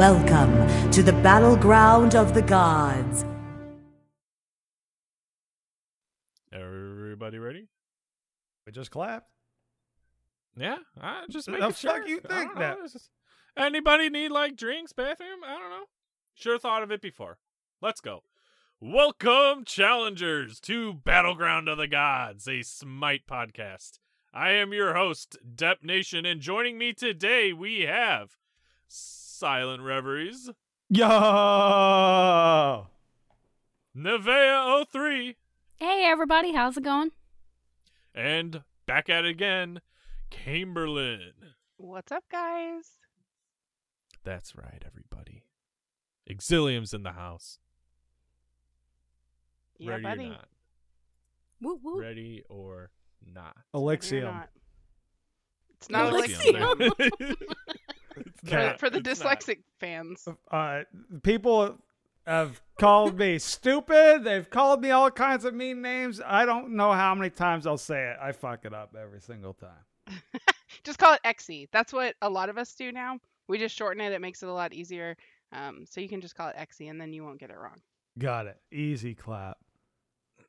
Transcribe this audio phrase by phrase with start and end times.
[0.00, 3.26] Welcome to the battleground of the gods.
[6.50, 7.68] Everybody ready?
[8.64, 9.28] We just clapped.
[10.56, 12.06] Yeah, I just The making fuck sure.
[12.06, 12.78] you I think don't that?
[12.82, 13.10] this
[13.54, 15.40] Anybody need like drinks, bathroom?
[15.46, 15.84] I don't know.
[16.32, 17.36] Sure thought of it before.
[17.82, 18.22] Let's go.
[18.80, 23.98] Welcome, challengers, to Battleground of the Gods, a Smite podcast.
[24.32, 28.38] I am your host, Dep Nation, and joining me today we have
[29.44, 30.50] Silent Reveries,
[30.90, 31.06] Yo!
[33.96, 35.34] Nevea03,
[35.76, 37.12] Hey everybody, how's it going?
[38.14, 39.80] and back at it again,
[40.30, 41.32] Camberlin.
[41.78, 42.98] What's up, guys?
[44.24, 45.44] That's right, everybody.
[46.30, 47.58] Exilium's in the house.
[49.78, 50.26] Yeah, Ready buddy.
[50.26, 50.48] or not?
[51.62, 51.98] Woo woo.
[51.98, 52.90] Ready or
[53.26, 53.56] not?
[53.56, 54.24] Ready or Elixium.
[54.34, 54.50] not?
[55.78, 56.56] It's not Elixium.
[56.78, 57.36] Elixium.
[58.16, 58.80] It's For, not.
[58.80, 59.40] for the It's not.
[59.40, 60.26] dyslexic fans.
[60.50, 60.82] Uh,
[61.22, 61.78] people
[62.26, 64.24] have called me stupid.
[64.24, 66.20] They've called me all kinds of mean names.
[66.24, 68.16] I don't know how many times I'll say it.
[68.20, 70.18] I fuck it up every single time.
[70.84, 71.68] Just call it Xe.
[71.72, 73.18] That's what a lot of us do now.
[73.48, 74.12] We just shorten it.
[74.12, 75.16] It makes it a lot easier.
[75.52, 77.80] Um, so you can just call it Xe, and then you won't get it wrong.
[78.18, 78.56] Got it.
[78.70, 79.58] Easy clap.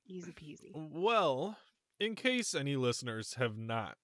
[0.07, 0.71] Easy peasy.
[0.75, 1.57] Well,
[1.99, 3.97] in case any listeners have not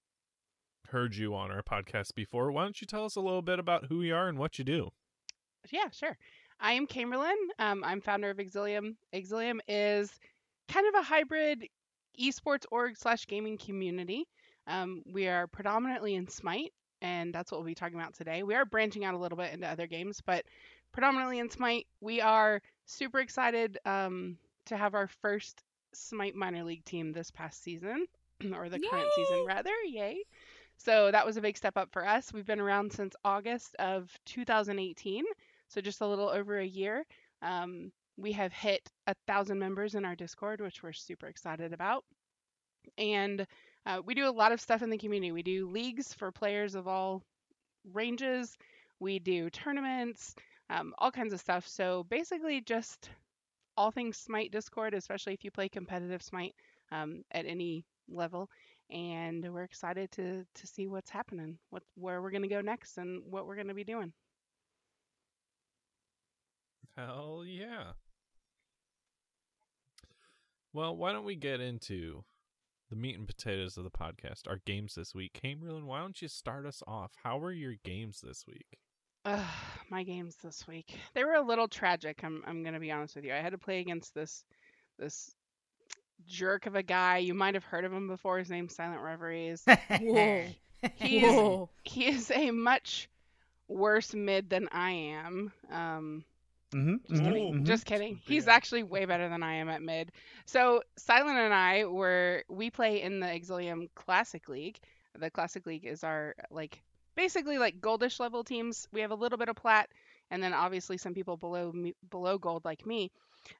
[0.88, 3.86] heard you on our podcast before, why don't you tell us a little bit about
[3.86, 4.90] who you are and what you do?
[5.70, 6.16] Yeah, sure.
[6.60, 7.36] I am Camerlin.
[7.58, 8.96] Um, I'm founder of Exilium.
[9.14, 10.10] Exilium is
[10.68, 11.66] kind of a hybrid
[12.20, 14.26] esports org slash gaming community.
[14.66, 18.42] Um, we are predominantly in Smite, and that's what we'll be talking about today.
[18.42, 20.44] We are branching out a little bit into other games, but
[20.92, 21.86] predominantly in Smite.
[22.00, 25.62] We are super excited um, to have our first
[25.94, 28.06] Smite minor league team this past season,
[28.54, 29.72] or the current season rather.
[29.86, 30.18] Yay!
[30.78, 32.32] So that was a big step up for us.
[32.32, 35.24] We've been around since August of 2018
[35.68, 37.04] so just a little over a year.
[37.42, 42.04] Um, we have hit a thousand members in our Discord, which we're super excited about.
[42.96, 43.46] And
[43.86, 45.30] uh, we do a lot of stuff in the community.
[45.30, 47.22] We do leagues for players of all
[47.92, 48.56] ranges.
[48.98, 50.34] We do tournaments,
[50.70, 51.68] um, all kinds of stuff.
[51.68, 53.10] So basically, just
[53.76, 56.54] all things Smite Discord, especially if you play competitive Smite
[56.90, 58.48] um, at any level.
[58.90, 63.22] And we're excited to to see what's happening, what where we're gonna go next, and
[63.30, 64.12] what we're gonna be doing.
[66.96, 67.92] Hell yeah.
[70.72, 72.24] Well, why don't we get into
[72.90, 75.38] the meat and potatoes of the podcast, our games this week?
[75.42, 77.12] Camerlin, why don't you start us off?
[77.22, 78.78] How were your games this week?
[79.24, 79.46] Ugh,
[79.90, 80.96] my games this week.
[81.14, 82.20] They were a little tragic.
[82.22, 83.32] I'm I'm gonna be honest with you.
[83.32, 84.44] I had to play against this
[84.98, 85.34] this
[86.28, 87.18] jerk of a guy.
[87.18, 88.38] You might have heard of him before.
[88.38, 89.64] His name's Silent Reveries.
[90.00, 90.44] Whoa.
[90.96, 91.70] He's Whoa.
[91.82, 93.08] he is a much
[93.68, 95.52] worse mid than I am.
[95.70, 96.24] Um,
[96.74, 96.96] Mm-hmm.
[97.08, 97.54] just kidding.
[97.54, 97.64] Mhm.
[97.64, 98.20] Just kidding.
[98.26, 98.52] He's Yeah.
[98.52, 100.12] actually way better than I am at mid.
[100.44, 104.78] So Silent and I were we play in the Exilium Classic League.
[105.18, 106.82] The Classic League is our like
[107.16, 108.86] basically like goldish level teams.
[108.92, 109.88] We have a little bit of plat,
[110.30, 113.12] and then obviously some people below me, below gold like me.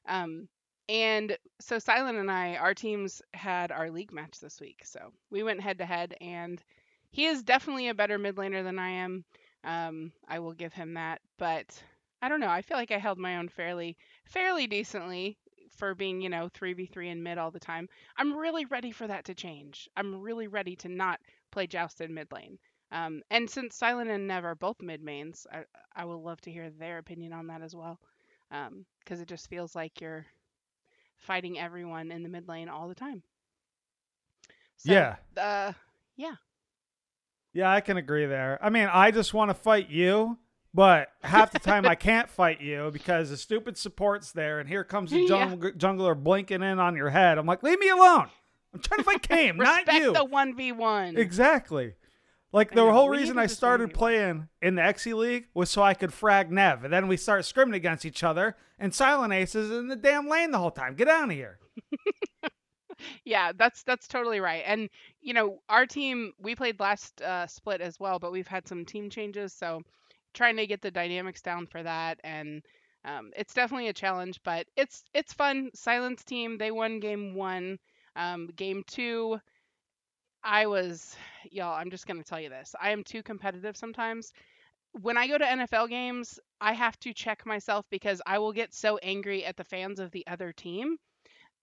[0.07, 0.47] Um,
[0.89, 4.81] and so Silent and I, our teams had our league match this week.
[4.83, 6.61] So we went head to head, and
[7.11, 9.23] he is definitely a better mid laner than I am.
[9.63, 11.81] Um, I will give him that, but
[12.23, 12.49] I don't know.
[12.49, 15.37] I feel like I held my own fairly fairly decently
[15.77, 17.87] for being, you know, 3v3 in mid all the time.
[18.17, 19.87] I'm really ready for that to change.
[19.95, 21.19] I'm really ready to not
[21.51, 22.57] play Joust in mid lane.
[22.91, 26.51] Um, and since Silent and Nev are both mid mains, I, I would love to
[26.51, 27.99] hear their opinion on that as well.
[28.49, 30.25] Because it just feels like you're
[31.19, 33.23] fighting everyone in the mid lane all the time.
[34.77, 35.15] So, Yeah.
[35.37, 35.73] Uh,
[36.15, 36.35] yeah.
[37.53, 38.59] Yeah, I can agree there.
[38.61, 40.37] I mean, I just want to fight you,
[40.73, 44.83] but half the time I can't fight you because the stupid support's there, and here
[44.83, 45.55] comes the Yeah.
[45.55, 47.37] jungler blinking in on your head.
[47.37, 48.27] I'm like, leave me alone.
[48.73, 50.13] I'm trying to fight Kame, not Respect you.
[50.13, 51.17] the 1v1.
[51.17, 51.93] Exactly.
[52.51, 56.11] Like the whole reason I started playing in the XE League was so I could
[56.11, 59.87] frag Nev, and then we start scrimming against each other, and Silent Ace is in
[59.87, 60.95] the damn lane the whole time.
[60.95, 61.59] Get out of here.
[63.23, 64.63] Yeah, that's that's totally right.
[64.65, 64.89] And
[65.21, 68.85] you know, our team we played last uh, split as well, but we've had some
[68.85, 69.81] team changes, so
[70.33, 72.61] trying to get the dynamics down for that, and
[73.05, 75.69] um, it's definitely a challenge, but it's it's fun.
[75.73, 77.79] Silence team they won game one.
[78.15, 79.39] Um, game two,
[80.43, 81.15] I was
[81.51, 81.75] y'all.
[81.75, 82.75] I'm just gonna tell you this.
[82.79, 84.31] I am too competitive sometimes.
[85.01, 88.73] When I go to NFL games, I have to check myself because I will get
[88.73, 90.97] so angry at the fans of the other team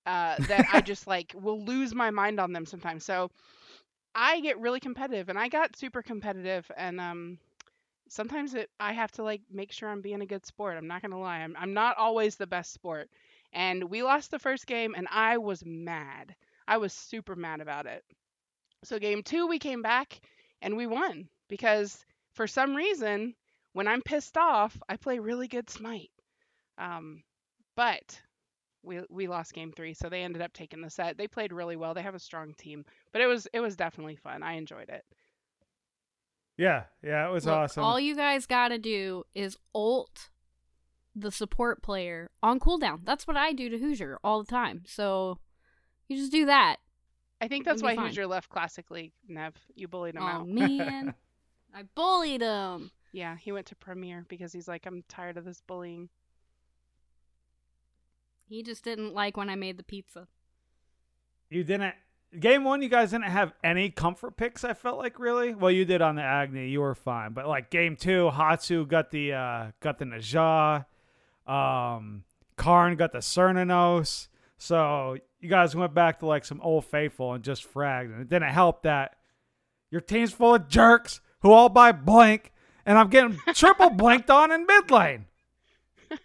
[0.06, 3.05] uh, that I just like will lose my mind on them sometimes.
[3.05, 3.31] So
[4.14, 7.38] I get really competitive, and I got super competitive, and um,
[8.08, 10.76] sometimes it I have to like make sure I'm being a good sport.
[10.76, 11.38] I'm not gonna lie.
[11.40, 13.08] I'm I'm not always the best sport.
[13.52, 16.34] And we lost the first game and I was mad.
[16.69, 18.05] I was super mad about it.
[18.84, 20.20] So game two we came back
[20.62, 23.34] and we won because for some reason
[23.73, 26.11] when I'm pissed off I play really good smite.
[26.78, 27.23] Um,
[27.76, 28.20] but
[28.82, 31.19] we we lost game three, so they ended up taking the set.
[31.19, 31.93] They played really well.
[31.93, 34.43] They have a strong team, but it was it was definitely fun.
[34.43, 35.05] I enjoyed it.
[36.56, 37.84] Yeah, yeah, it was Look, awesome.
[37.84, 40.31] All you guys got to do is ult
[41.14, 43.00] the support player on cooldown.
[43.05, 44.82] That's what I do to Hoosier all the time.
[44.87, 45.38] So
[46.08, 46.76] you just do that.
[47.40, 48.06] I think that's why be fine.
[48.06, 49.12] Hoosier left Classic League.
[49.28, 50.36] Nev, you bullied him out.
[50.36, 50.48] Oh out.
[50.48, 51.14] man,
[51.74, 52.90] I bullied him.
[53.12, 56.08] Yeah, he went to Premier because he's like, I'm tired of this bullying.
[58.48, 60.28] He just didn't like when I made the pizza.
[61.50, 61.94] you didn't
[62.38, 62.82] game one.
[62.82, 64.64] You guys didn't have any comfort picks.
[64.64, 65.54] I felt like really.
[65.54, 66.68] Well, you did on the Agni.
[66.68, 70.86] You were fine, but like game two, Hatsu got the uh got the Ne Zha.
[71.46, 72.24] Um,
[72.56, 74.28] Karn got the Cernunnos.
[74.58, 78.28] So you guys went back to like some old faithful and just fragged, and it
[78.28, 79.16] didn't help that
[79.90, 82.52] your team's full of jerks who all buy blank,
[82.84, 85.26] and I'm getting triple blanked on in mid lane.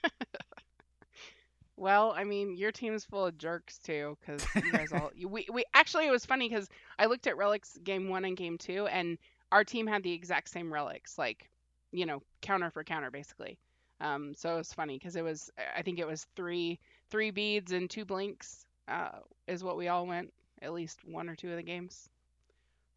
[1.82, 5.64] Well, I mean, your team's full of jerks too, because you guys all we we
[5.74, 6.70] actually it was funny because
[7.00, 9.18] I looked at relics game one and game two, and
[9.52, 11.50] our team had the exact same relics, like
[11.92, 13.58] you know, counter for counter basically.
[14.00, 16.80] Um, so it was funny because it was I think it was three
[17.10, 21.36] three beads and two blinks uh, is what we all went at least one or
[21.36, 22.10] two of the games.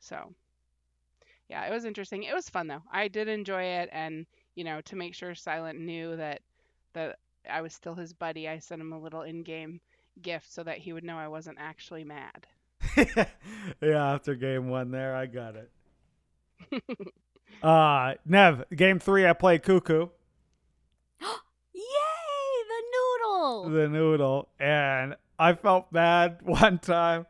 [0.00, 0.32] So
[1.48, 2.22] yeah, it was interesting.
[2.24, 2.82] It was fun though.
[2.92, 6.40] I did enjoy it, and you know, to make sure Silent knew that
[6.94, 7.18] that
[7.50, 9.80] I was still his buddy, I sent him a little in-game
[10.22, 12.46] gift so that he would know I wasn't actually mad.
[12.96, 15.70] yeah, after game one there, I got it.
[17.62, 20.08] uh Nev, game three I played Cuckoo,
[21.20, 21.80] Yay,
[22.68, 23.70] the noodle.
[23.70, 27.26] the noodle, and I felt bad one time.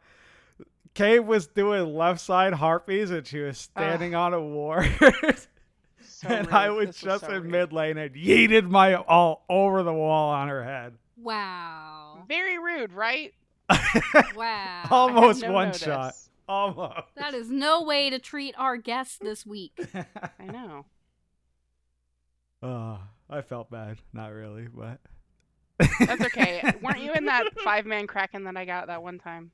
[0.95, 4.91] Kate was doing left side harpies and she was standing on a ward.
[6.07, 7.51] So and I was This just so in rude.
[7.51, 10.95] mid lane and yeeted my all over the wall on her head.
[11.17, 12.23] wow.
[12.29, 13.35] Very rude, right?
[14.37, 14.85] Wow.
[14.91, 15.83] Almost no one notice.
[15.83, 16.15] shot.
[16.49, 17.15] Almost.
[17.17, 19.73] That is no way to treat our guests this week.
[20.39, 20.85] I know.
[22.63, 23.99] oh, I felt bad.
[24.13, 25.01] Not really, but
[25.79, 26.63] That's okay.
[26.83, 29.51] Weren't you in that five-man kraken that I got that one time?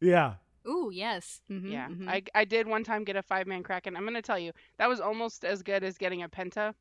[0.00, 0.34] yeah.
[0.66, 1.42] Ooh, yes.
[1.50, 2.08] Mhm, yeah, mhm.
[2.08, 3.96] I I did one time get a five-man kraken.
[3.96, 6.72] I'm gonna tell you that was almost as good as getting a penta.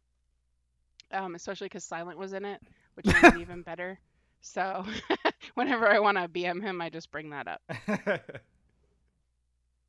[1.11, 2.61] Um, especially because Silent was in it,
[2.93, 3.99] which made it even better.
[4.39, 4.85] So
[5.55, 7.61] whenever I want to BM him, I just bring that up.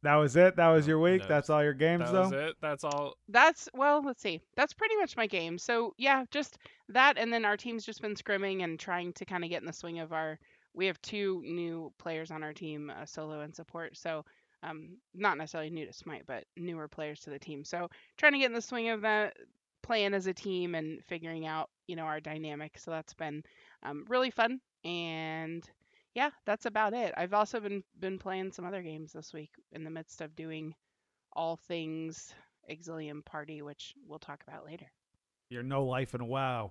[0.05, 0.57] That was it.
[0.57, 1.23] That was your week.
[1.23, 2.23] No, That's all your games, That though.
[2.23, 2.57] was it.
[2.61, 3.15] That's all.
[3.29, 4.41] That's well, let's see.
[4.57, 5.59] That's pretty much my game.
[5.59, 6.59] So yeah, just
[6.91, 9.67] that, and then our team's just been scrimming and trying to kind of get in
[9.67, 10.39] the swing of our.
[10.75, 13.97] We have two new players on our team, uh, solo and support.
[13.97, 14.25] So
[14.63, 17.65] um, not necessarily new to Smite, but newer players to the team.
[17.65, 19.35] So trying to get in the swing of that,
[19.83, 22.79] playing as a team and figuring out you know our dynamic.
[22.79, 23.43] So that's been
[23.83, 24.61] um, really fun.
[24.85, 25.65] And
[26.15, 27.13] yeah, that's about it.
[27.17, 30.75] I've also been been playing some other games this week in the midst of doing
[31.33, 32.33] all things
[32.71, 34.87] Exilium Party, which we'll talk about later.
[35.51, 36.71] You're no life in WoW.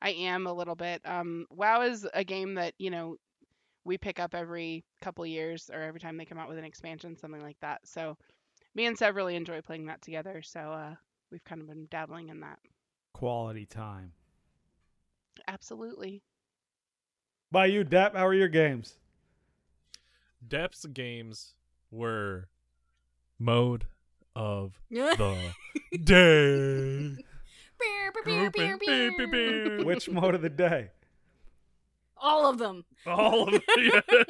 [0.00, 1.00] I am a little bit.
[1.04, 3.16] Um, WoW is a game that you know
[3.84, 7.16] we pick up every couple years or every time they come out with an expansion,
[7.16, 7.80] something like that.
[7.84, 8.16] So
[8.74, 10.42] me and Sev really enjoy playing that together.
[10.42, 10.94] So uh,
[11.30, 12.58] we've kind of been dabbling in that.
[13.12, 14.12] Quality time.
[15.48, 16.22] Absolutely.
[17.52, 18.14] By you, Depp.
[18.16, 18.94] How are your games?
[20.46, 21.52] Depth's games
[21.90, 22.48] were
[23.38, 23.84] mode
[24.34, 25.52] of the
[26.02, 27.16] day.
[27.78, 29.84] Beer, beer, beer, beer, beer.
[29.84, 30.92] Which mode of the day?
[32.16, 32.86] All of them.
[33.06, 34.28] All of it.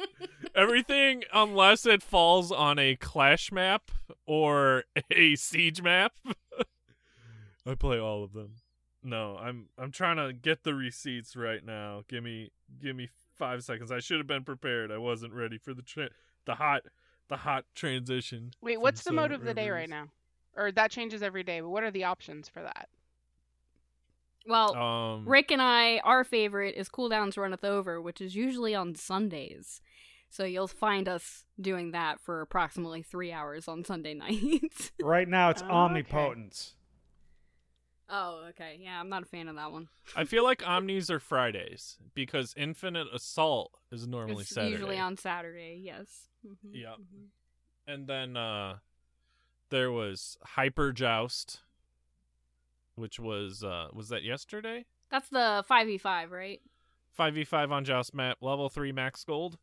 [0.53, 3.89] Everything unless it falls on a clash map
[4.25, 6.11] or a siege map.
[7.65, 8.55] I play all of them.
[9.03, 12.03] No, I'm I'm trying to get the receipts right now.
[12.07, 13.91] Give me give me 5 seconds.
[13.91, 14.91] I should have been prepared.
[14.91, 16.09] I wasn't ready for the tra-
[16.45, 16.83] the hot
[17.29, 18.51] the hot transition.
[18.61, 20.07] Wait, what's the mode of the day right now?
[20.55, 21.61] Or that changes every day.
[21.61, 22.87] But what are the options for that?
[24.45, 28.95] Well, Um Rick and I, our favorite is Cooldowns Runneth Over, which is usually on
[28.95, 29.81] Sundays.
[30.29, 34.91] So you'll find us doing that for approximately three hours on Sunday nights.
[35.01, 35.71] Right now, it's Okay.
[35.71, 36.73] omnipotence.
[38.13, 38.77] Oh, okay.
[38.79, 39.89] Yeah, I'm not a fan of that one.
[40.15, 44.71] I feel like omnis are Fridays because Infinite Assault is normally it's Saturday.
[44.71, 46.29] usually on Saturday, yes.
[46.47, 46.95] Mhm, Yep.
[46.99, 47.25] mhm.
[47.87, 48.77] and then uh
[49.69, 51.61] there was Hyper Joust
[52.95, 54.85] which was uh was that yesterday?
[55.09, 56.61] That's the 5v5, right?
[57.19, 59.57] 5v5 on Joust map, level 3 max gold.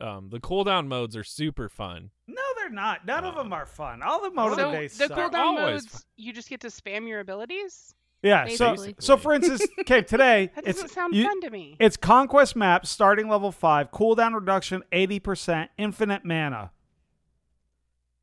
[0.00, 2.10] Um the cooldown modes are super fun.
[2.26, 3.06] No, they're not.
[3.06, 4.02] None of them are fun.
[4.02, 5.10] All the mode of the day the suck.
[5.12, 7.94] cooldown Always modes, you just get to spam your abilities.
[8.22, 8.46] Yeah.
[8.48, 8.94] So, Basically.
[8.98, 11.76] so for instance, okay, today That it's doesn't sound you- fun to me.
[11.78, 16.72] It's conquest map, starting level five, cooldown reduction eighty percent, infinite mana.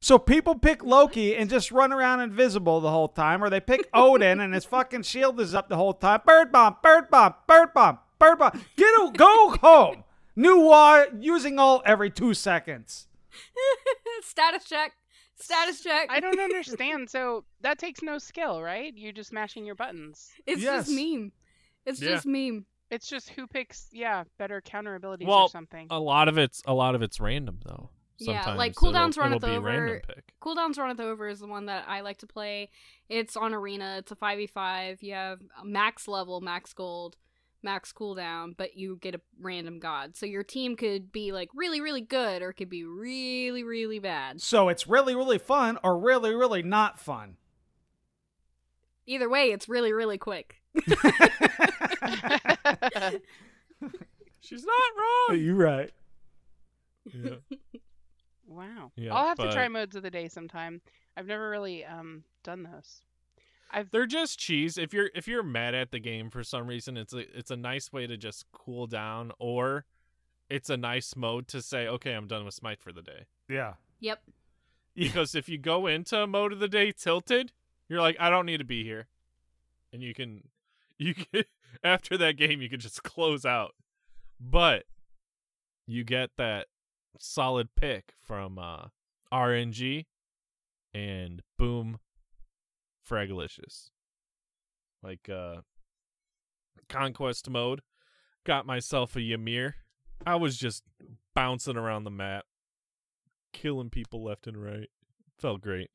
[0.02, 3.88] So people pick Loki and just run around invisible the whole time, or they pick
[3.94, 6.22] Odin and his fucking shield is up the whole time.
[6.26, 8.62] Bird bomb, bird bomb, bird bomb, bird bomb.
[8.76, 10.04] Get a, go home.
[10.36, 13.08] Nu Wa using all every two seconds.
[14.24, 14.94] Status check.
[15.38, 16.08] Status check.
[16.10, 17.10] I don't understand.
[17.10, 18.94] So that takes no skill, right?
[18.96, 20.30] You're just mashing your buttons.
[20.46, 20.88] It's Yes.
[20.88, 21.32] just meme.
[21.86, 22.12] It's Yeah.
[22.12, 22.66] just meme.
[22.92, 25.88] It's just who picks, yeah, better counter abilities Well, or something.
[25.90, 27.90] A lot of it's a lot of it's random though.
[28.18, 29.68] Yeah, Sometimes like it'll- cooldowns it'll, runneth be over.
[29.68, 30.34] random pick.
[30.42, 32.70] Cooldowns Runneth Over is the one that I like to play.
[33.10, 33.96] It's on Arena.
[34.00, 35.02] It's a 5v5.
[35.04, 37.18] You have max level, max gold,
[37.66, 40.16] max cooldown, but you get a random god.
[40.16, 44.00] So your team could be like really, really good or it could be really, really
[44.00, 44.40] bad.
[44.42, 47.36] So it's really, really fun or really, really not fun.
[49.06, 50.62] Either way, it's really, really quick.
[54.40, 55.40] She's not wrong.
[55.40, 55.92] You're right.
[57.14, 57.36] Yeah.
[58.48, 58.92] wow.
[58.96, 60.82] Yeah, I'll have to try modes of the day sometime.
[61.18, 63.02] I've never really um done those.
[63.72, 64.78] I've They're just cheese.
[64.78, 67.56] If you're if you're mad at the game for some reason, it's a it's a
[67.56, 69.86] nice way to just cool down, or
[70.50, 73.26] it's a nice mode to say, okay, I'm done with Smite for the day.
[73.50, 73.74] Yeah.
[74.00, 74.22] Yep.
[74.96, 77.52] Because if you go into mode of the day tilted,
[77.90, 79.08] you're like, I don't need to be here,
[79.92, 80.44] and you can
[80.98, 81.44] you can
[81.84, 83.76] after that game you can just close out,
[84.40, 84.86] but
[85.86, 86.68] you get that
[87.20, 88.88] solid pick from uh,
[89.34, 90.06] RNG,
[90.94, 92.00] and boom,
[93.08, 93.90] Fragalicious.
[95.04, 95.62] Like uh,
[96.90, 97.82] conquest mode,
[98.46, 99.76] got myself a Ymir.
[100.26, 100.84] I was just
[101.36, 102.46] bouncing around the map,
[103.54, 104.90] killing people left and right.
[105.38, 105.92] Felt great.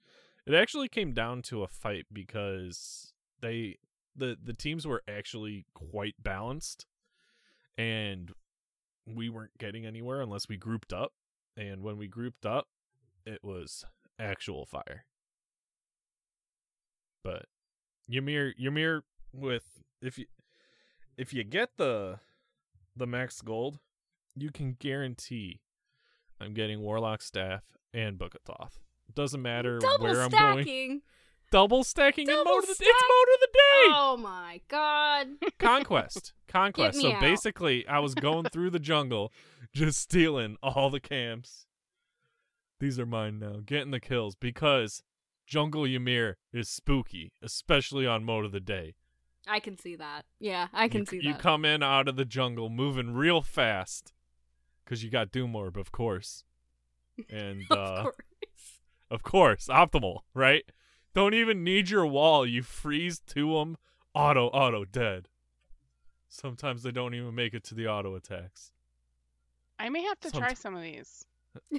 [0.46, 3.78] It actually came down to a fight because they
[4.14, 6.86] the the teams were actually quite balanced
[7.78, 8.32] and
[9.06, 11.12] we weren't getting anywhere unless we grouped up
[11.56, 12.68] and when we grouped up
[13.24, 13.84] it was
[14.18, 15.04] actual fire.
[17.22, 17.46] But
[18.08, 20.26] Ymir Ymir with if you
[21.16, 22.18] if you get the
[22.96, 23.78] the max gold,
[24.34, 25.60] you can guarantee
[26.40, 27.62] I'm getting Warlock staff
[27.92, 28.80] and Book of Thoth.
[29.14, 30.64] Doesn't matter Double where I'm going.
[30.64, 31.02] stacking.
[31.50, 33.92] Double stacking in Double mode of the, it's mode of the day.
[33.92, 35.28] Oh my god.
[35.58, 36.32] Conquest.
[36.48, 37.00] Conquest.
[37.00, 37.20] So out.
[37.20, 39.32] basically I was going through the jungle
[39.74, 41.66] just stealing all the camps.
[42.78, 43.56] These are mine now.
[43.66, 45.02] Getting the kills because
[45.50, 48.94] Jungle Ymir is spooky, especially on mode of the day.
[49.48, 50.24] I can see that.
[50.38, 51.28] Yeah, I can you, see you that.
[51.28, 54.12] You come in out of the jungle moving real fast
[54.84, 56.44] because you got Doom Orb, of course.
[57.28, 58.78] And uh, of course.
[59.10, 60.62] Of course, optimal, right?
[61.14, 62.46] Don't even need your wall.
[62.46, 63.76] You freeze to them,
[64.14, 65.28] auto, auto, dead.
[66.28, 68.70] Sometimes they don't even make it to the auto attacks.
[69.78, 71.26] I may have to Somet- try some of these.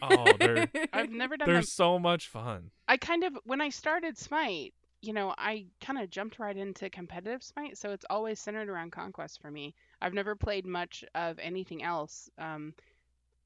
[0.01, 1.63] Oh, they're I've never done they're them.
[1.63, 2.71] so much fun.
[2.87, 6.89] I kind of when I started Smite, you know, I kind of jumped right into
[6.89, 9.73] competitive Smite, so it's always centered around conquest for me.
[10.01, 12.29] I've never played much of anything else.
[12.37, 12.73] Um,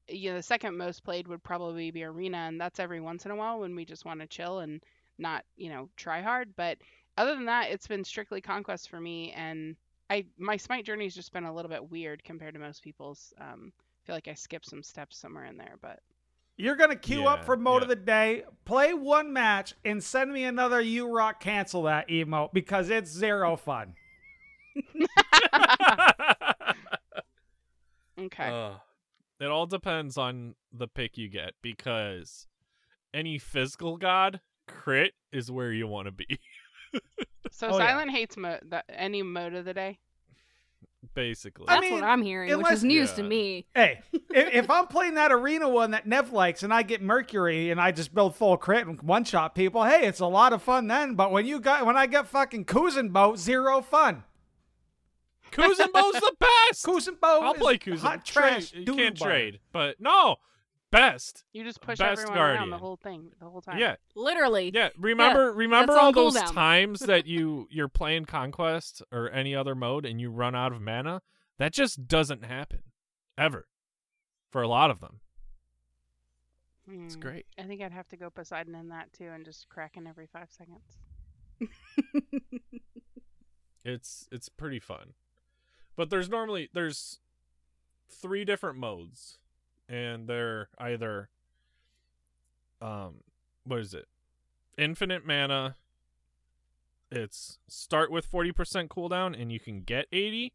[0.08, 3.30] you know, the second most played would probably be Arena, and that's every once in
[3.30, 4.82] a while when we just want to chill and
[5.18, 6.54] not, you know, try hard.
[6.56, 6.78] But
[7.16, 9.76] other than that, it's been strictly conquest for me, and
[10.10, 13.32] I my Smite journey's just been a little bit weird compared to most people's.
[13.40, 16.00] Um, I feel like I skipped some steps somewhere in there, but
[16.56, 20.44] You're gonna queue up for mode of the day, play one match, and send me
[20.44, 23.94] another you rock cancel that emote because it's zero fun.
[28.18, 28.48] okay.
[28.48, 28.72] Uh,
[29.40, 32.46] it all depends on the pick you get because
[33.12, 36.38] any physical god crit is where you want to be.
[37.52, 37.86] So Oh, yeah.
[37.86, 39.98] Silent hates mo- the, any mode of the day.
[41.14, 43.16] Basically, I That's mean, what I'm hearing, which is news Yeah.
[43.16, 43.66] to me.
[43.74, 47.70] Hey, if, if I'm playing that arena one that Nev likes and I get Mercury
[47.70, 50.62] and I just build full crit and one shot people, hey, it's a lot of
[50.62, 51.14] fun then.
[51.14, 54.24] But when you got when I get fucking Kuzenbo, zero fun.
[55.52, 56.84] Kuzenbo's the best.
[56.84, 57.98] Kuzenbo, I'll is play Kuzen.
[58.00, 58.72] Hot trash.
[58.74, 60.36] You can't trade, but no,
[60.96, 61.44] best.
[61.52, 63.78] You just push Best everyone around the whole thing, the whole time.
[63.78, 64.70] Yeah, Literally.
[64.74, 64.88] yeah.
[64.98, 66.52] Remember, remember that's all those cooldown.
[66.54, 70.80] times that you you're playing conquest or any other mode and you run out of
[70.80, 71.22] mana.
[71.58, 72.80] That just doesn't happen
[73.38, 73.66] ever
[74.50, 75.20] for a lot of them.
[76.88, 77.20] It's Hmm.
[77.20, 77.46] great.
[77.58, 80.48] I think I'd have to go Poseidon in that too, and just cracking every five
[80.50, 80.98] seconds.
[83.84, 85.14] It's it's pretty fun.
[85.96, 87.20] But there's normally there's
[88.10, 89.38] three different modes
[89.88, 91.28] and they're either
[92.80, 93.16] um
[93.64, 94.06] what is it?
[94.78, 95.76] Infinite mana.
[97.10, 100.52] It's start with 40% cooldown and you can get 80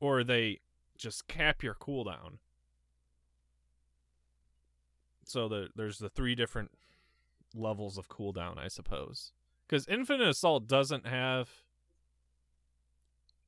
[0.00, 0.60] or they
[0.96, 2.38] just cap your cooldown.
[5.26, 6.70] So the, there's the three different
[7.54, 9.32] levels of cooldown, I suppose.
[9.68, 11.65] Cuz Infinite Assault doesn't have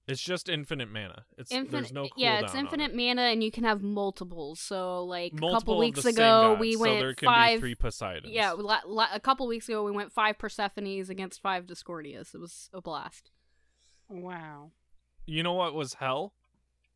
[0.09, 1.25] it's just infinite mana.
[1.37, 2.09] It's there's Infinite, no cooldown.
[2.17, 2.61] yeah, it's on it.
[2.63, 4.59] infinite mana, and you can have multiples.
[4.59, 7.57] So, like a couple of weeks the ago, gods, we so went there can five.
[7.59, 8.33] be three Poseidons.
[8.33, 12.35] yeah, la- la- a couple weeks ago, we went five Persephones against five Discordias.
[12.35, 13.31] It was a blast.
[14.09, 14.73] Wow.
[15.27, 16.33] You know what was hell?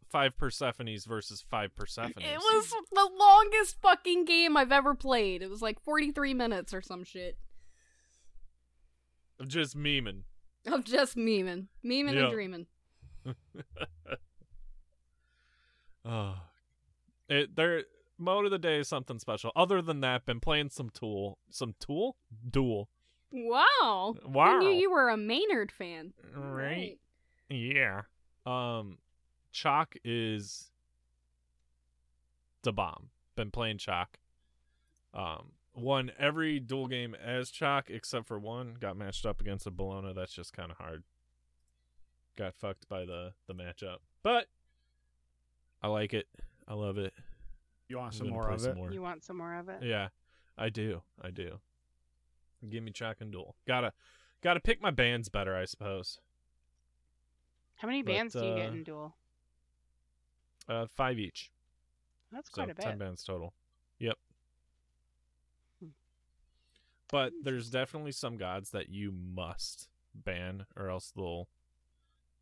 [0.09, 2.15] Five Persephones versus five Persephones.
[2.17, 5.43] It was the longest fucking game I've ever played.
[5.43, 7.37] It was like 43 minutes or some shit.
[9.41, 10.23] of just memeing.
[10.67, 11.67] Of just memeing.
[11.85, 12.25] Memeing Yeah.
[12.25, 12.67] and dreaming.
[16.05, 16.35] Oh,
[17.29, 17.85] it their
[18.19, 19.53] mode of the day is something special.
[19.55, 22.17] Other than that, been playing some Tool, some Tool,
[22.51, 22.89] Duel.
[23.31, 24.17] Wow.
[24.25, 24.57] Wow!
[24.57, 26.13] I knew you were a Maynard fan.
[26.35, 26.99] Right.
[27.49, 28.03] Yeah.
[28.45, 28.99] Um,
[29.55, 30.71] Chaac is
[32.63, 33.11] the bomb.
[33.37, 34.07] Been playing Chaac.
[35.15, 38.75] Um, won every duel game as Chaac except for one.
[38.79, 40.15] Got matched up against a Bellona.
[40.15, 41.03] That's just kind of hard.
[42.37, 44.47] Got fucked by the the matchup, but
[45.83, 46.27] I like it.
[46.67, 47.13] I love it.
[47.89, 48.77] You want I'm some more of some it?
[48.77, 48.93] more.
[48.93, 49.83] You want some more of it?
[49.83, 50.09] Yeah,
[50.57, 51.03] I do.
[51.21, 51.61] I do.
[52.69, 53.55] Give me Chaac and Duel.
[53.67, 53.93] Gotta
[54.43, 56.19] gotta pick my bands better, I suppose.
[57.77, 59.15] How many But, bands do you get uh, in Duel?
[60.69, 61.51] Uh, five each.
[62.31, 62.85] That's So quite a bit.
[62.85, 63.53] ten bands total.
[63.99, 64.17] Yep.
[65.81, 65.89] Hmm.
[67.11, 71.49] But there's definitely some gods that you must ban, or else they'll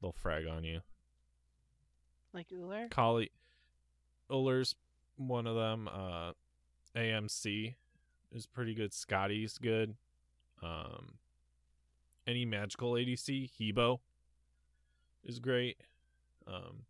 [0.00, 0.80] they'll frag on you.
[2.32, 2.90] Like Ullr?
[2.90, 3.30] Kali,
[4.30, 4.74] Ullr's
[5.16, 5.88] one of them.
[5.88, 6.32] Uh,
[6.96, 7.74] AMC
[8.32, 8.92] is pretty good.
[8.92, 9.96] Skadi's good.
[10.62, 11.14] Um,
[12.26, 14.00] any magical ADC, He Bo
[15.24, 15.78] is great.
[16.46, 16.84] Um,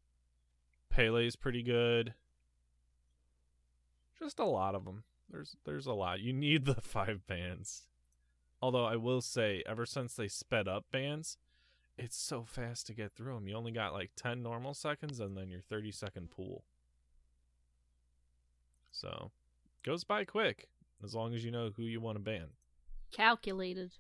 [0.91, 2.15] Pele's pretty good.
[4.19, 5.05] Just a lot of them.
[5.31, 6.21] There's there's a lot.
[6.21, 7.87] You need the five bands.
[8.63, 11.39] Although I will say, ever since they sped up bands,
[12.01, 13.47] it's so fast to get through them.
[13.47, 16.65] You only got like 10 normal seconds and then your 30 second pool.
[18.91, 19.31] So,
[19.85, 20.69] goes by quick
[21.05, 22.49] as long as you know who you want to ban.
[23.13, 23.93] Calculated.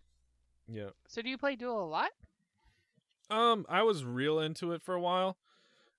[0.66, 0.90] Yeah.
[1.08, 2.10] So do you play Duel a lot?
[3.28, 5.36] Um, I was real into it for a while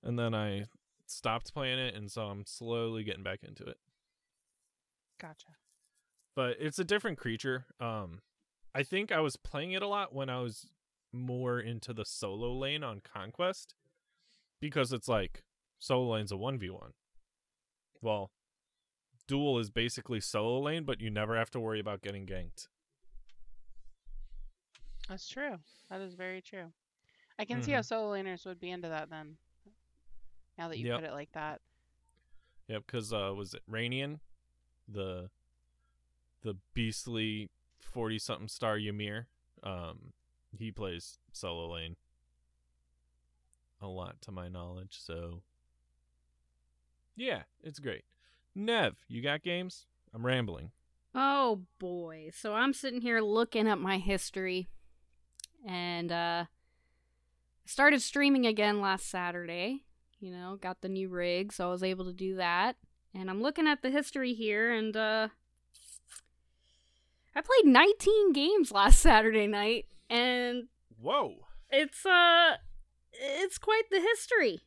[0.04, 0.66] and then I
[1.06, 3.78] stopped playing it and so I'm slowly getting back into it.
[5.20, 5.48] Gotcha.
[6.36, 7.66] But it's a different creature.
[7.80, 8.22] Um
[8.74, 10.68] I think I was playing it a lot when I was
[11.14, 13.76] more into the solo lane on Conquest
[14.60, 15.44] because it's like
[15.80, 16.92] solo lane's a 1v1.
[18.02, 18.32] Well,
[19.28, 22.68] duel is basically solo lane, but you never have to worry about getting ganked.
[25.10, 25.58] That's true.
[25.90, 26.72] That is very true.
[27.40, 29.38] I can see how solo laners would be into that then.
[30.58, 31.00] Now that you Yep.
[31.00, 31.60] put it like that.
[32.68, 34.20] Yep, because uh, was it Rainian,
[34.88, 35.30] the
[36.44, 37.50] the beastly
[37.82, 39.28] forty something star Ymir?
[39.64, 40.14] Um,
[40.58, 41.96] he plays solo lane
[43.82, 44.98] a lot, to my knowledge.
[45.00, 45.42] So
[47.16, 48.04] yeah, it's great.
[48.56, 49.86] Nev, you got games?
[50.14, 50.72] I'm rambling.
[51.16, 52.32] Oh boy.
[52.34, 54.68] So I'm sitting here looking at my history
[55.68, 56.46] and uh
[57.66, 59.84] started streaming again last Saturday.
[60.20, 62.76] You know, got the new rig, so I was able to do that.
[63.14, 65.30] And I'm looking at the history here and uh
[67.34, 70.68] I played 19 games last Saturday night and
[71.02, 71.36] Whoa.
[71.72, 72.58] it's uh
[73.14, 74.60] it's quite the history.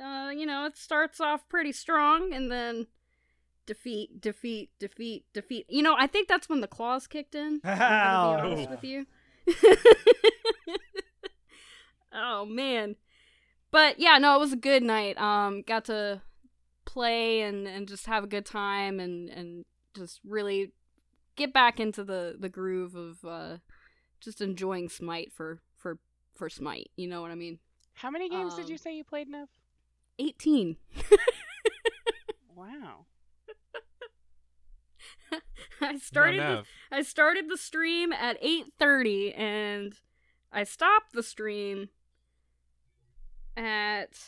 [0.00, 2.86] Uh, you know, it starts off pretty strong and then
[3.66, 5.66] defeat, defeat, defeat, defeat.
[5.68, 7.60] You know, I think that's when the claws kicked in.
[7.64, 8.52] I'm gonna be Oh.
[8.52, 9.06] honest with you.
[12.12, 12.96] oh man.
[13.70, 15.18] But yeah, no, it was a good night.
[15.20, 16.22] Um got to
[16.84, 19.64] play and and just have a good time and and
[19.96, 20.72] just really
[21.36, 23.56] get back into the the groove of uh
[24.20, 25.98] just enjoying Smite for for
[26.34, 26.90] for Smite.
[26.96, 27.58] You know what I mean?
[27.94, 29.48] How many games did you Um, say you played, Nev?
[30.18, 30.76] 18.
[32.54, 33.06] Wow.
[35.80, 36.64] I started the,
[36.96, 39.94] I started the stream at 8:30 and
[40.52, 41.88] I stopped the stream
[43.56, 44.18] at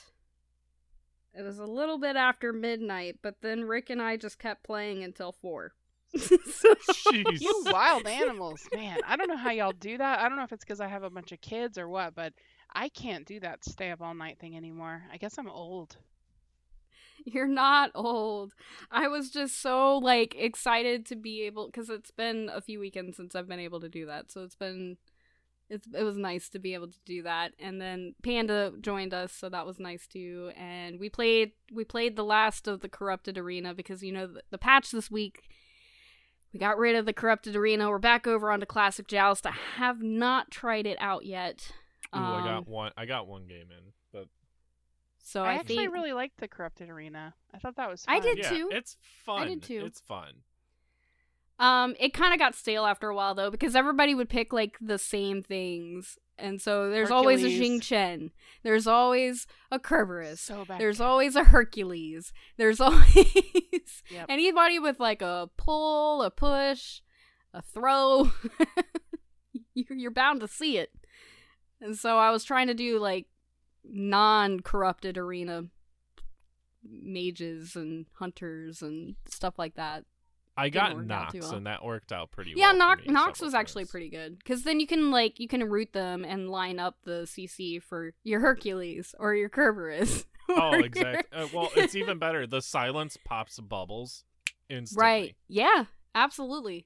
[1.34, 5.02] it was a little bit after midnight, but then Rick and I just kept playing
[5.02, 5.72] until 4.
[6.18, 6.74] so,
[7.12, 8.98] You wild animals, man.
[9.06, 10.18] I don't know how y'all do that.
[10.18, 12.34] I don't know if it's because I have a bunch of kids or what, but
[12.74, 15.04] I can't do that stay up all night thing anymore.
[15.12, 15.96] I guess I'm old.
[17.24, 18.52] You're not old.
[18.90, 23.16] I was just so like excited to be able because it's been a few weekends
[23.16, 24.32] since I've been able to do that.
[24.32, 24.96] So it's been
[25.68, 27.52] it's it was nice to be able to do that.
[27.58, 30.50] And then Panda joined us, so that was nice too.
[30.56, 34.42] And we played we played the last of the corrupted arena because you know the,
[34.50, 35.48] the patch this week
[36.52, 37.88] we got rid of the corrupted arena.
[37.88, 39.46] We're back over onto classic joust.
[39.46, 41.72] I have not tried it out yet.
[42.14, 42.92] Ooh, I Um, got one.
[42.96, 44.26] I got one game in, but
[45.18, 47.34] so I, I, actually think really liked the corrupted arena.
[47.54, 48.22] I thought that was I fun.
[48.28, 48.68] did yeah, too.
[48.72, 49.42] it's fun.
[49.42, 49.82] I did too.
[49.86, 50.42] It's fun.
[51.58, 54.76] Um, it kind of got stale after a while though because everybody would pick like
[54.80, 57.80] the same things, and so there's always a Hercules.
[57.80, 58.30] Xing Tian,
[58.62, 60.80] there's always a Kerberos, So bad.
[60.80, 64.26] there's always a Hercules, there's always Yep.
[64.28, 67.00] anybody with like a pull, a push,
[67.54, 68.30] a throw.
[69.74, 70.90] you're you're bound to see it,
[71.80, 73.26] and so I was trying to do like
[73.84, 75.64] non-corrupted arena
[76.84, 80.04] mages and hunters and stuff like that.
[80.56, 81.56] I got work out too Nox, well.
[81.56, 82.72] and that worked out pretty Yeah, well.
[82.74, 85.48] Yeah, Nox, me Nox several was actually pretty good because then you can like you
[85.48, 90.24] can root them and line up the CC for your Hercules or your Kerberos.
[90.48, 91.38] Oh, or your- exactly.
[91.38, 92.46] Uh, well, it's even better.
[92.48, 94.24] The silence pops bubbles
[94.68, 95.00] instantly.
[95.02, 95.36] Right?
[95.48, 95.84] Yeah,
[96.16, 96.84] absolutely.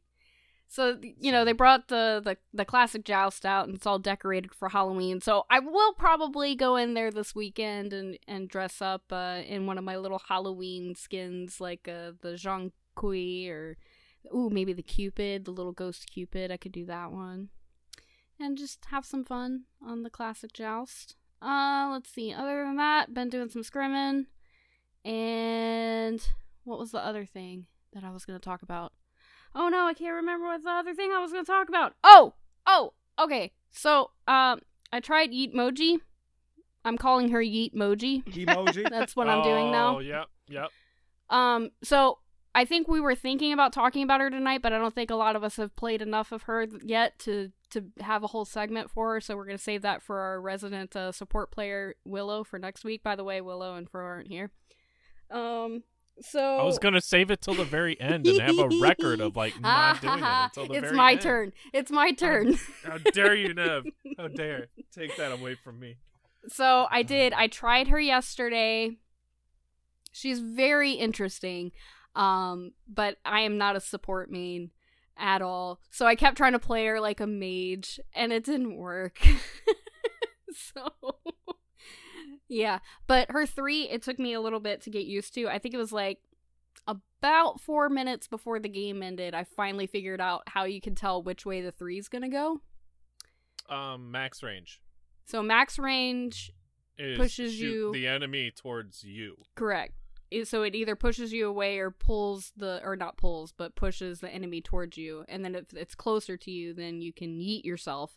[0.68, 4.52] So you know they brought the, the the classic joust out and it's all decorated
[4.54, 5.20] for Halloween.
[5.20, 9.66] So I will probably go in there this weekend and and dress up uh, in
[9.66, 13.76] one of my little Halloween skins like uh, the Jean Kui or
[14.34, 16.50] ooh maybe the Cupid, the little ghost Cupid.
[16.50, 17.50] I could do that one
[18.38, 21.16] and just have some fun on the classic joust.
[21.40, 22.32] Uh, let's see.
[22.32, 24.26] Other than that, been doing some scrimming,
[25.04, 26.20] and
[26.64, 28.92] what was the other thing that I was gonna talk about?
[29.54, 31.94] Oh no, I can't remember what the other thing I was gonna talk about.
[32.02, 32.34] Oh,
[32.66, 33.52] oh, okay.
[33.70, 34.60] So, um,
[34.92, 35.98] I tried Yeet Moji.
[36.84, 38.24] I'm calling her Yeet Moji.
[38.24, 38.88] Emoji.
[38.90, 39.96] That's what I'm doing now.
[39.96, 40.70] Oh, yep, yep.
[41.28, 42.18] Um, so
[42.56, 45.14] I think we were thinking about talking about her tonight, but I don't think a
[45.14, 48.90] lot of us have played enough of her yet to to have a whole segment
[48.90, 49.20] for her.
[49.20, 53.02] So we're gonna save that for our resident uh, support player Willow for next week.
[53.02, 54.52] By the way, Willow and Fro aren't here.
[55.30, 55.82] Um,
[56.22, 59.36] so I was gonna save it till the very end and have a record of
[59.36, 61.20] like not doing it until the it's very my end.
[61.20, 61.52] turn.
[61.74, 62.58] It's my turn.
[62.84, 63.84] How dare you, Nev?
[64.16, 65.98] How dare take that away from me?
[66.48, 67.34] So I did.
[67.34, 68.96] I tried her yesterday.
[70.10, 71.72] She's very interesting.
[72.16, 74.70] Um, but I am not a support main
[75.18, 75.80] at all.
[75.90, 79.18] So I kept trying to play her like a mage and it didn't work.
[80.52, 80.90] so
[82.48, 85.46] Yeah, but her 3 it took me a little bit to get used to.
[85.48, 86.18] I think it was like
[86.86, 91.22] about 4 minutes before the game ended I finally figured out how you can tell
[91.22, 92.60] which way the 3 is going to go.
[93.68, 94.80] Um, max range
[95.26, 96.52] So max range
[96.98, 99.36] is Pushes you- the enemy towards you.
[99.54, 99.92] Correct.
[100.44, 104.28] So it either pushes you away or pulls the, or not pulls, but pushes the
[104.28, 105.24] enemy towards you.
[105.28, 108.16] And then if it's closer to you, then you can yeet yourself.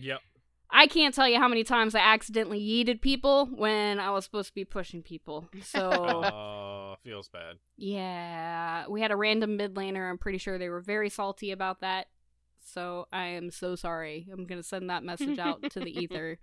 [0.00, 0.20] Yep.
[0.74, 4.48] I can't tell you how many times I accidentally yeeted people when I was supposed
[4.48, 5.48] to be pushing people.
[5.62, 7.56] So Oh, feels bad.
[7.76, 10.08] yeah, we had a random mid laner.
[10.08, 12.06] I'm pretty sure they were very salty about that.
[12.64, 14.28] So I am so sorry.
[14.32, 16.38] I'm gonna send that message out to the ether.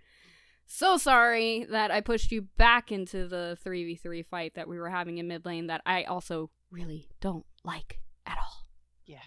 [0.72, 5.18] So sorry that I pushed you back into the 3v3 fight that we were having
[5.18, 8.66] in mid lane that I also really don't like at all.
[9.04, 9.18] Yeah.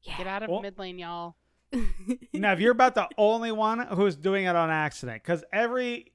[0.00, 0.16] Yeah.
[0.16, 1.36] Get out of Well- mid lane, y'all.
[2.32, 6.12] Now, if you're about the only one who's doing it on accident, because every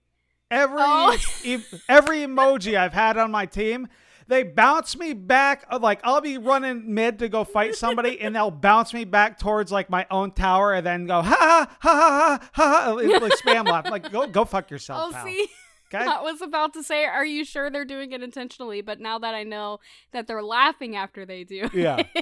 [0.50, 1.16] every Oh.
[1.44, 3.88] e- every emoji I've had on my team,
[4.28, 5.66] they bounce me back.
[5.70, 9.40] uh, Like I'll be running mid to go fight somebody, and they'll bounce me back
[9.40, 12.92] towards like my own tower, and then go ha ha ha ha ha ha, ha
[12.94, 13.90] like spam laugh.
[13.90, 15.26] Like go go fuck yourself, Oh, pal.
[15.26, 15.48] see,
[15.94, 16.06] Okay.
[16.10, 18.82] I was about to say, are you sure they're doing it intentionally?
[18.82, 19.80] But now that I know
[20.12, 22.04] that they're laughing after they do, Yeah.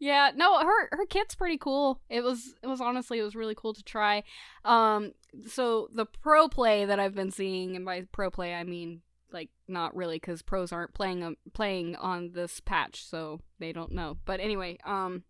[0.00, 2.00] yeah, no, her her kit's pretty cool.
[2.08, 4.22] It was it was honestly it was really cool to try.
[4.64, 5.12] Um,
[5.46, 9.02] so the pro play that I've been seeing, and by pro play I mean
[9.34, 13.92] like not really because pros aren't playing um, playing on this patch, so they don't
[13.92, 14.16] know.
[14.24, 15.24] But anyway, um,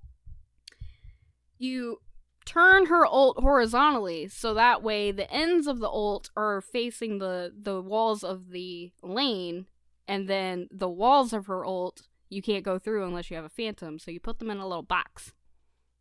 [1.58, 1.98] you
[2.44, 7.50] turn her ult horizontally so that way the ends of the ult are facing the
[7.58, 9.64] the walls of the lane
[10.06, 13.48] and then the walls of her ult you can't go through unless you have a
[13.48, 15.32] phantom so you put them in a little box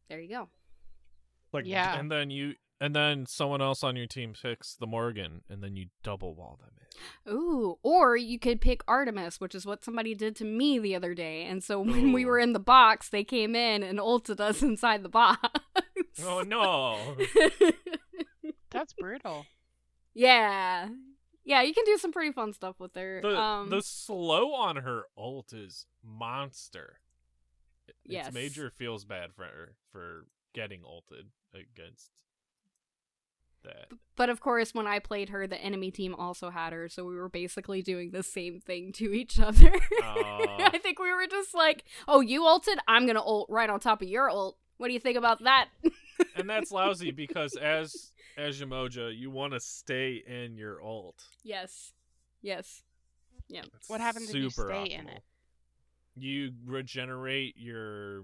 [0.09, 0.49] there you go
[1.53, 1.97] Like Yeah.
[1.97, 5.77] And then you And then someone else on your team picks the Morgan, and then
[5.77, 6.71] you double wall them
[7.27, 7.33] in.
[7.33, 11.13] Ooh, or you could pick Artemis, which is what somebody did to me the other
[11.13, 11.45] day.
[11.45, 15.01] And so when we were in the box, they came in and ulted us inside
[15.03, 15.39] the box.
[16.23, 17.15] Oh no!
[18.71, 19.45] That's brutal.
[20.13, 20.89] yeah.
[21.45, 23.19] Yeah, you can do some pretty fun stuff with her.
[23.21, 26.99] The um, the slow on her ult is monster.
[27.87, 28.27] It- Yes.
[28.27, 32.11] It's major feels bad for her for getting ulted against
[33.63, 33.87] that.
[34.15, 37.15] But of course, when I played her, the enemy team also had her, so we
[37.15, 39.73] were basically doing the same thing to each other.
[40.03, 40.69] Aw.
[40.73, 42.77] I think we were just like, "Oh, you ulted?
[42.87, 44.57] I'm gonna ult right on top of your ult.
[44.77, 45.69] What do you think about that?"
[46.35, 51.23] and that's lousy because as as Yemoja, you want to stay in your ult.
[51.43, 51.93] yes,
[52.41, 52.83] yes,
[53.47, 53.61] yeah.
[53.71, 55.23] That's What happens if you super stay in it?
[56.15, 58.23] You regenerate your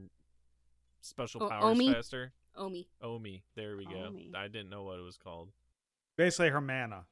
[1.02, 1.92] special O- powers Omi?
[1.94, 2.32] faster.
[2.56, 2.88] Omi.
[3.02, 4.06] Omi, there we go.
[4.08, 4.32] Omi.
[4.36, 5.52] I didn't know what it was called.
[6.18, 7.06] Basically, her mana.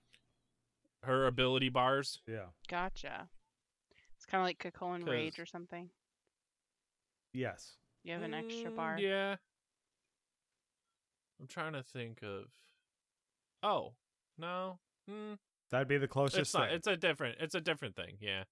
[1.04, 2.22] Her ability bars.
[2.28, 2.48] Yeah.
[2.68, 3.30] Gotcha.
[4.16, 5.90] It's kind of like Kakolan 'Cause- Rage or something.
[7.34, 7.78] Yes.
[8.04, 8.98] You have an extra Mm, bar.
[9.00, 9.38] Yeah.
[11.40, 12.52] I'm trying to think of.
[13.64, 13.96] Oh
[14.38, 15.36] no, Hmm.
[15.70, 16.68] That'd be the closest it's not.
[16.68, 16.76] thing.
[16.78, 17.38] It's a different.
[17.40, 18.18] It's a different thing.
[18.22, 18.46] Yeah.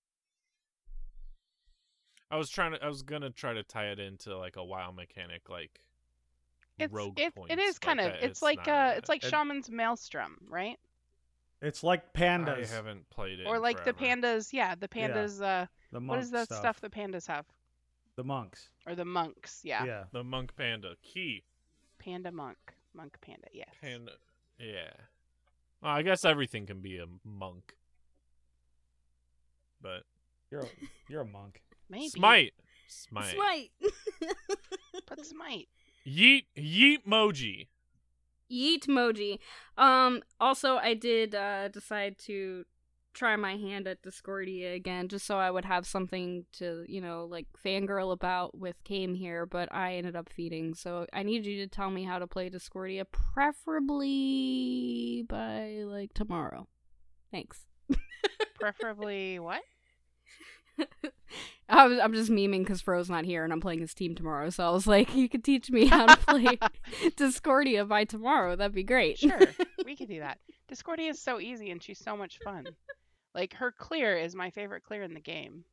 [2.30, 2.84] I was trying to.
[2.84, 5.84] I was gonna try to tie it into like a WoW mechanic, like
[6.78, 7.54] It's rogue it, points.
[7.54, 8.98] it is but kind of that- it's, like uh that.
[8.98, 10.78] it's like It- Shaman's Maelstrom, right?
[11.62, 12.70] It's like pandas.
[12.72, 13.48] I haven't played it.
[13.48, 15.08] Or in like the pandas, yeah, the Yeah.
[15.08, 16.60] pandas uh the monk what is that stuff.
[16.60, 17.46] stuff the pandas have?
[18.18, 18.70] The monks.
[18.86, 19.84] Or the monks, yeah.
[19.86, 20.04] Yeah.
[20.12, 21.44] The monk panda key
[21.98, 22.58] Panda monk.
[22.94, 23.70] Monk panda, yes.
[23.82, 24.12] panda.
[24.60, 24.92] Yeah.
[25.82, 27.74] Well, I guess everything can be a monk.
[29.82, 30.04] But
[30.52, 30.68] You're a,
[31.10, 31.62] you're a monk.
[31.90, 32.10] Maybe.
[32.10, 32.54] smite,
[32.88, 33.72] smite, Smite.
[35.08, 35.68] But smite.
[36.06, 37.68] Yeet, yeet, moji.
[38.52, 39.39] Yeet emoji.
[39.78, 40.22] Um.
[40.39, 42.65] Also, I did uh, decide to
[43.13, 47.26] try my hand at Discordia again, just so I would have something to, you know,
[47.30, 49.46] like fangirl about with Came here.
[49.46, 52.50] But I ended up feeding, so I need you to tell me how to play
[52.50, 54.06] Discordia, preferably
[55.28, 56.68] by like tomorrow.
[57.32, 57.65] Thanks.
[58.60, 59.62] Preferably what?
[61.68, 64.50] I was, I'm just memeing because Fro's not here and I'm playing his team tomorrow.
[64.50, 66.60] So I was like, you could teach me how to play
[67.16, 68.56] Discordia by tomorrow.
[68.56, 69.18] That'd be great.
[69.18, 69.40] Sure,
[69.84, 70.38] we could do that.
[70.68, 72.68] Discordia is so easy and she's so much fun.
[73.34, 75.66] Like her clear is my favorite clear in the game.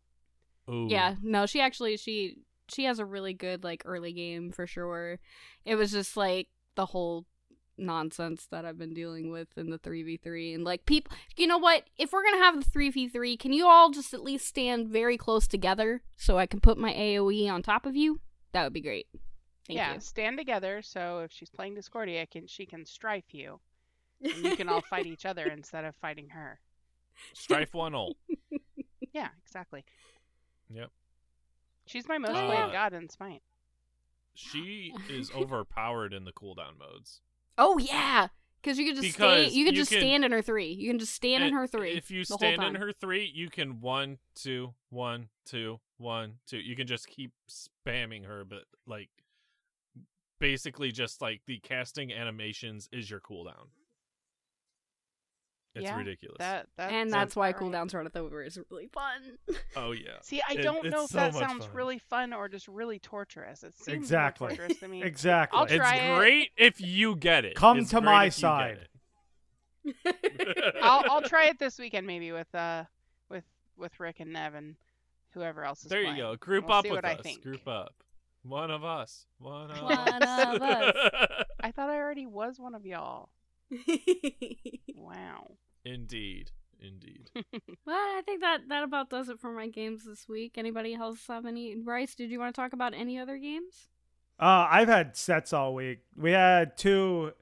[0.69, 0.87] Ooh.
[0.88, 2.38] Yeah, no, she actually she
[2.69, 5.19] she has a really good like early game for sure.
[5.65, 7.27] It was just like the whole
[7.76, 11.85] nonsense that I've been dealing with in the 3v3 and like people you know what
[11.96, 15.16] if we're going to have the 3v3 can you all just at least stand very
[15.16, 18.20] close together so I can put my AoE on top of you
[18.52, 19.06] that would be great
[19.66, 23.61] thank yeah, stand together so if she's playing Discordia, can she can strife you.
[24.20, 26.61] you And you can all fight each other instead of fighting her.
[27.32, 28.16] Strife one ult.
[29.12, 29.85] Yeah, exactly.
[30.70, 30.90] Yep.
[31.87, 33.42] She's my most Uh, played god in Smite.
[34.35, 37.20] She is overpowered in the cooldown modes.
[37.59, 38.29] Oh yeah
[38.62, 40.67] cuz you could just Because stay you could you just can- stand in her 3
[40.73, 43.81] you can just stand in her 3 If you stand in her three, you can
[43.81, 46.59] one, two, one, two, one, two.
[46.59, 49.11] You can just keep spamming her, but like
[50.41, 53.69] basically just like the casting animations is your cooldown.
[55.74, 56.37] It's Yeah, ridiculous.
[56.38, 57.72] That, that and that's why about right.
[57.72, 59.38] cooldowns run at the over is really fun
[59.76, 60.18] oh yeah.
[60.20, 61.74] See, I It- don't know if so that sounds fun.
[61.74, 63.62] really fun or just really torturous.
[63.62, 64.48] It seems more Exactly.
[64.48, 65.02] torturous to me.
[65.04, 65.58] Exactly.
[65.58, 66.16] I'll It's it.
[66.16, 67.54] great if you get it.
[67.56, 68.88] Come It's to my if you get side.
[70.82, 72.85] I'll I'll try it this weekend maybe with uh
[73.28, 73.44] with
[73.76, 74.76] with Rick and Nev and
[75.30, 76.37] whoever else is There you go.
[76.37, 77.20] Group We'll up see with what I us.
[77.22, 77.42] think.
[77.42, 77.94] Group up.
[78.44, 79.26] One of us.
[79.38, 80.56] One of One us.
[80.56, 81.44] of us.
[81.61, 83.28] I thought I already was one of y'all.
[84.96, 85.52] Wow.
[85.85, 86.52] Indeed.
[86.80, 87.30] Indeed.
[87.85, 90.56] Well, I think that that about does it for my games this week.
[90.56, 91.74] Anybody else have any?
[91.74, 93.88] Bryce, did you want to talk about any other games?
[94.38, 96.00] Uh, I've had sets all week.
[96.16, 97.32] We had two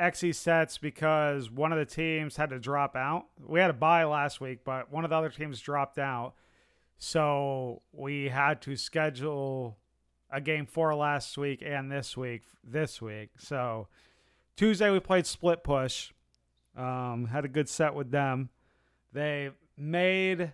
[0.00, 3.26] XE sets because one of the teams had to drop out.
[3.44, 6.34] We had a bye last week, but one of the other teams dropped out.
[6.98, 9.78] So we had to schedule
[10.30, 13.30] a game for last week and this week this week.
[13.38, 13.88] So
[14.56, 16.12] Tuesday we played split push.
[16.76, 18.50] Um, had a good set with them.
[19.12, 20.52] They made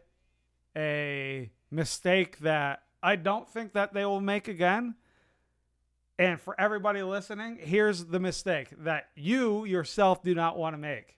[0.77, 4.95] a mistake that I don't think that they will make again.
[6.19, 11.17] And for everybody listening, here's the mistake that you yourself do not want to make.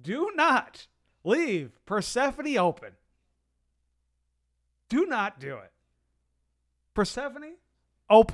[0.00, 0.86] Do not
[1.24, 2.92] leave Persephone open.
[4.88, 5.72] Do not do it.
[6.94, 7.56] Persephone,
[8.08, 8.32] OP.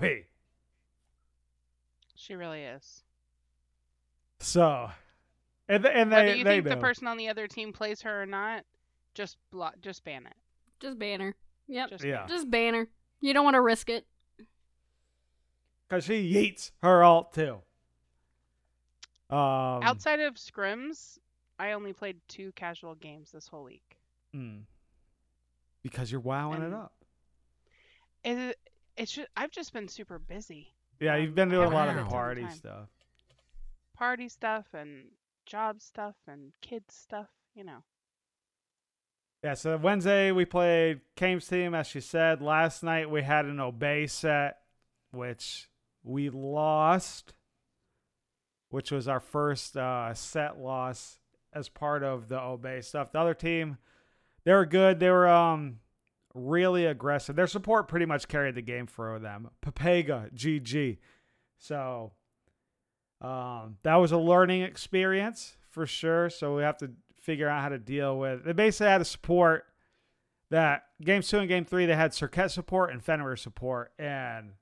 [2.15, 3.03] She really is.
[4.40, 4.90] So,
[5.68, 8.03] and th- and Whether they you they think the person on the other team plays
[8.03, 8.64] her or not,
[9.14, 10.37] just block, just ban it.
[10.81, 11.35] Just ban her.
[11.68, 11.90] Yep.
[11.90, 12.27] Just Yeah.
[12.27, 12.88] Just ban her.
[13.20, 14.07] You don't want to risk it.
[15.88, 17.61] because she yeets her alt too.
[19.31, 21.18] Um, Outside of scrims,
[21.59, 23.99] I only played two casual games this whole week.
[24.35, 24.62] mm.
[25.83, 26.92] because you're wowing it up.
[28.25, 28.59] It,
[28.97, 30.75] it's just, I've just been super busy.
[31.01, 32.88] Yeah, um, you've been doing a lot of the had a ton of party stuff.
[33.97, 35.07] Party stuff and
[35.47, 37.85] job stuff and kids stuff, you know.
[39.43, 42.41] Yeah, so Wednesday we played Kame's team, as she said.
[42.41, 44.59] Last night we had an obey set,
[45.11, 45.69] which
[46.03, 47.35] we lost,
[48.71, 51.19] which was our first uh, set loss
[51.53, 53.13] as part of the obey stuff.
[53.13, 53.77] The other team,
[54.45, 54.99] they were good.
[54.99, 55.81] They were um
[56.35, 57.37] really aggressive.
[57.37, 59.51] Their support pretty much carried the game for them.
[59.65, 60.99] Papega, GG.
[61.59, 62.13] So
[63.25, 66.31] um, that was a learning experience for sure.
[66.31, 68.45] So we have to figure out how to deal with.
[68.45, 69.65] They basically had a support
[70.51, 74.53] that game two and game three they had Circuit support and Fenrir support, and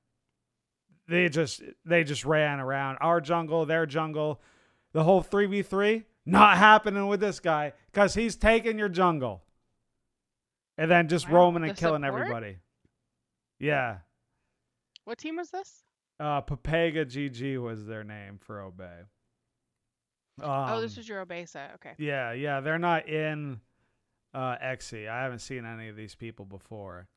[1.08, 4.40] they just they just ran around our jungle, their jungle,
[4.92, 6.04] the whole three v three.
[6.24, 9.42] Not happening with this guy because he's taking your jungle,
[10.78, 12.20] and then just Wow, roaming and killing support?
[12.22, 12.58] everybody.
[13.58, 13.98] Yeah,
[15.04, 15.82] What team was this?
[16.20, 19.00] Uh, Papega GG was their name for Obey.
[20.42, 21.72] oh, this Um, was your obey set.
[21.76, 21.92] Okay.
[21.98, 23.60] Yeah, yeah, they're not in
[24.34, 25.08] uh Xe.
[25.08, 27.08] I haven't seen any of these people before.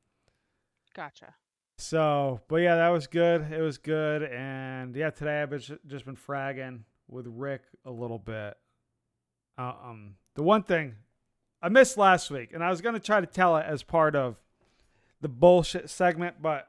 [0.94, 1.34] Gotcha.
[1.78, 3.52] So, but yeah, that was good.
[3.52, 8.18] It was good, and yeah, today I've been just been fragging with Rick a little
[8.18, 8.56] bit.
[9.58, 10.94] Uh, um, the one thing
[11.62, 14.36] I missed last week, and I was gonna try to tell it as part of
[15.20, 16.68] the bullshit segment, but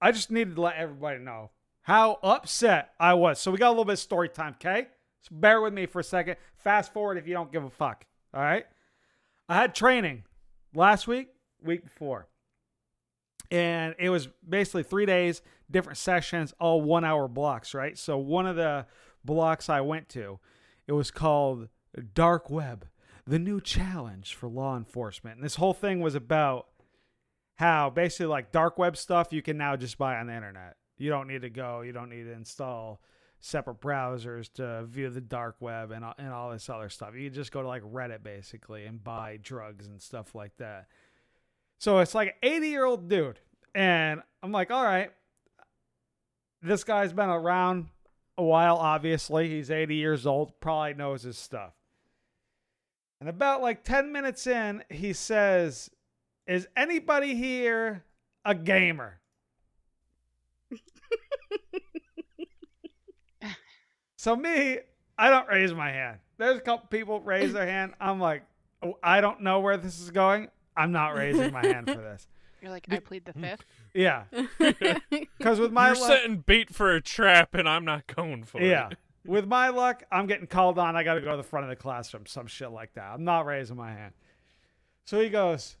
[0.00, 1.50] I just needed to let everybody know
[1.82, 3.40] how upset I was.
[3.40, 4.88] So we got a little bit of story time, okay?
[5.22, 6.36] So bear with me for a second.
[6.56, 8.04] Fast forward if you don't give a fuck.
[8.32, 8.66] All right.
[9.48, 10.24] I had training
[10.74, 11.28] last week,
[11.62, 12.28] week before
[13.50, 17.96] and it was basically three days, different sessions, all one hour blocks, right?
[17.96, 18.86] So one of the
[19.24, 20.38] blocks I went to,
[20.86, 21.68] it was called
[22.14, 22.86] Dark Web,
[23.26, 25.36] the new challenge for law enforcement.
[25.36, 26.68] And this whole thing was about
[27.58, 30.76] how basically like dark web stuff you can now just buy on the internet.
[30.96, 33.00] You don't need to go, you don't need to install
[33.40, 37.14] separate browsers to view the dark web and, and all this other stuff.
[37.16, 40.86] You just go to like Reddit basically and buy drugs and stuff like that.
[41.78, 43.40] So it's like an 80 year old dude.
[43.74, 45.10] And I'm like, all right,
[46.62, 47.88] this guy's been around
[48.36, 49.48] a while, obviously.
[49.48, 51.72] He's 80 years old, probably knows his stuff.
[53.20, 55.90] And about like 10 minutes in, he says,
[56.48, 58.04] Is anybody here
[58.42, 59.20] a gamer?
[64.16, 64.78] so, me,
[65.18, 66.20] I don't raise my hand.
[66.38, 67.92] There's a couple people raise their hand.
[68.00, 68.44] I'm like,
[68.82, 70.48] "Oh, I don't know where this is going.
[70.74, 72.26] I'm not raising my hand for this.
[72.62, 73.42] You're like, I plead the hmm.
[73.42, 73.64] fifth.
[73.92, 74.24] Yeah.
[75.38, 78.60] Because with my You're luck, setting bait for a trap, and I'm not going for
[78.60, 78.98] yeah, it.
[79.24, 80.96] Yeah, with my luck, I'm getting called on.
[80.96, 83.12] I got to go to the front of the classroom, some shit like that.
[83.12, 84.14] I'm not raising my hand.
[85.04, 85.76] So he goes,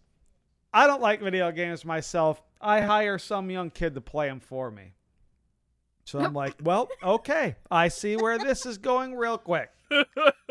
[0.72, 2.42] I don't like video games myself.
[2.60, 4.94] I hire some young kid to play them for me.
[6.04, 7.56] So I'm like, well, okay.
[7.70, 9.70] I see where this is going real quick.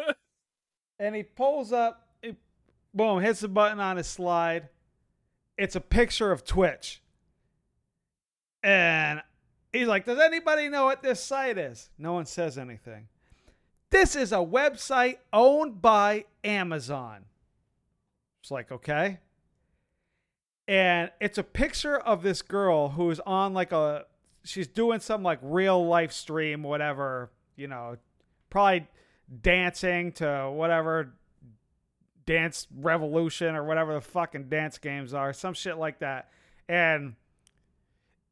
[1.00, 2.36] and he pulls up, he,
[2.94, 4.70] boom, hits the button on his slide.
[5.58, 7.02] It's a picture of Twitch.
[8.64, 9.22] And
[9.72, 11.90] he's like, Does anybody know what this site is?
[11.98, 13.08] No one says anything.
[13.90, 17.26] This is a website owned by Amazon.
[18.42, 19.20] It's like, okay.
[20.68, 24.06] And it's a picture of this girl who's on like a,
[24.44, 27.98] she's doing some like real life stream, whatever, you know,
[28.50, 28.88] probably
[29.42, 31.14] dancing to whatever
[32.26, 36.30] dance revolution or whatever the fucking dance games are, some shit like that.
[36.68, 37.16] And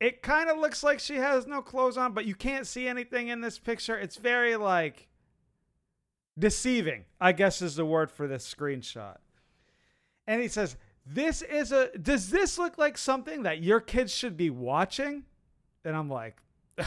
[0.02, 3.30] it kind of looks like she has no clothes on, but you can't see anything
[3.30, 3.98] in this picture.
[3.98, 5.08] It's very like
[6.38, 9.18] deceiving, I guess is the word for this screenshot.
[10.28, 10.76] And he says,
[11.06, 15.24] This is a, does this look like something that your kids should be watching?
[15.84, 16.42] And I'm like,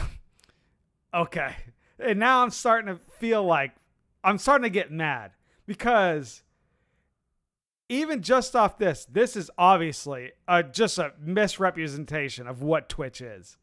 [1.13, 1.55] Okay.
[1.99, 3.71] And now I'm starting to feel like,
[4.23, 5.31] I'm starting to get mad
[5.65, 6.43] because
[7.87, 13.57] even just off this, this is obviously a, just a misrepresentation of what Twitch is.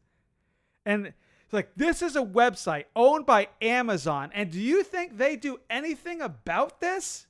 [0.85, 1.13] And
[1.51, 4.31] like, this is a website owned by Amazon.
[4.33, 7.27] And do you think they do anything about this?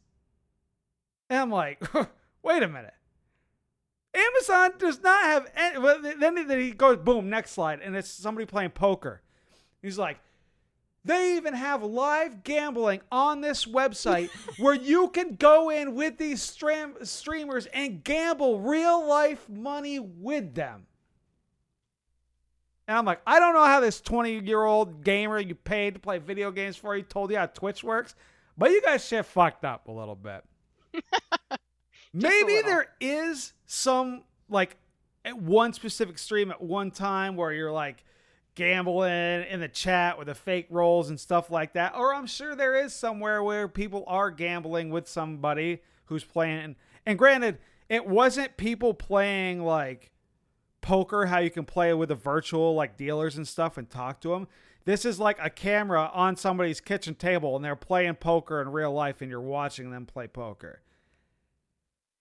[1.30, 1.84] And I'm like,
[2.44, 2.94] wait a minute.
[4.18, 5.78] Amazon does not have any.
[5.80, 7.82] Well, then he goes, boom, next slide.
[7.82, 9.22] And it's somebody playing poker.
[9.82, 10.20] He's like,
[11.06, 16.42] They even have live gambling on this website where you can go in with these
[16.42, 20.88] stream- streamers and gamble real life money with them.
[22.88, 26.00] And I'm like, I don't know how this 20 year old gamer you paid to
[26.00, 28.16] play video games for you told you how Twitch works,
[28.58, 30.44] but you guys shit fucked up a little bit.
[32.22, 34.78] Maybe there is some like
[35.26, 38.04] at one specific stream at one time where you're like
[38.56, 41.96] gambling in the chat with the fake rolls and stuff like that.
[41.96, 46.76] Or I'm sure there is somewhere where people are gambling with somebody who's playing.
[47.06, 50.12] And granted, it wasn't people playing like
[50.82, 54.30] poker, how you can play with the virtual like dealers and stuff and talk to
[54.30, 54.48] them.
[54.86, 58.94] This is like a camera on somebody's kitchen table and they're playing poker in real
[58.94, 60.82] life and you're watching them play poker.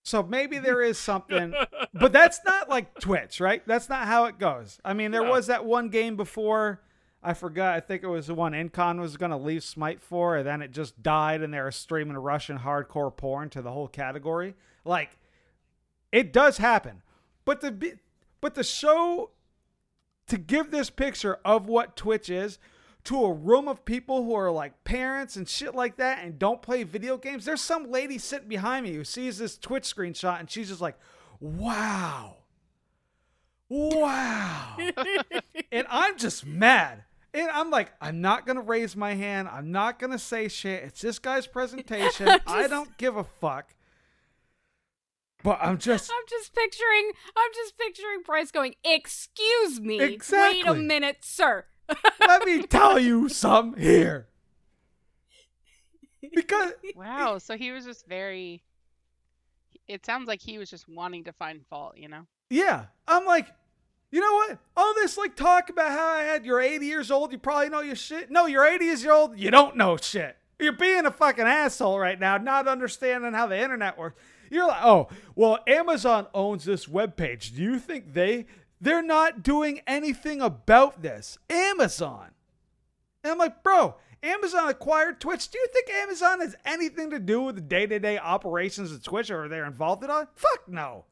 [0.07, 1.53] So maybe there is something,
[1.93, 3.67] but that's not like Twitch, right?
[3.67, 4.79] That's not how it goes.
[4.85, 5.31] I mean, there No.
[5.33, 6.81] was that one game before.
[7.25, 7.75] I forgot.
[7.75, 10.63] I think it was the one Incon was going to leave Smite for, and then
[10.63, 14.55] it just died, and they were streaming Russian hardcore porn to the whole category.
[14.85, 15.19] Like,
[16.13, 17.03] it does happen,
[17.45, 17.99] but the
[18.41, 19.31] but the show
[20.29, 22.61] to give this picture of what Twitch is
[23.07, 26.61] to a room of people who are like parents and shit like that and don't
[26.61, 27.45] play video games.
[27.45, 30.97] There's some lady sitting behind me who sees this Twitch screenshot and she's just like,
[31.41, 32.37] wow.
[33.69, 34.77] Wow.
[35.73, 37.05] and I'm just mad.
[37.33, 39.49] And I'm like, I'm not going to raise my hand.
[39.49, 40.83] I'm not going to say shit.
[40.83, 42.29] It's this guy's presentation.
[42.47, 43.75] I don't give a fuck.
[45.45, 50.19] But I'm just I'm just picturing I'm just picturing Bryce going, "Excuse me.
[50.33, 51.67] Wait a minute, sir."
[52.21, 54.27] Let me tell you something here.
[56.35, 57.39] Because Wow.
[57.39, 58.63] So he was just very.
[59.89, 62.27] It sounds like he was just wanting to find fault, you know?
[62.51, 62.87] Yeah.
[63.07, 63.47] I'm like,
[64.11, 64.59] you know what?
[64.77, 67.81] All this like talk about how I had you're 80 years old, you probably know
[67.81, 68.31] your shit.
[68.31, 70.37] No, you're 80 years old, you don't know shit.
[70.59, 74.21] You're being a fucking asshole right now, not understanding how the internet works.
[74.51, 77.55] You're like, oh, well, Amazon owns this webpage.
[77.55, 78.47] Do you think they
[78.81, 81.39] they're not doing anything about this?
[81.49, 82.31] Amazon.
[83.23, 85.49] And I'm like, bro, Amazon acquired Twitch.
[85.49, 89.49] Do you think Amazon has anything to do with the day-to-day operations of Twitch or
[89.49, 90.29] they're involved in it?
[90.35, 91.05] Fuck no.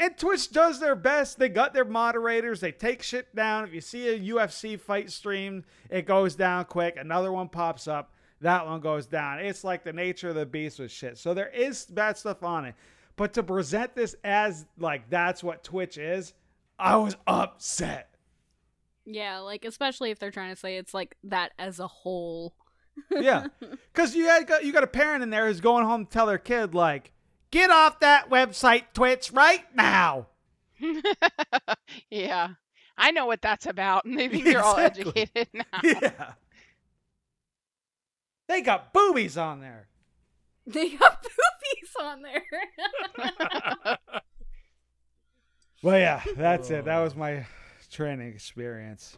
[0.00, 1.38] And Twitch does their best.
[1.38, 2.60] They got their moderators.
[2.60, 3.64] They take shit down.
[3.64, 6.96] If you see a UFC fight stream, it goes down quick.
[6.96, 8.14] Another one pops up.
[8.40, 9.40] That one goes down.
[9.40, 11.18] It's like the nature of the beast with shit.
[11.18, 12.76] So there is bad stuff on it.
[13.18, 16.32] But to present this as like that's what Twitch is,
[16.78, 18.14] I was upset.
[19.04, 22.54] Yeah, like especially if they're trying to say it's like that as a whole.
[23.12, 23.46] Yeah.
[23.92, 26.26] Because you had got you got a parent in there who's going home to tell
[26.26, 27.12] their kid, like,
[27.52, 30.26] get off that website, Twitch, right now.
[32.10, 32.48] yeah.
[32.96, 35.80] I know what that's about, and they think they're all educated now.
[35.84, 36.32] Yeah.
[38.48, 39.86] They got boobies on there.
[40.68, 42.42] They got boobies on there.
[45.82, 46.86] Well, yeah, that's it.
[46.86, 47.46] That was my
[47.90, 49.16] training experience.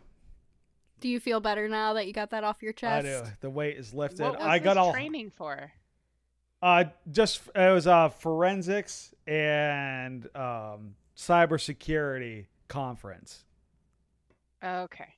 [1.01, 3.07] Do you feel better now that you got that off your chest?
[3.07, 3.23] I do.
[3.41, 4.25] The weight is lifted.
[4.25, 5.73] What was I got this all training for?
[6.63, 13.45] uh just it was uh forensics and um cybersecurity conference
[14.63, 15.15] Okay.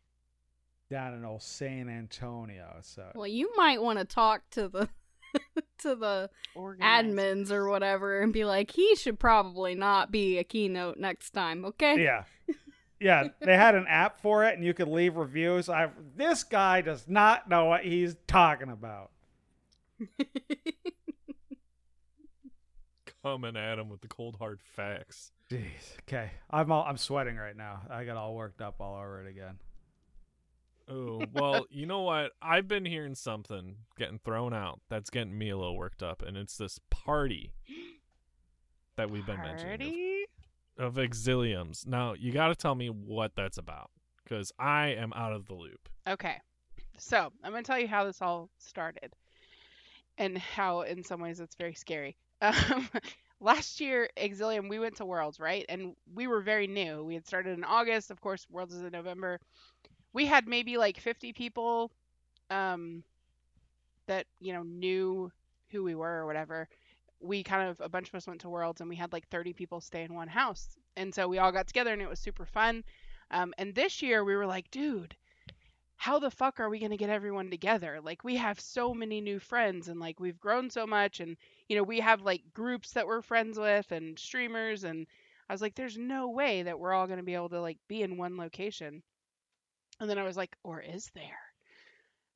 [0.89, 2.77] down in old San Antonio.
[2.83, 4.89] So Well, you might want to talk to the
[5.83, 7.15] to the Organizers.
[7.15, 11.65] admins or whatever and be like, he should probably not be a keynote next time,
[11.65, 12.03] okay?
[12.03, 12.25] yeah.
[13.01, 15.69] Yeah, they had an app for it and you could leave reviews.
[15.69, 19.11] I this guy does not know what he's talking about.
[23.25, 25.33] Coming at him with the cold hard facts.
[25.51, 25.97] Jeez.
[26.09, 26.31] Okay.
[26.51, 27.83] I'm all I'm sweating right now.
[27.91, 29.59] I got all worked up all over it again.
[30.93, 32.33] Oh, well, you know what?
[32.43, 36.37] I've been hearing something getting thrown out that's getting me a little worked up, and
[36.37, 37.53] it's this party
[38.97, 40.25] that we've been mentioning
[40.79, 41.87] of, of Exiliums.
[41.87, 43.91] Now, you got to tell me what that's about,
[44.23, 45.89] because I am out of the loop.
[46.07, 46.37] Okay.
[46.99, 49.15] So I'm going to tell you how this all started
[50.19, 52.17] and how, in some ways, it's very scary.
[52.43, 52.89] Um,
[53.41, 55.65] last year, Exilium, we went to Worlds, right?
[55.69, 57.05] And we were very new.
[57.05, 58.11] We had started in August.
[58.11, 59.39] Of course, Worlds is in November.
[60.13, 61.91] We had maybe like 50 people
[62.51, 63.03] um,
[64.07, 65.33] that, you know, knew
[65.71, 66.69] who we were or whatever.
[67.21, 69.53] We kind of, a bunch of us went to Worlds and we had like 30
[69.53, 70.77] people stay in one house.
[70.97, 72.85] And so we all got together and it was super fun.
[73.31, 75.17] Um, and this year we were like, dude,
[75.97, 78.01] how the fuck are we going to get everyone together?
[78.03, 81.21] Like, we have so many new friends and like we've grown so much.
[81.21, 81.37] And,
[81.69, 84.83] you know, we have like groups that we're friends with and streamers.
[84.83, 85.07] And
[85.49, 87.79] I was like, there's no way that we're all going to be able to like
[87.87, 89.03] be in one location.
[90.03, 91.39] And then I was like, or is there?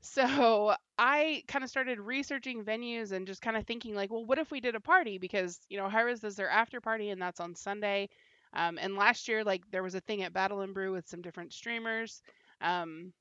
[0.01, 4.39] So I kind of started researching venues and just kind of thinking like, well, what
[4.39, 5.19] if we did a party?
[5.19, 8.09] Because you know, Hi-Rez does their after party and that's on Sunday.
[8.53, 11.23] Um, and last year, like there was a thing at Battle and Brew with some
[11.23, 12.23] different streamers,
[12.61, 13.13] um,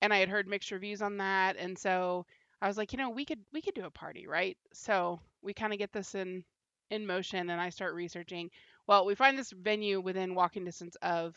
[0.00, 2.24] and I had heard mixed reviews on that, and so
[2.60, 4.56] I was like, you know, we could we could do a party, right?
[4.72, 6.44] So we kind of get this in
[6.90, 8.50] in motion, and I start researching.
[8.86, 11.34] Well, we find this venue within walking distance of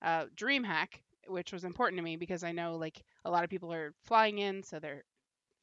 [0.00, 3.72] uh, DreamHack, which was important to me because I know like a lot of people
[3.72, 5.04] are flying in, so they're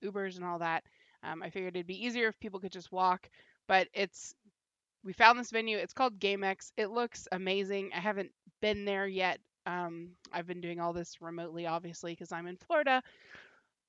[0.04, 0.84] Ubers and all that.
[1.24, 3.30] Um, I figured it'd be easier if people could just walk,
[3.68, 4.36] but it's
[5.04, 5.78] we found this venue.
[5.78, 6.72] It's called GameX.
[6.78, 7.92] It looks amazing.
[7.96, 9.40] I haven't been there yet.
[9.68, 13.02] Um, I've been doing all this remotely, obviously, because I'm in Florida.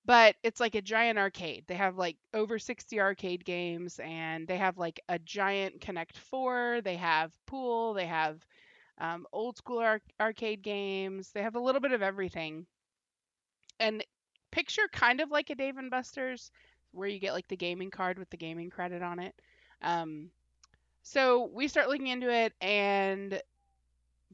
[0.05, 1.65] But it's like a giant arcade.
[1.67, 6.81] They have like over 60 arcade games, and they have like a giant Connect Four.
[6.85, 7.95] They have pool.
[7.95, 8.47] They have
[8.99, 11.31] um, old school ar- arcade games.
[11.33, 12.67] They have a little bit of everything.
[13.81, 14.05] And
[14.51, 16.51] picture kind of like a Dave and Buster's,
[16.93, 19.35] where you get like the gaming card with the gaming credit on it.
[19.83, 20.31] Um,
[21.03, 23.41] so we start looking into it and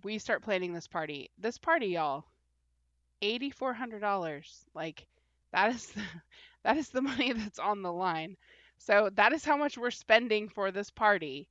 [0.05, 1.31] we start planning this party.
[1.39, 2.25] This party, y'all,
[3.23, 4.65] eighty four hundred dollars.
[4.75, 5.07] Like
[5.53, 6.03] that is the,
[6.65, 8.37] that is the money that's on the line.
[8.79, 11.49] So that is how much we're spending for this party.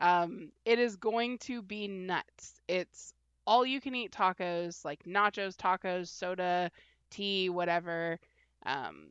[0.00, 2.60] Um, it is going to be nuts.
[2.68, 3.14] It's
[3.46, 6.70] all you can eat tacos, like nachos, tacos, soda,
[7.10, 8.18] tea, whatever.
[8.66, 9.10] Um,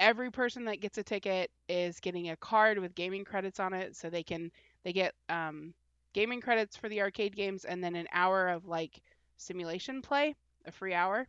[0.00, 3.96] every person that gets a ticket is getting a card with gaming credits on it,
[3.96, 4.50] so they can
[4.84, 5.74] they get um,
[6.12, 9.00] gaming credits for the arcade games and then an hour of like
[9.38, 10.34] simulation play,
[10.66, 11.26] a free hour.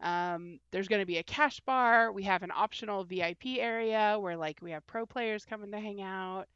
[0.00, 2.12] Um, there's going to be a cash bar.
[2.12, 6.00] We have an optional VIP area where like we have pro players coming to hang
[6.02, 6.46] out.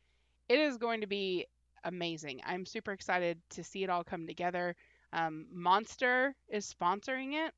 [0.49, 1.47] It is going to be
[1.85, 2.41] amazing.
[2.45, 4.75] I'm super excited to see it all come together.
[5.13, 7.53] Um, Monster is sponsoring it.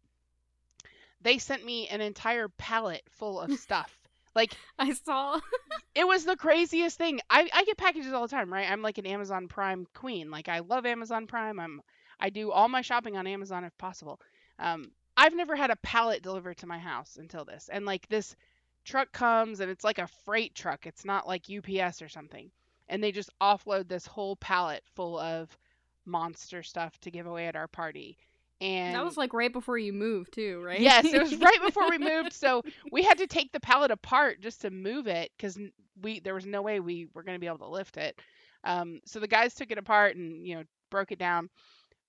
[1.23, 3.97] They sent me an entire pallet full of stuff.
[4.35, 5.41] like I saw.
[5.95, 7.21] it was the craziest thing.
[7.31, 8.71] I, I get packages all the time, right?
[8.71, 10.31] I'm like an Amazon Prime queen.
[10.31, 11.59] Like I love Amazon Prime.
[11.59, 11.81] I'm
[12.21, 14.21] I do all my shopping on Amazon if possible.
[14.59, 17.69] Um, I've never had a pallet delivered to my house until this.
[17.73, 18.37] And like this
[18.85, 20.87] truck comes and it's like a freight truck.
[20.87, 22.51] It's not like UPS or something.
[22.89, 25.57] And they just offload this whole pallet full of
[26.05, 28.17] monster stuff to give away at our party.
[28.61, 30.81] And that was like right before you moved too, right?
[30.81, 34.41] Yes, it was right before we moved, so we had to take the pallet apart
[34.41, 35.59] just to move it because
[36.01, 38.19] we there was no way we were going to be able to lift it.
[38.65, 41.51] Um, so the guys took it apart and you know broke it down.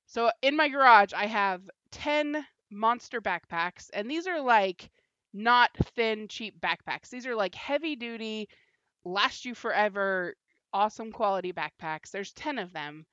[0.05, 1.61] So in my garage, I have
[1.91, 4.89] ten monster backpacks, and these are like
[5.34, 7.09] not thin, cheap backpacks.
[7.09, 8.47] These are like heavy duty,
[9.03, 10.34] last you forever,
[10.74, 12.11] awesome quality backpacks.
[12.11, 13.05] There's ten of them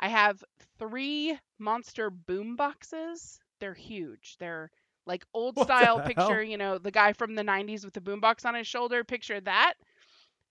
[0.00, 0.44] I have
[0.78, 3.40] three monster boom boxes.
[3.60, 4.36] They're huge.
[4.38, 4.70] They're
[5.06, 6.14] like old What style hell?
[6.14, 9.40] picture, you know, the guy from the 90s with the boombox on his shoulder, picture
[9.40, 9.74] that.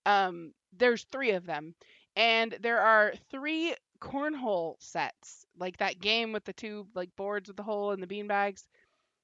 [0.06, 1.74] Um, there's three of them.
[2.16, 7.56] And there are three cornhole sets, like that game with the two like boards with
[7.56, 8.66] the hole and the bean bags.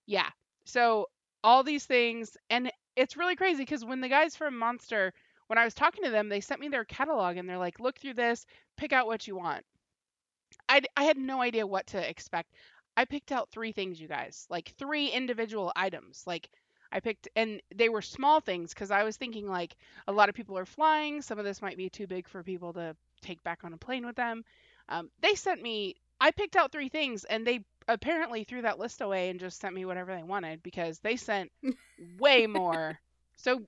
[0.07, 0.31] Yeah.
[0.65, 1.09] So
[1.43, 5.13] all these things and it's really crazy because when the guys from Monster
[5.47, 7.99] when I was talking to them, they sent me their catalog and they're like, "Look
[7.99, 9.65] through this, pick out what you want."
[10.69, 12.55] I, I had no idea what to expect.
[12.97, 16.25] I picked out three things, you guys, like three individual items.
[16.27, 16.49] Like
[16.93, 19.77] I picked, and they were small things because I was thinking like
[20.07, 21.23] a lot of people are flying.
[21.23, 24.07] Some of this might be too big for people to take back on a plane
[24.07, 24.45] with them.
[24.89, 25.97] Um, they sent me.
[26.21, 29.75] I picked out three things, and they apparently threw that list away and just sent
[29.75, 31.51] me whatever they wanted because they sent
[32.19, 32.99] way more.
[33.37, 33.63] So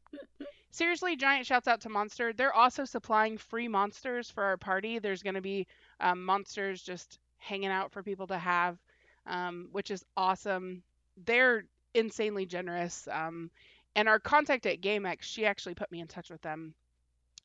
[0.77, 2.33] seriously, giant shouts out to Monster.
[2.33, 4.99] They're also supplying free monsters for our party.
[4.99, 5.67] There's going to be
[6.01, 8.79] um, monsters just hanging out for people to have,
[9.27, 10.83] um, which is awesome.
[11.25, 11.65] They're
[11.95, 13.09] insanely generous.
[13.11, 13.51] Um,
[13.95, 16.75] and our contact at GameX, she actually put me in touch with them.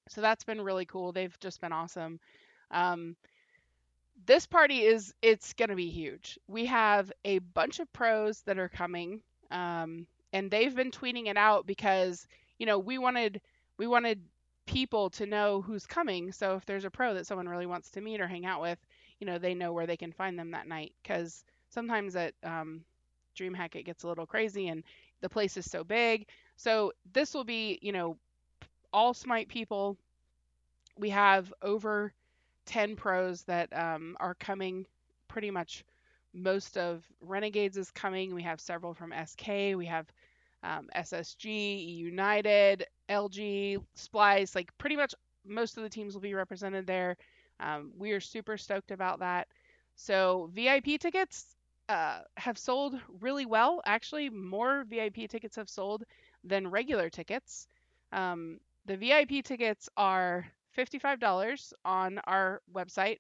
[0.10, 1.12] So that's been really cool.
[1.12, 2.20] They've just been awesome.
[2.70, 3.16] Um,
[4.26, 6.38] this party is it's going to be huge.
[6.48, 9.22] We have a bunch of pros that are coming.
[9.50, 12.28] Um, and they've been tweeting it out because,
[12.62, 13.42] you know, we wanted
[13.80, 14.22] we wanted
[14.68, 16.32] people to know who's coming.
[16.32, 18.78] So if there's a pro that someone really wants to meet or hang out with,
[19.20, 20.94] you know, they know where they can find them that night.
[21.02, 22.82] Because sometimes at um,
[23.36, 24.84] DreamHack it gets a little crazy and
[25.22, 26.28] the place is so big.
[26.56, 28.16] So this will be, you know,
[28.94, 29.98] all Smite people.
[31.00, 32.14] We have over
[32.68, 34.86] 10 pros that um, are coming.
[35.28, 35.84] Pretty much
[36.32, 38.36] most of Renegades is coming.
[38.36, 39.48] We have several from SK.
[39.76, 40.06] We have
[40.64, 44.56] um, SSG, United, LG, Splice.
[44.56, 45.14] Like pretty much
[45.46, 47.18] most of the teams will be represented there.
[47.60, 49.48] Um, we are super stoked about that.
[49.96, 51.56] So VIP tickets,
[51.90, 53.82] uh, have sold really well.
[53.86, 56.04] Actually, more VIP tickets have sold
[56.44, 57.68] than regular tickets.
[58.14, 60.48] Um, the VIP tickets are
[60.78, 63.18] $55 on our website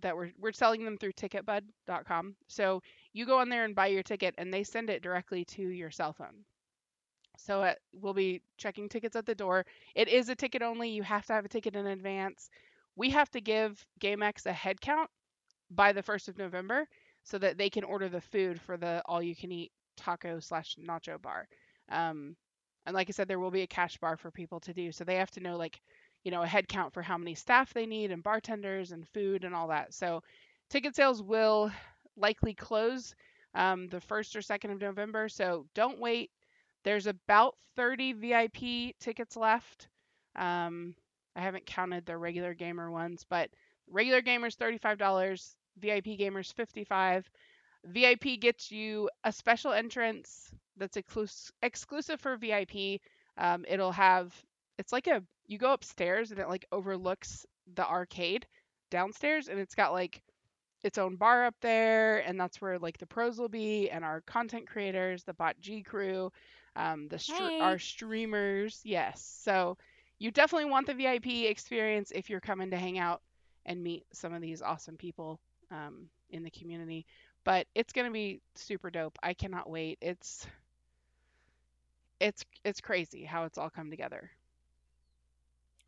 [0.00, 2.34] that we're, we're selling them through ticketbud.com.
[2.48, 5.62] So you go on there and buy your ticket, and they send it directly to
[5.62, 6.44] your cell phone.
[7.44, 9.66] So it, we'll be checking tickets at the door.
[9.94, 10.90] It is a ticket only.
[10.90, 12.50] You have to have a ticket in advance.
[12.96, 15.10] We have to give GameX a head count
[15.70, 16.86] by the 1st of November
[17.24, 20.76] so that they can order the food for the all you can eat taco slash
[20.76, 21.46] nacho bar.
[21.90, 22.36] Um,
[22.86, 24.92] and like I said, there will be a cash bar for people to do.
[24.92, 25.80] So they have to know like,
[26.24, 29.44] you know, a head count for how many staff they need and bartenders and food
[29.44, 29.94] and all that.
[29.94, 30.22] So
[30.70, 31.70] ticket sales will
[32.16, 33.14] likely close
[33.54, 35.28] um, the first or second of November.
[35.28, 36.30] So don't wait.
[36.84, 39.88] There's about 30 VIP tickets left.
[40.36, 40.94] Um,
[41.36, 43.50] I haven't counted the regular gamer ones, but
[43.90, 47.30] regular gamers $35, VIP gamers 55.
[47.84, 53.00] VIP gets you a special entrance that's exclus- exclusive for VIP.
[53.36, 54.34] Um, it'll have
[54.78, 58.46] it's like a you go upstairs and it like overlooks the arcade
[58.90, 60.22] downstairs and it's got like
[60.84, 64.20] its own bar up there and that's where like the pros will be and our
[64.22, 66.30] content creators the bot g crew
[66.76, 67.60] um, the str- Hey.
[67.60, 69.22] our streamers yes.
[69.42, 69.76] So
[70.18, 73.22] you definitely want the vip experience if you're coming to hang out
[73.66, 77.06] and meet some of these awesome people um, in the community.
[77.44, 79.18] But it's going to be super dope.
[79.22, 79.98] I cannot wait.
[80.00, 80.46] It's
[82.20, 84.30] it's it's crazy how it's all come together.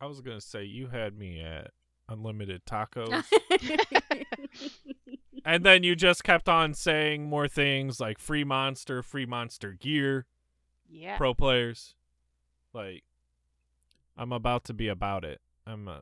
[0.00, 1.70] I was gonna say you had me at
[2.08, 3.24] unlimited tacos,
[5.44, 10.26] and then you just kept on saying more things like free monster, free monster gear,
[10.90, 11.94] yeah pro players.
[12.72, 13.02] Like,
[14.16, 15.40] I'm about to be about it.
[15.66, 15.98] I'm uh,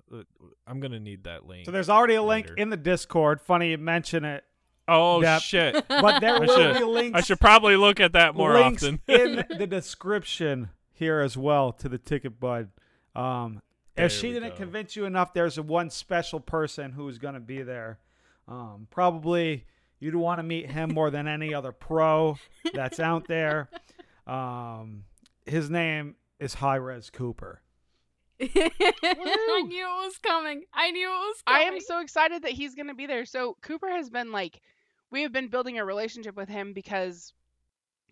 [0.66, 1.66] I'm gonna need that link.
[1.66, 3.40] So there's already a link in the Discord.
[3.40, 4.44] Funny you mention it,
[4.88, 5.42] oh Yep.
[5.42, 5.74] shit!
[5.88, 7.18] but there I will should- be links.
[7.18, 9.00] I should probably look at that more links often.
[9.08, 12.70] in the description here as well to the ticket bud.
[13.14, 13.60] Um,
[13.94, 14.56] There if she didn't go.
[14.56, 17.98] convince you enough, there's a one special person who's going to be there.
[18.48, 19.66] Um, probably
[20.00, 22.36] you'd want to meet him more than any other pro
[22.74, 23.68] that's out there.
[24.26, 25.04] Um,
[25.46, 27.62] his name is Hi-Rez Cooper.
[28.40, 30.64] I knew it was coming.
[30.72, 33.24] I knew it was I am so excited that he's going to be there.
[33.24, 34.60] So Cooper has been like,
[35.10, 37.32] we have been building a relationship with him because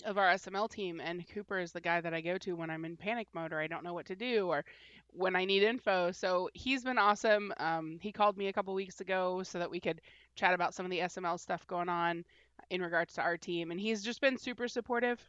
[0.05, 2.85] of our SML team, and Cooper is the guy that I go to when I'm
[2.85, 4.65] in panic mode or I don't know what to do or
[5.09, 6.13] when I need info.
[6.13, 7.53] So he's been awesome.
[7.59, 10.01] Um, he called me a couple weeks ago so that we could
[10.37, 12.25] chat about some of the SML stuff going on
[12.71, 15.21] in regards to our team, and he's just been super supportive.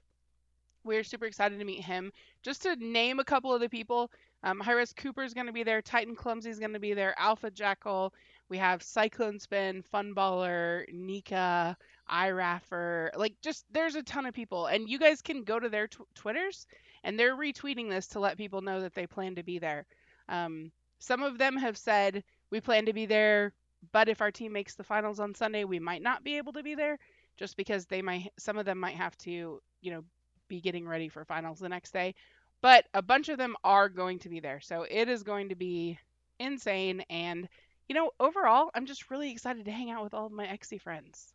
[0.83, 2.11] We're super excited to meet him.
[2.43, 4.11] Just to name a couple of the people,
[4.43, 4.61] um,
[4.95, 5.81] Cooper is going to be there.
[5.81, 7.13] Titan Clumsy is going to be there.
[7.17, 8.13] Alpha Jackal.
[8.49, 11.77] We have Cyclone Spin, Funballer, Nika,
[12.11, 13.15] iRaffer.
[13.15, 14.65] Like, just there's a ton of people.
[14.65, 16.67] And you guys can go to their tw- Twitters
[17.03, 19.85] and they're retweeting this to let people know that they plan to be there.
[20.27, 23.53] Um, some of them have said, we plan to be there,
[23.91, 26.63] but if our team makes the finals on Sunday, we might not be able to
[26.63, 26.99] be there
[27.37, 30.03] just because they might, some of them might have to, you know,
[30.51, 32.13] be getting ready for finals the next day
[32.61, 34.59] but a bunch of them are going to be there.
[34.61, 35.97] So it is going to be
[36.39, 37.03] insane.
[37.09, 37.49] And,
[37.89, 40.77] you know, overall, I'm just really excited to hang out with all of my XC
[40.77, 41.33] friends.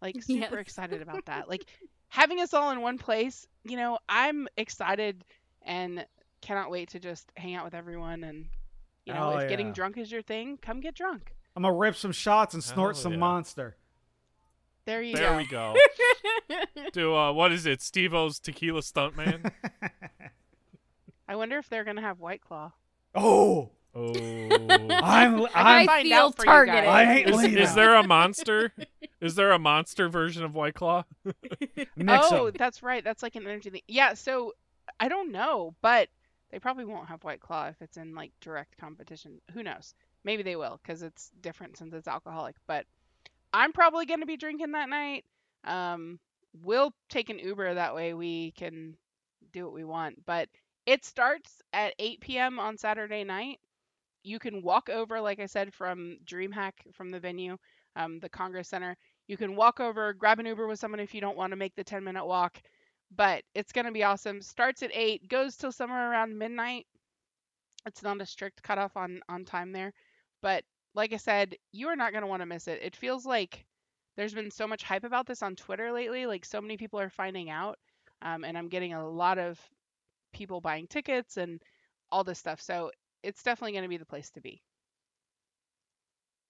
[0.00, 0.60] Like, super Yes.
[0.60, 1.48] excited about that.
[1.48, 1.64] Like,
[2.08, 5.24] having us all in one place, you know, I'm excited
[5.62, 6.06] and
[6.40, 8.22] cannot wait to just hang out with everyone.
[8.22, 8.46] And,
[9.04, 11.34] you know, Hell if getting drunk is your thing, come get drunk.
[11.56, 13.18] I'm gonna rip some shots and snort Hell some yeah.
[13.18, 13.76] monster.
[14.88, 15.20] There you go.
[15.20, 15.74] There go.
[16.48, 16.90] we go.
[16.92, 17.82] Do uh, what is it?
[17.82, 19.52] Steve-O's tequila stuntman.
[21.28, 22.72] I wonder if they're going to have White Claw.
[23.14, 24.12] oh, Oh.
[24.90, 26.84] I'm I I'm find feel out for you targeted.
[26.84, 28.72] I ain't Is, is there a monster?
[29.20, 31.04] Is there a monster version of White Claw?
[31.76, 32.08] Mix 'em.
[32.08, 33.02] oh, that's right.
[33.02, 33.82] That's like an energy thing.
[33.88, 34.52] Yeah, so
[35.00, 36.08] I don't know, but
[36.50, 39.40] they probably won't have White Claw if it's in like direct competition.
[39.52, 39.94] Who knows?
[40.22, 42.56] Maybe they will because it's different since it's alcoholic.
[42.66, 42.86] But
[43.52, 45.24] I'm probably going to be drinking that night.
[45.64, 46.18] Um,
[46.62, 48.94] we'll take an Uber that way we can
[49.52, 50.24] do what we want.
[50.26, 50.48] But
[50.86, 52.58] it starts at 8 p.m.
[52.58, 53.58] on Saturday night.
[54.22, 57.56] You can walk over, like I said, from DreamHack from the venue,
[57.96, 58.96] um, the Congress Center.
[59.26, 61.74] You can walk over, grab an Uber with someone if you don't want to make
[61.76, 62.60] the 10 minute walk.
[63.14, 64.42] But it's going to be awesome.
[64.42, 66.86] Starts at 8, goes till somewhere around midnight.
[67.86, 69.92] It's not a strict cutoff on, on time there.
[70.42, 70.64] But
[70.98, 72.80] like I said, you are not going to want to miss it.
[72.82, 73.64] It feels like
[74.16, 76.26] there's been so much hype about this on Twitter lately.
[76.26, 77.78] Like, so many people are finding out.
[78.20, 79.60] Um, and I'm getting a lot of
[80.32, 81.62] people buying tickets and
[82.10, 82.60] all this stuff.
[82.60, 82.90] So
[83.22, 84.60] it's definitely going to be the place to be.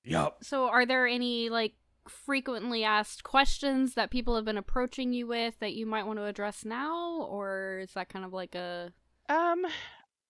[0.04, 0.38] Yep.
[0.42, 1.74] so, are there any like
[2.08, 6.24] frequently asked questions that people have been approaching you with that you might want to
[6.24, 8.90] address now, or is that kind of like a
[9.28, 9.66] Um,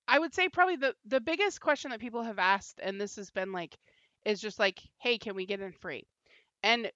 [0.09, 3.31] I would say probably the the biggest question that people have asked, and this has
[3.31, 3.79] been like,
[4.25, 6.07] is just like, hey, can we get in free?
[6.63, 6.91] And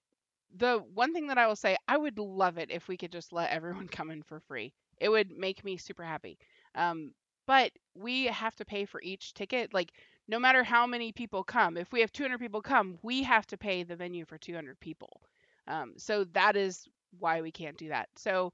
[0.56, 3.32] the one thing that I will say, I would love it if we could just
[3.32, 4.72] let everyone come in for free.
[5.00, 6.38] It would make me super happy.
[6.74, 7.12] Um,
[7.46, 9.74] but we have to pay for each ticket.
[9.74, 9.92] Like,
[10.28, 13.58] no matter how many people come, if we have 200 people come, we have to
[13.58, 15.20] pay the venue for 200 people.
[15.66, 16.86] Um, so that is
[17.18, 18.08] why we can't do that.
[18.16, 18.52] So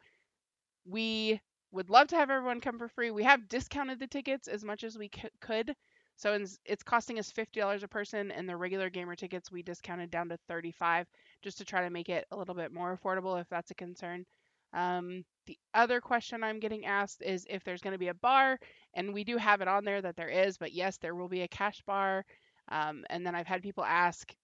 [0.84, 1.40] we
[1.70, 3.10] would love to have everyone come for free.
[3.10, 5.74] We have discounted the tickets as much as we c- could.
[6.18, 10.28] So it's, costing us $50 a person, and the regular gamer tickets we discounted down
[10.28, 11.06] to 35
[11.42, 14.26] just to try to make it a little bit more affordable if that's a concern.
[14.72, 18.58] Um, the other question I'm getting asked is if there's going to be a bar,
[18.94, 21.42] and we do have it on there that there is, but yes, there will be
[21.42, 22.24] a cash bar.
[22.68, 24.34] Um, and then I've had people ask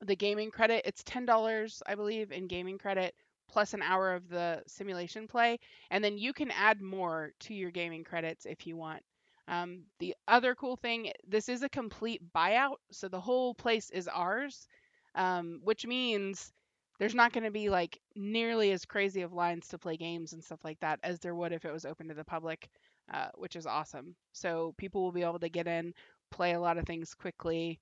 [0.00, 3.14] the gaming credit, it's $10, I believe, in gaming credit
[3.50, 5.58] plus an hour of the simulation play.
[5.90, 9.02] And then you can add more to your gaming credits if you want.
[9.50, 14.08] Um, the other cool thing, this is a complete buyout, so the whole place is
[14.08, 14.68] ours,
[15.16, 16.52] um, which means
[17.00, 20.44] there's not going to be like nearly as crazy of lines to play games and
[20.44, 22.68] stuff like that as there would if it was open to the public,
[23.12, 24.14] uh, which is awesome.
[24.32, 25.94] So people will be able to get in,
[26.30, 27.80] play a lot of things quickly.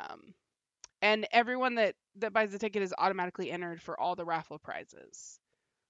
[0.00, 0.34] Um,
[1.02, 5.38] and everyone that that buys the ticket is automatically entered for all the raffle prizes.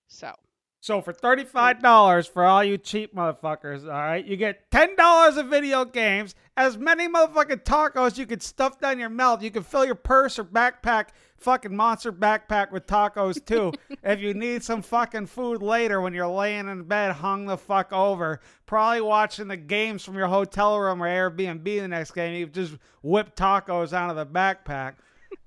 [0.08, 0.34] So
[0.82, 5.36] So for thirty-five dollars for all you cheap motherfuckers, all right, you get ten dollars
[5.36, 9.42] of video games, as many motherfucking tacos you could stuff down your mouth.
[9.42, 13.74] You can fill your purse or backpack, fucking monster backpack with tacos too.
[14.02, 17.92] if you need some fucking food later when you're laying in bed, hung the fuck
[17.92, 22.46] over, probably watching the games from your hotel room or Airbnb the next game, you
[22.46, 24.94] just whip tacos out of the backpack.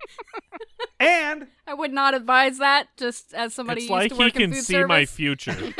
[1.00, 2.88] and I would not advise that.
[2.98, 4.88] Just as somebody it's used like to he work in can see service.
[4.90, 5.52] my future.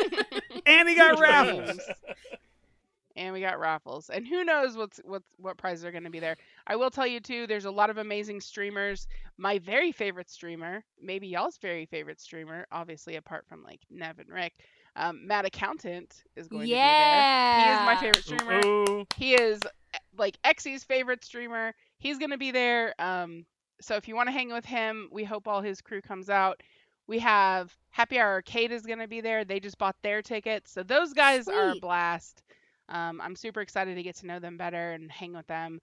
[0.66, 1.80] and he got raffles.
[3.16, 6.20] and we got raffles and who knows what's what's what prizes are going to be
[6.20, 6.36] there
[6.66, 9.06] i will tell you too there's a lot of amazing streamers
[9.38, 14.30] my very favorite streamer maybe y'all's very favorite streamer obviously apart from like nev and
[14.30, 14.54] rick
[14.96, 19.06] um, matt accountant is going to be there he is my favorite streamer Ooh.
[19.16, 19.60] he is
[19.94, 21.74] eh, like Exy's favorite streamer.
[21.98, 22.94] He's gonna be there.
[23.00, 23.46] Um,
[23.82, 26.62] so if you want to hang with him, we hope all his crew comes out.
[27.08, 29.44] We have Happy Hour Arcade is gonna be there.
[29.44, 32.44] They just bought their tickets, so those guys are a blast.
[32.90, 35.80] Um, I'm super excited to get to know them better and hang with them.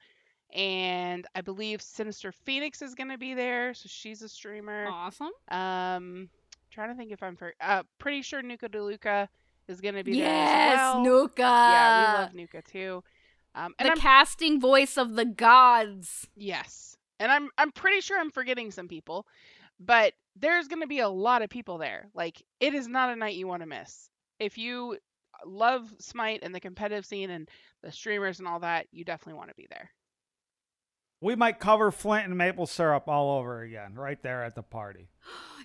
[0.55, 4.87] And I believe Sinister Phoenix is gonna be there, so she's a streamer.
[4.89, 5.31] Awesome.
[5.51, 6.31] Um,
[6.71, 7.53] trying to think if I'm for.
[7.61, 9.29] Uh, pretty sure Nuka DeLuca
[9.69, 11.03] is gonna be there Yes, well.
[11.03, 11.43] Nuka.
[11.43, 13.05] Yeah, we love Nuka too.
[13.55, 16.29] Um, and the I'm casting voice of the gods.
[16.37, 16.97] Yes.
[17.21, 19.27] And I'm I'm pretty sure I'm forgetting some people,
[19.79, 22.09] but there's going to be a lot of people there.
[22.15, 24.11] Like it is not a night you want to miss.
[24.41, 24.99] If you
[25.47, 27.49] love Smite and the competitive scene and
[27.83, 29.91] the streamers and all that, you definitely want to be there.
[31.21, 35.09] We might cover Flint and maple syrup all over again, right there at the party.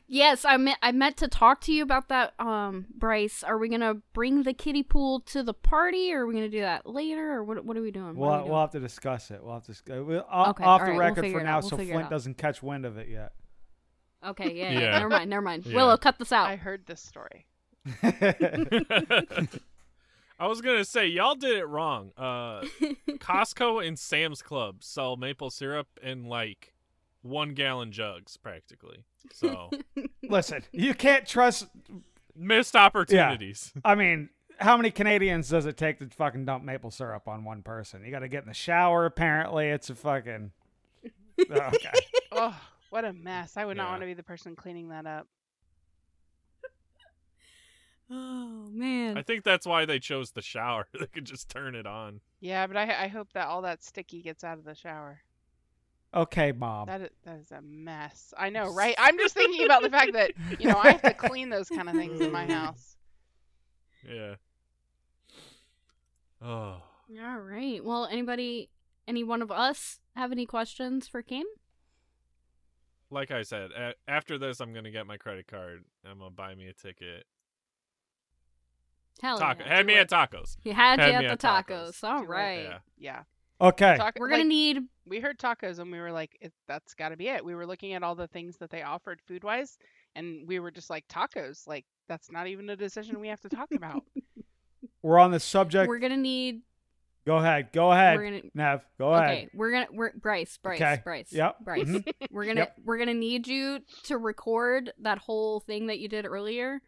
[0.08, 3.42] Yes, I meant I meant to talk to you about that, um, Bryce.
[3.42, 6.62] Are we gonna bring the kiddie pool to the party, or are we gonna do
[6.62, 7.66] that later, or what?
[7.66, 8.16] What are we doing?
[8.16, 9.44] What We'll, are we we'll have to discuss it.
[9.44, 11.70] We'll have to discuss we'll, off, Okay, off the right, we'll record for now, we'll
[11.70, 13.32] so Flint doesn't catch wind of it yet.
[14.24, 14.80] Okay, yeah, yeah.
[14.80, 14.92] Yeah.
[14.92, 15.66] Never mind, never mind.
[15.66, 15.76] Yeah.
[15.76, 16.50] Willow, cut this out.
[16.50, 17.48] I heard this story.
[20.40, 22.12] I was gonna say y'all did it wrong.
[22.18, 22.62] Uh,
[23.20, 26.74] Costco and Sam's Club sell maple syrup in like
[27.22, 29.06] one gallon jugs, practically.
[29.32, 29.70] So
[30.24, 31.68] Listen, you can't trust.
[32.36, 33.74] missed opportunities.
[33.84, 34.30] I mean,
[34.60, 38.04] how many Canadians does it take to fucking dump maple syrup on one person?
[38.06, 39.06] You got to get in the shower.
[39.06, 40.52] Apparently, it's a fucking.
[41.52, 41.90] Okay.
[42.32, 42.58] Oh,
[42.92, 43.58] what a mess.
[43.58, 45.28] I would not want to be the person cleaning that up.
[48.10, 49.18] Oh man.
[49.18, 50.88] I think that's why they chose the shower.
[51.00, 52.22] they could just turn it on.
[52.40, 55.22] Yeah, but I I hope that all that sticky gets out of the shower.
[56.14, 56.88] Okay, mom.
[56.88, 58.34] That is, that is a mess.
[58.38, 58.96] I know, right?
[59.00, 61.90] I'm just thinking about the fact that, you know, I have to clean those kind
[61.90, 62.96] of things in my house.
[64.08, 64.36] Yeah.
[66.42, 66.82] Oh.
[67.22, 67.84] All right.
[67.84, 68.70] Well, anybody,
[69.10, 71.46] any one of us have any questions for Kim?
[73.10, 75.84] Like I said, a- after this, I'm gonna get my credit card.
[76.10, 77.26] I'm gonna buy me a ticket.
[79.22, 79.64] Hell Taco.
[79.64, 79.76] yeah.
[79.78, 80.58] Had me at tacos.
[80.64, 82.00] You had, Had you me at at the tacos.
[82.02, 82.04] tacos.
[82.04, 82.30] All Do it.
[82.30, 82.64] right.
[82.64, 82.78] Yeah.
[82.98, 83.22] Yeah.
[83.62, 83.96] Okay.
[83.98, 84.80] Taco- We're gonna like, need.
[85.08, 87.44] we heard tacos and we were like, it, that's got to be it.
[87.46, 89.78] We were looking at all the things that they offered food wise,
[90.16, 91.66] and we were just like, tacos.
[91.66, 94.04] Like, that's not even a decision we have to talk about.
[95.02, 95.88] We're on the subject.
[95.88, 96.62] We're gonna need.
[97.26, 97.70] Go ahead.
[97.72, 98.18] Go ahead.
[98.18, 99.32] We're gonna- Nev, go Okay, ahead.
[99.38, 99.50] Okay.
[99.54, 101.02] We're gonna we're Bryce, Bryce, Okay.
[101.04, 101.32] Bryce.
[101.32, 101.56] Yep.
[101.64, 101.84] Bryce.
[101.88, 102.12] Mhm.
[102.30, 102.76] We're gonna Yep.
[102.84, 106.82] we're gonna need you to record that whole thing that you did earlier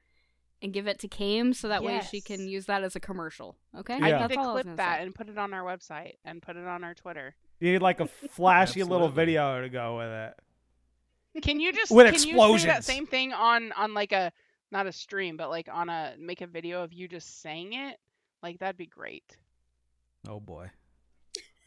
[0.61, 3.55] and give it to Kame so that way she can use that as a commercial.
[3.77, 3.97] Okay?
[3.99, 4.05] Yeah.
[4.05, 5.03] I That's need to I clip that say.
[5.03, 7.35] and put it on our website and put it on our Twitter.
[7.59, 10.33] You need like a flashy little video to go with it.
[11.43, 14.31] Can you just With can you say that same thing on on like a
[14.71, 17.97] not a stream, but like on a make a video of you just saying it?
[18.41, 19.37] Like that'd be great.
[20.27, 20.71] Oh boy.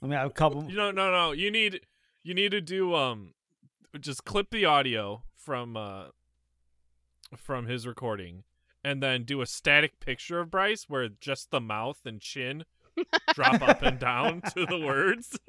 [0.00, 0.64] Let me have a couple.
[0.64, 1.32] You know, no, no.
[1.32, 1.80] You need
[2.22, 3.34] you need to do um,
[4.00, 6.06] just clip the audio from uh
[7.36, 8.44] from his recording,
[8.84, 12.64] and then do a static picture of Bryce where just the mouth and chin
[13.34, 15.38] drop up and down to the words.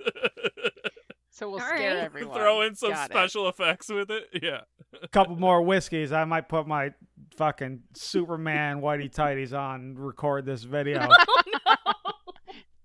[1.33, 2.03] So we'll All scare right.
[2.03, 2.35] everyone.
[2.37, 3.13] Throw in some Got it.
[3.13, 4.25] special effects with it.
[4.43, 4.59] Yeah.
[5.01, 6.11] A couple more whiskeys.
[6.11, 6.91] I might put my
[7.37, 11.07] fucking Superman whitey tighties on and record this video.
[11.07, 11.93] Oh,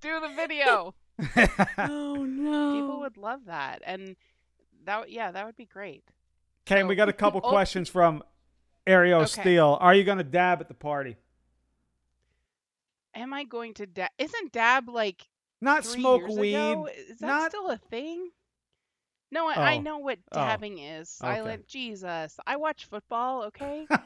[0.01, 0.94] do the video.
[1.78, 2.80] Oh no.
[2.80, 4.14] People would love that, and
[4.84, 6.05] that would- yeah, that would be great.
[6.70, 7.49] Okay, we got a couple Oh.
[7.49, 8.22] questions from
[8.87, 9.41] Ario Okay.
[9.43, 9.76] Steele.
[9.80, 11.16] Are you going to dab at the party?
[13.14, 14.11] Am I going to dab?
[14.18, 15.26] Isn't dab like
[15.61, 16.55] Not three smoke years weed.
[16.55, 16.87] ago?
[16.95, 18.30] Is that Not- still a thing?
[19.32, 19.80] No, I, I Oh.
[19.80, 20.37] know what Oh.
[20.37, 21.18] dabbing is.
[21.22, 21.34] Okay.
[21.34, 22.39] Silent Jesus.
[22.47, 23.45] I watch football.
[23.45, 23.87] Okay.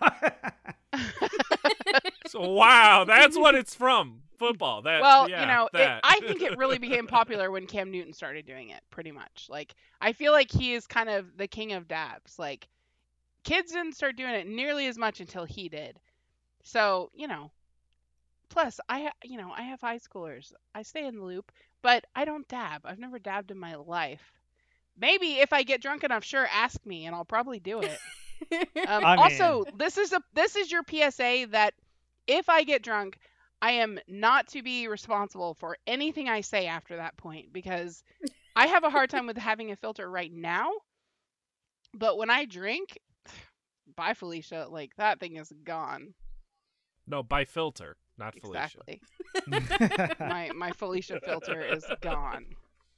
[2.26, 4.22] So wow, that's what it's from.
[4.39, 4.83] Football.
[4.83, 5.03] That.
[5.03, 6.01] well, yeah, you know, it.
[6.05, 8.81] I think it really became popular when Cam Newton started doing it.
[8.91, 12.39] Pretty much, like I feel like he is kind of the king of dabs.
[12.39, 12.68] Like
[13.45, 15.99] kids didn't start doing it nearly as much until he did.
[16.62, 17.51] So you know,
[18.49, 20.53] plus I, you know, I have high schoolers.
[20.74, 22.82] I stay in the loop, but I don't dab.
[22.84, 24.22] I've never dabbed in my life.
[24.99, 27.99] Maybe if I get drunk enough, sure, ask me, and I'll probably do it.
[28.88, 31.74] Um, I also, this is a this is your PSA that
[32.26, 33.18] if I get drunk,
[33.61, 38.03] I am not to be responsible for anything I say after that point because
[38.57, 40.70] I have a hard time with having a filter right now.
[41.93, 42.99] But when I drink,
[43.97, 46.14] bye Felicia, like that thing is gone.
[47.07, 48.78] no by filter, not Felicia.
[48.86, 50.16] Exactly.
[50.20, 52.47] My my Felicia filter is gone.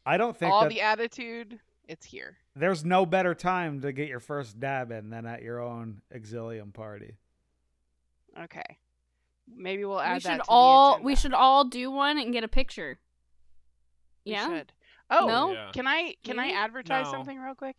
[0.05, 2.37] I don't think All that the attitude, it's here.
[2.57, 6.73] there's no better time to get your first dab in than at your own Exilium
[6.75, 7.17] party.
[8.39, 8.79] Okay.
[9.55, 11.05] Maybe we'll add we that should to the all agenda.
[11.07, 12.99] we should all do one and get a picture.
[14.25, 14.47] We Yeah.
[14.49, 14.73] should.
[15.11, 15.53] Oh, No?
[15.53, 15.71] Yeah.
[15.73, 17.11] can I can I advertise No.
[17.13, 17.77] something real quick?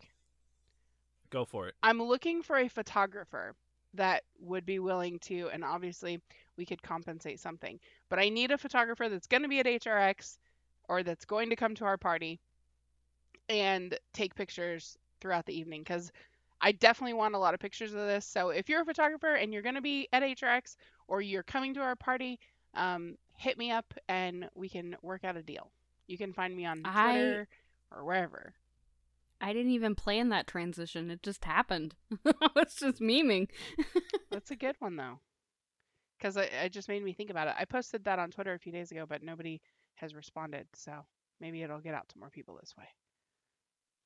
[1.30, 1.74] Go for it.
[1.82, 3.54] I'm looking for a photographer
[3.94, 6.20] that would be willing to, and obviously
[6.56, 10.38] we could compensate something, but I need a photographer that's going to be at HRX
[10.88, 12.40] or that's going to come to our party
[13.48, 16.10] and take pictures throughout the evening because
[16.60, 18.26] I definitely want a lot of pictures of this.
[18.26, 20.76] So if you're a photographer and you're going to be at HRX
[21.08, 22.38] or you're coming to our party,
[22.74, 25.70] um, hit me up and we can work out a deal.
[26.06, 27.48] You can find me on I- Twitter
[27.94, 28.54] or wherever.
[29.40, 31.10] I didn't even plan that transition.
[31.10, 31.94] It just happened.
[32.26, 33.48] I was just memeing.
[34.30, 35.18] That's a good one though,
[36.18, 37.54] because it, it just made me think about it.
[37.58, 39.60] I posted that on Twitter a few days ago, but nobody
[39.96, 40.66] has responded.
[40.74, 41.04] So
[41.40, 42.86] maybe it'll get out to more people this way.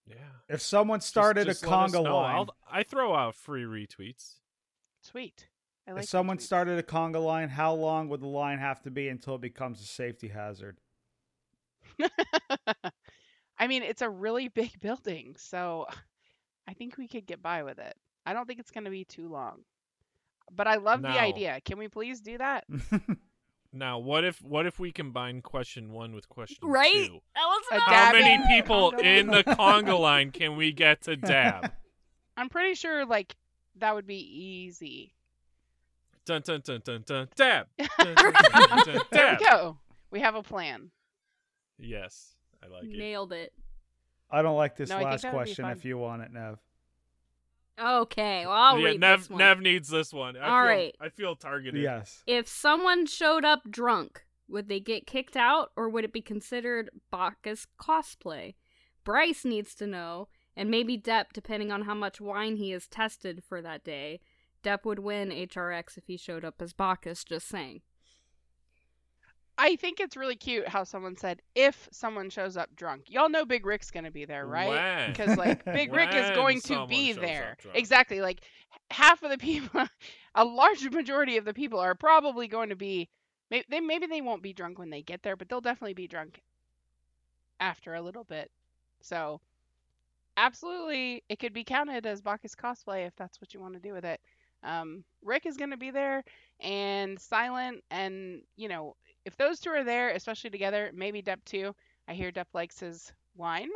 [0.07, 0.14] Yeah.
[0.49, 2.16] If someone started just a conga know.
[2.16, 4.37] line, I'll- I throw out free retweets.
[5.03, 5.49] Sweet.
[5.87, 6.43] I like if someone tweets.
[6.43, 9.81] started a conga line, how long would the line have to be until it becomes
[9.81, 10.81] a safety hazard?
[13.59, 15.86] I mean, it's a really big building, so
[16.66, 17.94] I think we could get by with it.
[18.26, 19.61] I don't think it's going to be too long.
[20.50, 21.61] But I love the idea.
[21.64, 22.64] Can we please do that?
[23.70, 26.90] Now, what if what if we combine question one with question Right?
[26.94, 27.18] two?
[27.34, 31.02] That was A not- How many people conga in the conga line can we get
[31.02, 31.70] to dab?
[32.38, 33.36] I'm pretty sure like
[33.76, 35.12] that would be easy.
[36.24, 37.66] Dun dun dun dun dun dab.
[37.76, 39.38] Dun, dun, dun, dun, dun, There dab.
[39.38, 39.76] we go.
[40.11, 40.90] We have a plan.
[41.78, 42.98] Yes, I like it.
[42.98, 43.52] Nailed it.
[44.30, 45.64] I don't like this No, I think last that would be question.
[45.64, 45.72] fun.
[45.72, 46.59] If you want it, Nev.
[47.80, 49.38] Okay, well I'll yeah, read Nev this one.
[49.38, 50.36] Nev needs this one.
[50.36, 50.96] I All feel, right.
[51.00, 51.80] I feel targeted.
[51.80, 52.22] Yes.
[52.26, 56.90] If someone showed up drunk, would they get kicked out or would it be considered
[57.12, 58.54] Bacchus cosplay?
[59.04, 63.42] Bryce needs to know, and maybe Depp, depending on how much wine he has tested
[63.48, 64.20] for that day.
[64.64, 67.82] Depp would win HRX if he showed up as Bacchus, just saying.
[69.59, 73.06] I think it's really cute how someone said if someone shows up drunk.
[73.09, 74.68] Y'all know Big Rick's gonna be there, right?
[74.68, 75.11] When?
[75.11, 77.56] Because like Big Rick is going to be there.
[77.74, 78.20] Exactly.
[78.20, 78.40] Like
[78.90, 79.84] half of the people,
[80.36, 83.09] a large majority of the people are probably going to be.
[83.50, 86.06] Maybe they maybe they won't be drunk when they get there, but they'll definitely be
[86.06, 86.40] drunk
[87.59, 88.50] after a little bit.
[89.00, 89.40] So
[90.36, 93.92] absolutely, it could be counted as Bacchus cosplay if that's what you want to do
[93.92, 94.20] with it.
[94.62, 96.24] Um, Rick is going to be there,
[96.61, 98.96] and Silent, and you know,
[99.29, 101.74] if those two are there, especially together, maybe Depp too.
[102.09, 103.68] I hear Depp likes his wine.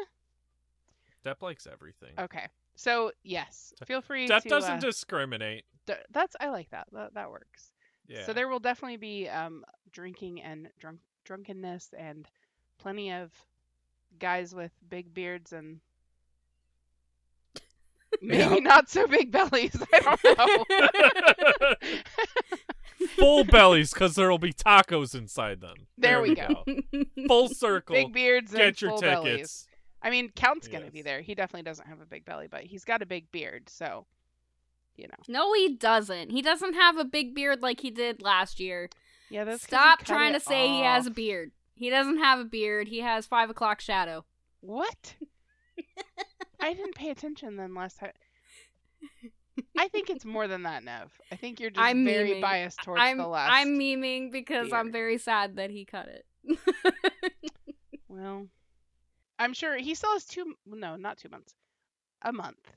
[1.24, 2.10] Depp likes everything.
[2.18, 2.46] Okay.
[2.74, 4.48] So yes, feel free Depp to.
[4.48, 5.64] doesn't uh, discriminate.
[5.86, 6.88] d- that's I like that.
[6.92, 7.70] That that works.
[8.08, 8.24] Yeah.
[8.26, 12.26] So there will definitely be um, drinking and drunk drunkenness and
[12.78, 13.30] plenty of
[14.18, 15.80] guys with big beards and
[18.22, 18.60] maybe Yeah.
[18.60, 19.76] not so big bellies.
[19.92, 21.74] I don't know.
[23.18, 25.86] Full bellies, because there'll be tacos inside them.
[25.98, 26.64] There we go.
[27.28, 27.94] Full circle.
[27.94, 29.22] big beards and Get your full tickets.
[29.22, 29.66] bellies.
[30.02, 31.20] I mean, Count's gonna be there.
[31.20, 34.06] He definitely doesn't have a big belly, but he's got a big beard, so
[34.96, 35.14] you know.
[35.28, 36.30] no, he doesn't.
[36.30, 38.90] He doesn't have a big beard like he did last year.
[39.30, 41.52] Yeah, that's 'cause he Stop trying to it say he has a beard.
[41.74, 42.88] He doesn't have a beard.
[42.88, 44.24] He has five o'clock shadow.
[44.60, 45.14] What?
[46.60, 48.12] I didn't pay attention then last time.
[49.78, 51.10] I think it's more than that, Nev.
[51.30, 52.40] I think you're just I'm very memeing.
[52.40, 53.50] biased towards I'm the last.
[53.52, 56.26] I'm memeing because I'm very sad that he cut it.
[58.08, 58.46] Well,
[59.38, 60.54] I'm sure he still has two.
[60.66, 61.54] No, not two months.
[62.20, 62.72] A month.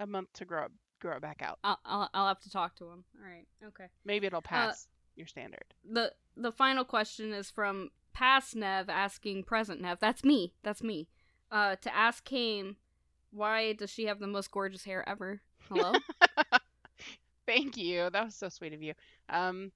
[0.00, 1.58] A month to grow up, grow it back out.
[1.64, 3.04] I'll, I'll I'll have to talk to him.
[3.18, 3.46] All right.
[3.66, 3.86] Okay.
[4.04, 5.64] Maybe it'll pass your standard.
[5.88, 9.98] the the final question is from past Nev asking present Nev.
[10.00, 10.52] That's me.
[10.62, 11.08] That's me.
[11.50, 12.76] Uh, to ask Kame,
[13.32, 15.40] why does she have the most gorgeous hair ever?
[15.68, 15.92] Hello.
[17.46, 18.08] Thank you.
[18.10, 18.94] That was so sweet of you.
[19.28, 19.72] Um,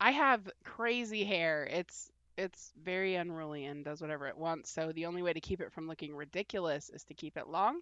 [0.00, 1.68] I have crazy hair.
[1.70, 4.70] It's it's very unruly and does whatever it wants.
[4.70, 7.80] So the only way to keep it from looking ridiculous is to keep it long.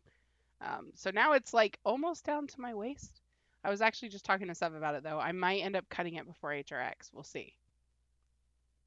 [0.61, 3.21] Um, so now it's like almost down to my waist.
[3.65, 5.19] I was actually just talking to Sub about it though.
[5.19, 7.13] I might end up cutting it before HRX.
[7.13, 7.55] We'll see.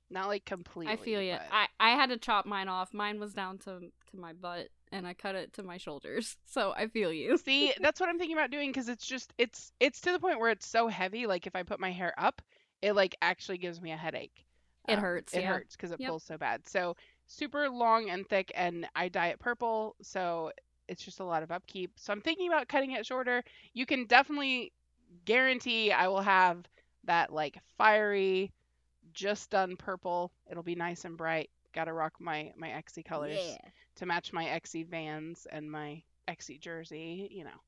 [0.10, 0.94] Not like completely.
[0.94, 1.34] I feel you.
[1.34, 2.94] but- I I had to chop mine off.
[2.94, 3.80] Mine was down to
[4.12, 6.38] to my butt, and I cut it to my shoulders.
[6.46, 7.38] So I feel you.
[7.46, 10.40] See, that's what I'm thinking about doing because it's just it's it's to the point
[10.40, 11.28] where it's so heavy.
[11.28, 12.42] Like if I put my hair up,
[12.82, 14.46] it like actually gives me a headache.
[14.88, 15.46] It Um, hurts, It yeah.
[15.46, 16.04] hurts because it Yep.
[16.04, 16.68] pulls so bad.
[16.68, 16.96] So
[17.28, 20.52] super long and thick, and I dye it purple, so
[20.88, 21.92] it's just a lot of upkeep.
[21.98, 23.44] So I'm thinking about cutting it shorter.
[23.74, 24.72] You can definitely
[25.26, 26.66] guarantee I will have
[27.04, 28.54] that like fiery,
[29.14, 30.32] just done purple.
[30.50, 31.50] It'll be nice and bright.
[31.74, 33.60] Gotta rock my my XC colors
[33.98, 37.60] to match my XC Vans and my XC jersey, you know.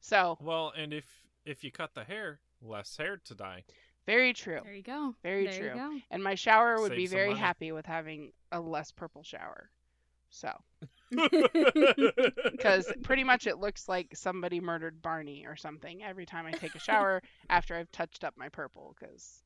[0.00, 1.04] So Well, and if
[1.44, 3.64] if you cut the hair, less hair to dye.
[4.06, 4.60] very true.
[4.64, 5.14] There you go.
[5.22, 5.68] Very there true.
[5.68, 6.00] You go.
[6.10, 7.40] And my shower would Save be very money.
[7.40, 9.70] happy with having a less purple shower.
[10.30, 10.50] So,
[11.10, 16.52] Because because pretty much it looks like somebody murdered Barney or something every time I
[16.52, 19.42] take a shower after I've touched up my purple because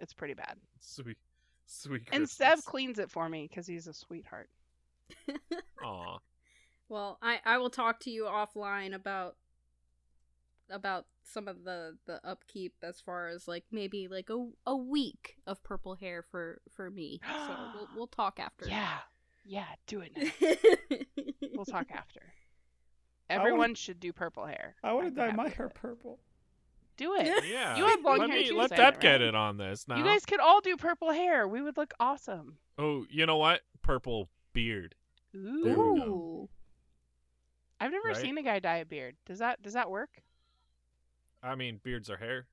[0.00, 0.56] it's pretty bad.
[0.80, 1.18] sweet,
[1.66, 2.02] sweet.
[2.12, 4.48] And Sev cleans it for me because he's a sweetheart.
[5.84, 6.18] Aw.
[6.88, 9.36] Well, I I will talk to you offline about
[10.70, 15.36] about some of the the upkeep as far as like maybe like a a week
[15.46, 17.20] of purple hair for for me.
[17.26, 18.66] So we'll we'll talk after.
[18.68, 18.98] Yeah,
[19.44, 20.98] yeah, do it now.
[21.54, 22.20] We'll talk after.
[23.28, 24.76] Everyone should do purple hair.
[24.84, 26.20] I want I'd to dye my hair purple.
[26.96, 27.44] Do it.
[27.46, 27.76] Yeah.
[27.76, 29.20] You have long let hair me too, let Simon, Depp get right?
[29.22, 29.96] it on this now.
[29.96, 31.48] You guys could all do purple hair.
[31.48, 32.58] We would look awesome.
[32.78, 33.62] Oh, you know what?
[33.82, 34.94] Purple beard.
[35.36, 35.62] Ooh.
[35.64, 36.04] There we go.
[36.06, 36.48] Ooh.
[37.80, 38.16] I've never Right?
[38.16, 39.16] seen a guy dye a beard.
[39.26, 40.22] Does that does that work?
[41.42, 42.46] I mean, beards are hair,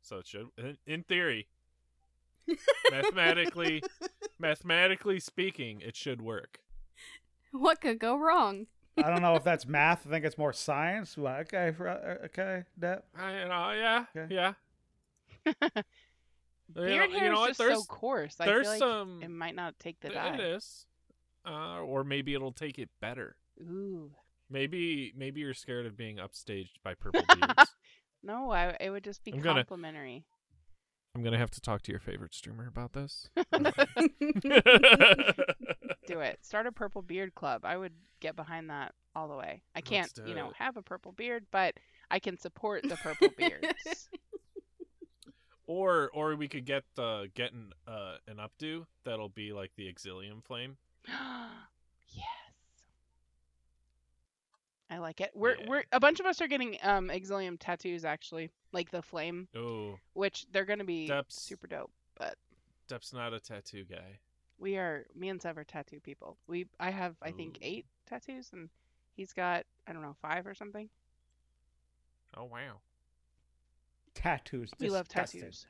[0.00, 1.48] so it should, in, in theory,
[2.90, 3.82] mathematically,
[4.38, 6.60] mathematically speaking, it should work.
[7.52, 8.66] What could go wrong?
[8.96, 10.06] I don't know if that's math.
[10.06, 11.18] I think it's more science.
[11.18, 13.04] Well, okay, for- uh, okay, that.
[13.14, 14.34] I, you know, yeah, Okay.
[14.34, 14.52] yeah.
[16.74, 17.50] You know- Beard you hair know what?
[17.50, 18.36] is just There's- so coarse.
[18.40, 19.20] I There's feel like some.
[19.22, 20.36] it might not take the dye.
[20.36, 20.84] is,
[21.46, 23.36] uh, or maybe it'll take it better.
[23.60, 24.10] Ooh.
[24.50, 27.74] Maybe, maybe you're scared of being upstaged by purple beards.
[28.22, 30.24] No, I it would just be I'm gonna- complimentary.
[31.14, 33.30] I'm gonna have to talk to your favorite streamer about this.
[36.06, 36.38] Do it.
[36.42, 37.64] Start a purple beard club.
[37.64, 39.62] I would get behind that all the way.
[39.74, 40.56] I can't, you know, it.
[40.58, 41.74] have a purple beard, but
[42.10, 44.08] I can support the purple beards.
[45.66, 49.92] Or or we could get uh get an uh an updo that'll be like the
[49.92, 50.76] Exilium flame.
[52.08, 52.24] yes.
[54.90, 55.30] I like it.
[55.34, 55.66] We're Yeah.
[55.68, 59.98] we're a bunch of us are getting um Exilium tattoos actually, like the flame, Oh,
[60.14, 61.40] which they're gonna be Depths.
[61.42, 61.90] super dope.
[62.16, 62.36] But
[62.88, 64.18] Depp's not a tattoo guy.
[64.58, 66.38] We are me and Sev are tattoo people.
[66.46, 67.66] We I have I think Ooh.
[67.66, 68.70] eight tattoos and
[69.16, 70.88] he's got I don't know five or something.
[72.36, 72.80] Oh wow.
[74.14, 74.70] Tattoos.
[74.78, 75.66] We love tattoos.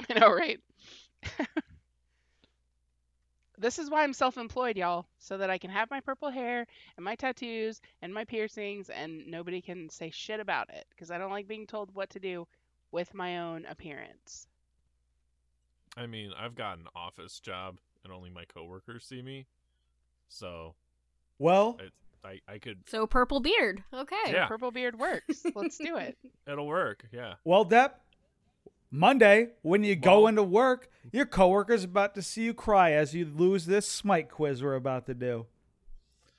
[0.10, 0.60] I know, right?
[3.58, 7.04] this is why I'm self-employed, y'all, so that I can have my purple hair and
[7.04, 11.30] my tattoos and my piercings, and nobody can say shit about it because I don't
[11.30, 12.46] like being told what to do
[12.92, 14.46] with my own appearance.
[15.96, 19.46] I mean, I've got an office job and only my coworkers see me.
[20.28, 20.74] So
[21.38, 21.92] Well, it,
[22.24, 23.82] I I could So purple beard.
[23.92, 24.16] Okay.
[24.28, 24.46] Yeah.
[24.46, 25.44] Purple beard works.
[25.54, 26.16] Let's do it.
[26.46, 27.04] it'll work.
[27.12, 27.34] Yeah.
[27.44, 27.92] well, Depp.
[28.90, 33.24] Monday, when you go into work, your coworker's about to see you cry as you
[33.26, 35.46] lose this smite quiz we're about to do.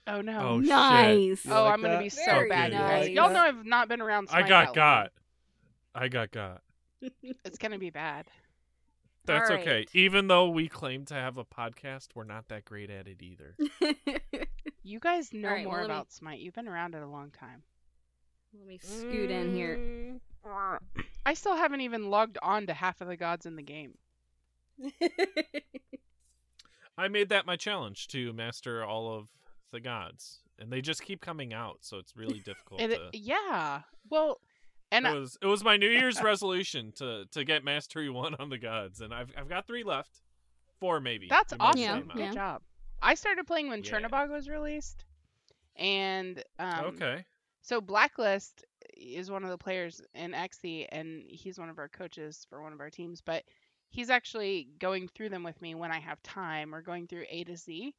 [0.07, 0.39] Oh no.
[0.39, 0.69] Oh, shit.
[0.69, 1.45] nice.
[1.45, 3.05] Oh, you Oh, like I'm gonna be so Very bad, you nice.
[3.07, 3.09] guys.
[3.09, 4.29] Y'all know I've not been around.
[4.31, 4.73] I Smite got long.
[4.75, 5.11] got.
[5.93, 6.61] I got got.
[7.21, 8.25] It's gonna be bad.
[9.25, 9.71] That's All okay.
[9.75, 9.89] right.
[9.93, 13.55] Even though we claim to have a podcast, we're not that great at it either.
[14.81, 16.39] You guys know Alright, more well, let me- about Smite.
[16.39, 17.61] You've been around it a long time.
[18.57, 19.77] Let me scoot in here.
[19.77, 20.19] Mm.
[21.25, 23.93] I still haven't even logged on to half of the gods in the game.
[26.97, 29.27] I made that my challenge to master all of
[29.71, 32.81] the gods, and they just keep coming out, so it's really difficult.
[32.81, 33.09] It, to...
[33.13, 33.81] yeah.
[34.09, 34.39] Well,
[34.91, 38.35] and it I- was it was my New Year's resolution to to get mastery one
[38.39, 40.21] on the gods, and I've I've got three left,
[40.79, 41.27] four maybe.
[41.29, 41.79] that's We awesome.
[41.79, 42.61] Yeah, sum Good job.
[43.01, 43.91] I started playing when Yeah.
[43.91, 45.05] Chernobog was released,
[45.77, 47.23] and um, okay.
[47.61, 48.65] So Blacklist
[48.97, 52.73] is one of the players in XE, and he's one of our coaches for one
[52.73, 53.21] of our teams.
[53.21, 53.43] But
[53.89, 57.43] he's actually going through them with me when I have time, or going through A
[57.45, 57.93] to Z.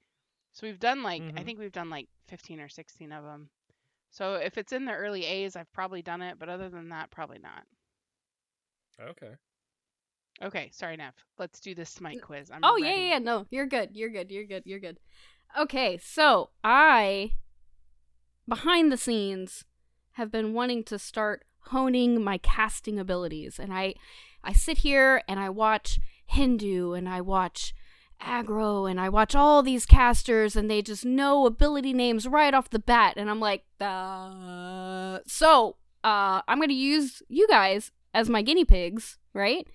[0.52, 1.44] So we've done like I Mhm.
[1.44, 3.50] think we've done like 15 or 16 of them.
[4.11, 7.11] So if it's in the early A's, I've probably done it, but other than that,
[7.11, 7.66] probably not.
[9.00, 9.36] Okay.
[10.42, 11.12] Okay, sorry, Nev.
[11.38, 12.50] Let's do this Smite quiz.
[12.50, 13.02] I'm oh ready.
[13.02, 13.18] yeah, yeah.
[13.18, 13.90] No, you're good.
[13.94, 14.30] You're good.
[14.30, 14.62] You're good.
[14.64, 14.98] You're good.
[15.58, 17.32] Okay, so I
[18.51, 19.64] behind the scenes
[20.12, 23.94] have been wanting to start honing my casting abilities and I
[24.44, 27.74] I sit here and I watch Hindu and I watch
[28.20, 32.68] aggro and I watch all these casters and they just know ability names right off
[32.70, 38.28] the bat and I'm like uh so uh I'm going to use you guys as
[38.28, 39.66] my guinea pigs, right?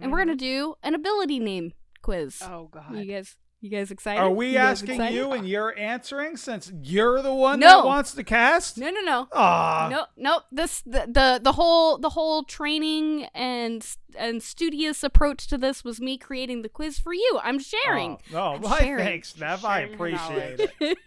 [0.00, 2.42] And we're going to do an ability name quiz.
[2.42, 2.96] Oh God.
[2.96, 4.20] You guys, you guys excited?
[4.20, 5.14] Are we You asking excited?
[5.14, 7.66] you and you're answering since you're the one No.
[7.82, 8.78] that wants to cast?
[8.78, 9.28] No, no, no.
[9.32, 9.88] Aw.
[9.90, 10.40] no, no.
[10.50, 13.86] This the, the the whole the whole training and
[14.18, 17.38] and studious approach to this was me creating the quiz for you.
[17.42, 18.18] I'm sharing.
[18.34, 19.04] Oh, I'm my sharing.
[19.04, 19.64] thanks, Nev.
[19.64, 20.98] I appreciate it.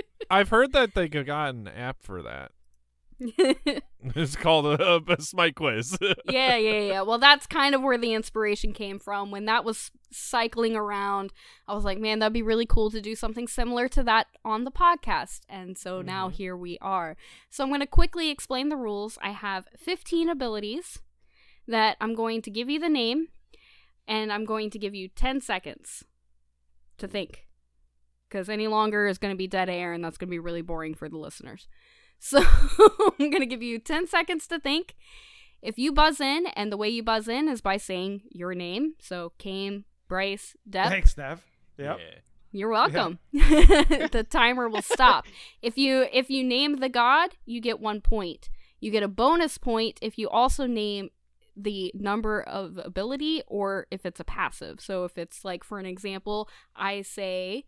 [0.30, 2.52] I've heard that they got an app for that.
[4.16, 5.96] It's called a, a Smite quiz.
[6.28, 7.02] yeah, yeah, yeah.
[7.02, 9.30] Well, that's kind of where the inspiration came from.
[9.30, 11.32] When that was cycling around,
[11.68, 14.64] I was like, man, that'd be really cool to do something similar to that on
[14.64, 15.42] the podcast.
[15.48, 16.32] And so now Mhm.
[16.32, 17.16] here we are.
[17.48, 19.18] So I'm going to quickly explain the rules.
[19.22, 20.98] I have 15 abilities
[21.68, 23.28] that I'm going to give you the name,
[24.08, 26.04] and I'm going to give you 10 seconds
[26.98, 27.46] to think.
[28.28, 30.62] Because any longer is going to be dead air, and that's going to be really
[30.62, 31.68] boring for the listeners.
[32.24, 32.38] So
[33.18, 34.94] I'm going to give you 10 seconds to think.
[35.60, 38.94] If you buzz in, and the way you buzz in is by saying your name,
[39.00, 41.44] so Kane, Bryce, Deb, Thanks, Nev.
[41.78, 41.98] Yep.
[41.98, 42.18] Yeah.
[42.52, 43.18] you're welcome.
[43.32, 45.26] the timer will stop.
[45.62, 48.48] If you if you name the god, you get 1 point.
[48.78, 51.10] You get a bonus point if you also name
[51.56, 54.80] the number of ability or if it's a passive.
[54.80, 57.64] So if it's like for an example, I say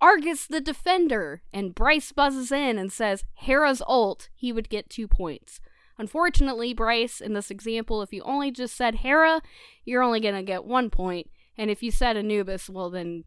[0.00, 5.06] Argus the Defender and Bryce buzzes in and says Hera's ult, he would get 2
[5.06, 5.60] points.
[5.98, 9.42] Unfortunately, Bryce, in this example, if you only just said Hera,
[9.84, 11.28] you're only going to get 1 point.
[11.58, 13.24] And if you said Anubis, well then,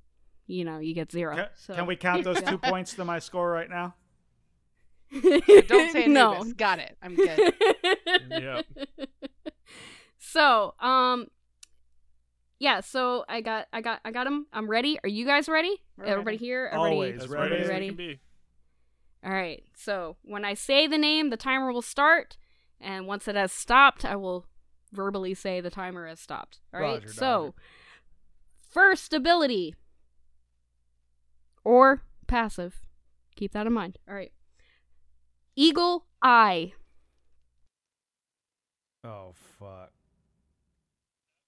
[0.47, 1.36] you know, you get 0.
[1.36, 1.76] Can, so.
[1.76, 3.93] can we count those two points to my score right now?
[5.21, 6.34] Don't say no.
[6.34, 6.53] Anubis.
[6.53, 6.97] Got it.
[7.01, 7.53] I'm good.
[8.30, 8.65] Yep.
[10.18, 11.27] So, um
[12.59, 14.47] yeah, so I got I got I got them.
[14.53, 14.99] I'm ready.
[15.03, 15.75] Are you guys ready?
[15.97, 16.45] We're Everybody ready.
[16.45, 16.69] here?
[16.71, 17.23] Everybody Always.
[17.23, 17.55] As ready.
[17.67, 18.19] ready Ready?
[19.25, 19.63] All right.
[19.75, 22.38] So, when I say the name, the timer will start,
[22.81, 24.45] and once it has stopped, I will
[24.91, 26.59] verbally say the timer has stopped.
[26.73, 26.95] All right.
[27.01, 27.53] Roger, so, Dodger.
[28.69, 29.75] first ability
[31.63, 32.81] or passive.
[33.35, 33.97] Keep that in mind.
[34.09, 34.31] All right.
[35.55, 36.73] Eagle Eye.
[39.05, 39.91] Oh, fuck.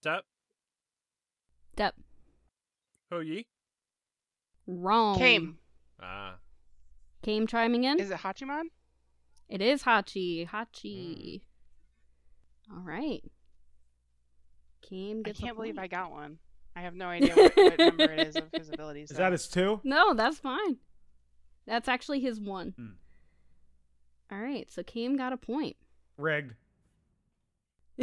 [0.01, 0.23] Tap.
[1.75, 1.95] Dep.
[3.11, 3.45] Hou Yi.
[4.67, 5.17] Wrong.
[5.17, 5.57] Kame.
[6.01, 6.35] Ah.
[7.21, 7.99] Kame chiming in.
[7.99, 8.65] Is it Hachiman?
[9.49, 10.47] It is Hachi.
[10.47, 11.41] Hachi.
[12.71, 13.23] All right.
[14.81, 16.37] Kame I gets a can't believe I got one.
[16.75, 19.09] I have no idea what, what number it is of his abilities.
[19.11, 19.23] Is though.
[19.23, 19.79] that his two?
[19.83, 20.77] No, that's fine.
[21.65, 22.73] That's actually his one.
[22.77, 22.87] Hmm.
[24.31, 25.77] All right, so Cam got a point.
[26.17, 26.55] Rigged.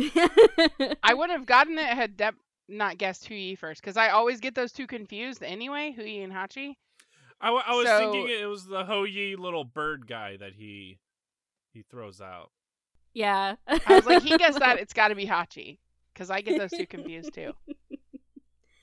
[1.02, 2.34] I would have gotten it had Deb
[2.68, 6.22] not guessed Hou Yi first, because I always get those two confused anyway, Hou Yi
[6.22, 6.76] and Hachi.
[7.40, 10.98] I, was So- thinking it was the Hou Yi little bird guy that he
[11.72, 12.50] he throws out.
[13.14, 13.56] yeah.
[13.66, 15.78] I was like, he guessed that, it's got to be Hachi,
[16.12, 17.52] because I get those two confused too.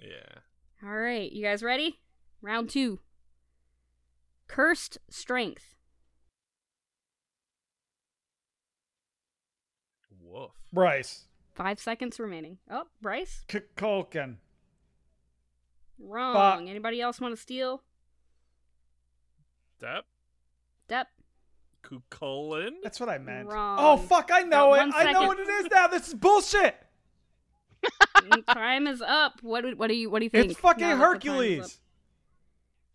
[0.01, 0.39] Yeah.
[0.83, 1.99] All right, you guys ready?
[2.41, 2.99] Round two.
[4.47, 5.75] Cursed Strength.
[10.21, 10.51] Woof.
[10.71, 11.25] Bryce.
[11.59, 12.57] Five seconds remaining.
[12.71, 13.43] Oh, Bryce?
[13.49, 14.37] Kukulkan.
[15.99, 16.69] Wrong.
[16.69, 17.83] Anybody else want to steal?
[19.83, 20.03] Depp.
[20.87, 21.07] Depp?
[21.81, 22.75] Cu Chulainn.
[22.81, 23.49] That's what I meant.
[23.49, 23.77] Wrong.
[23.77, 24.29] Oh fuck!
[24.33, 24.77] I know it.
[24.77, 25.87] one I know what it is now.
[25.87, 26.77] This is bullshit.
[28.15, 29.39] Mm, time is up.
[29.41, 30.51] What do, what do you what do you think?
[30.51, 31.57] It's fucking now that the time is up?
[31.57, 31.79] Hercules.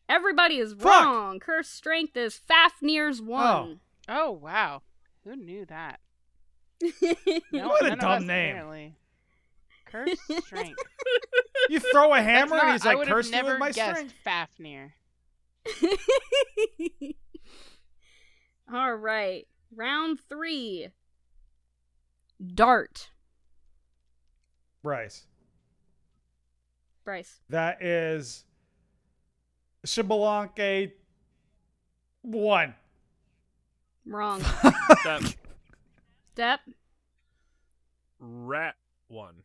[0.08, 1.04] Everybody is Fuck.
[1.04, 1.38] wrong.
[1.38, 3.80] Cursed Strength is Fafnir's one.
[4.08, 4.80] Oh wow,
[5.24, 6.00] who knew that?
[7.52, 8.50] No, What a dumb name.
[8.50, 8.94] Apparently.
[9.86, 10.82] Curse strength.
[11.68, 14.14] You throw a That's hammer and he's like, would "Curse you with my guessed strength."
[14.24, 14.94] Fafnir.
[18.72, 19.46] All right.
[19.74, 20.88] Round three.
[22.54, 23.10] Dart.
[24.82, 25.26] Bryce.
[27.04, 27.40] Bryce.
[27.48, 28.44] That is
[29.86, 30.92] Xbalanque
[32.22, 32.74] one.
[34.06, 34.42] Wrong.
[36.34, 36.60] Step.
[36.66, 36.72] Depp.
[38.18, 38.74] Rat
[39.08, 39.42] one.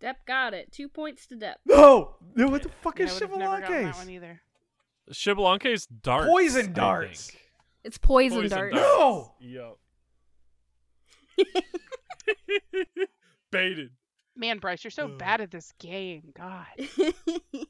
[0.00, 0.70] Depp got it.
[0.72, 1.54] Two points to Depp.
[1.66, 4.40] No, no, what the fuck Yeah, I is would have never gotten that one either.
[5.10, 6.28] Xbalanque's darts.
[6.28, 7.32] Poison I darts.
[7.82, 8.72] It's poison, Poison dart.
[8.72, 8.86] darts.
[8.86, 9.34] No!
[9.40, 9.78] Yup.
[13.50, 13.90] Baited.
[14.36, 15.18] Man, Bryce, you're so Ugh.
[15.18, 16.32] bad at this game.
[16.36, 16.66] God.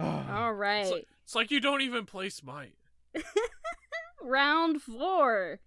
[0.00, 0.44] Ah.
[0.44, 0.82] All right.
[0.82, 2.76] It's like, it's like you don't even play Smite.
[4.22, 5.58] Round four.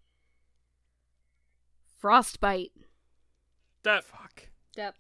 [2.01, 2.71] Frostbite.
[3.83, 4.49] That Fuck.
[4.75, 4.93] Depp.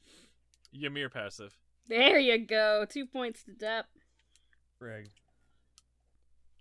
[0.73, 1.57] Ymir passive.
[1.87, 2.85] There you go.
[2.87, 3.83] Two points to Depp.
[4.79, 5.09] Rig.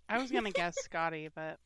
[0.09, 1.59] I was gonna guess Skadi, but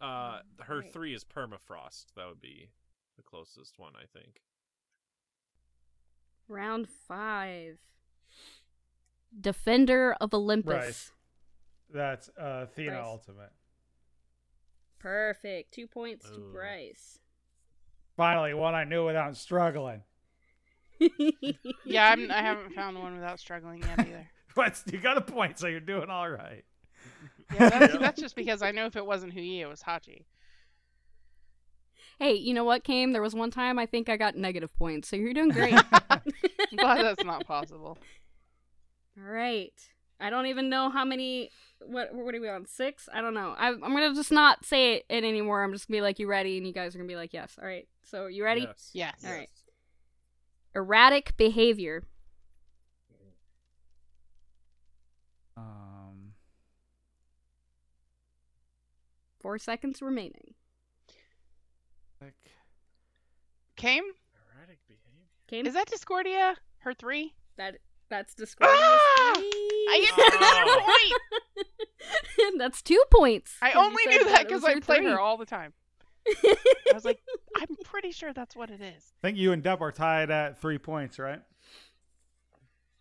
[0.00, 0.92] Uh, her Right.
[0.92, 2.06] three is permafrost.
[2.16, 2.70] That would be
[3.16, 4.40] the closest one, I think.
[6.48, 7.78] Round five.
[9.38, 10.72] Defender of Olympus.
[10.72, 11.10] Right.
[11.90, 13.04] That's uh, Athena Bryce.
[13.06, 13.52] Ultimate.
[14.98, 15.72] Perfect.
[15.72, 17.18] Two points to Bryce.
[18.16, 20.02] Finally, one I knew without struggling.
[21.84, 24.28] yeah, I'm, I haven't found one without struggling yet either.
[24.56, 26.64] But you got a point, so you're doing all right.
[27.54, 28.00] Yeah, that's, Yeah.
[28.00, 30.24] that's just because I know if it wasn't Hou Yi, it was Hachi.
[32.18, 33.12] hey, you know what, Kame?
[33.12, 35.74] There was one time I think I got negative points, so you're doing great.
[36.10, 36.22] I'm
[36.76, 37.98] glad that's not possible.
[39.16, 39.72] All right.
[40.18, 41.50] I don't even know how many.
[41.86, 42.66] What what are we on?
[42.66, 43.08] Six?
[43.12, 43.54] I don't know.
[43.56, 45.62] I, I'm gonna just not say it, it anymore.
[45.62, 47.56] I'm just gonna be like, "You ready?" And you guys are gonna be like, "Yes."
[47.60, 47.86] All right.
[48.02, 48.62] So you ready?
[48.62, 48.90] Yes.
[48.92, 49.24] Yes.
[49.26, 49.48] All right.
[50.74, 52.02] Erratic behavior.
[55.56, 56.32] Um,
[59.40, 60.54] Four seconds remaining.
[62.20, 62.34] like,
[63.76, 64.04] Kame?
[64.56, 65.26] Erratic behavior.
[65.48, 65.66] Kame.
[65.66, 66.56] Is that Discordia?
[66.78, 67.34] Her three?
[67.56, 67.76] that
[68.08, 69.32] that's Discordia's Ah!
[69.34, 69.44] three.
[69.90, 70.64] I get another
[71.58, 71.62] Oh.
[72.58, 73.54] that's two points.
[73.62, 75.06] I only knew that because I her play three.
[75.06, 75.72] her all the time.
[76.26, 76.56] I
[76.92, 77.20] was like,
[77.56, 79.12] I'm pretty sure that's what it is.
[79.22, 81.40] I think you and Deb are tied at three points, right?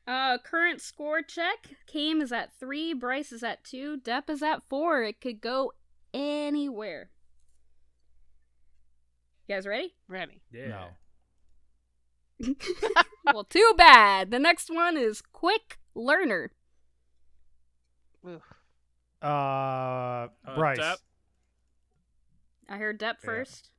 [0.07, 1.75] Uh, current score check.
[1.85, 2.93] Kame is at three.
[2.93, 3.97] Bryce is at two.
[3.97, 5.03] Depp is at four.
[5.03, 5.73] It could go
[6.13, 7.09] anywhere.
[9.47, 9.93] You guys ready?
[10.07, 10.41] Ready.
[10.51, 10.87] Yeah.
[12.39, 12.53] No.
[13.33, 14.31] well, too bad.
[14.31, 16.51] The next one is quick learner.
[18.25, 18.41] Ooh.
[19.21, 19.27] Uh,
[20.45, 20.77] Uh, Bryce.
[20.79, 20.97] Depp.
[22.69, 23.25] I heard Depp Yeah.
[23.25, 23.69] first.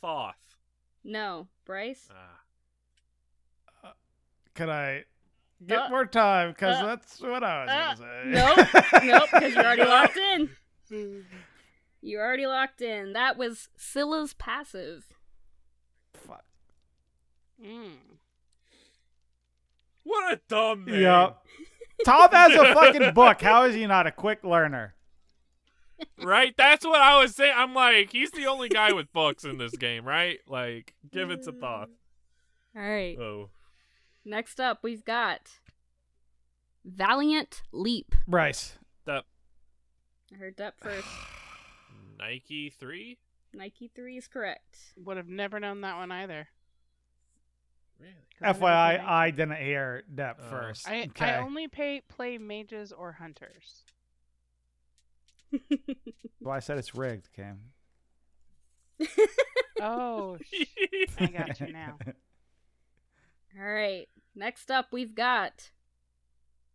[0.00, 0.56] Thoth.
[1.04, 2.08] No, Bryce.
[2.12, 2.40] Ah.
[4.54, 5.04] Could I
[5.66, 6.50] get Uh, more time?
[6.52, 9.02] Because uh, that's what I was Uh, going to say.
[9.02, 10.50] nope, nope, because you're already locked in.
[12.02, 13.14] You already locked in.
[13.14, 15.06] That was Scylla's passive.
[16.14, 16.44] Fuck.
[17.60, 17.96] Mm.
[20.04, 21.00] What a dumb name.
[21.02, 21.38] Yep.
[22.04, 23.40] Tom has a fucking book.
[23.40, 24.94] How is he not a quick learner?
[26.22, 26.54] Right?
[26.56, 27.54] That's what I was saying.
[27.56, 30.38] I'm like, he's the only guy with books in this game, right?
[30.46, 31.88] Like, give it to Thoth.
[32.76, 33.18] All right.
[33.18, 33.50] Oh.
[34.24, 35.40] Next up, we've got
[36.84, 38.14] Valiant Leap.
[38.28, 38.78] Bryce.
[39.06, 39.24] That
[40.32, 41.08] I heard Depp first.
[42.18, 43.18] Nike 3?
[43.54, 44.78] Nike 3 is correct.
[44.96, 46.48] Would have never known that one either.
[47.98, 48.12] Really?
[48.38, 50.50] 'Cause I never FYI, I didn't hear that Oh.
[50.50, 50.88] first.
[50.88, 51.24] I, okay.
[51.34, 53.84] I only pay, play mages or hunters.
[56.40, 57.60] well, I said it's rigged, Cam.
[59.78, 60.64] Oh, sh-
[61.18, 61.98] I got you now.
[63.58, 64.08] All right.
[64.34, 65.70] Next up, we've got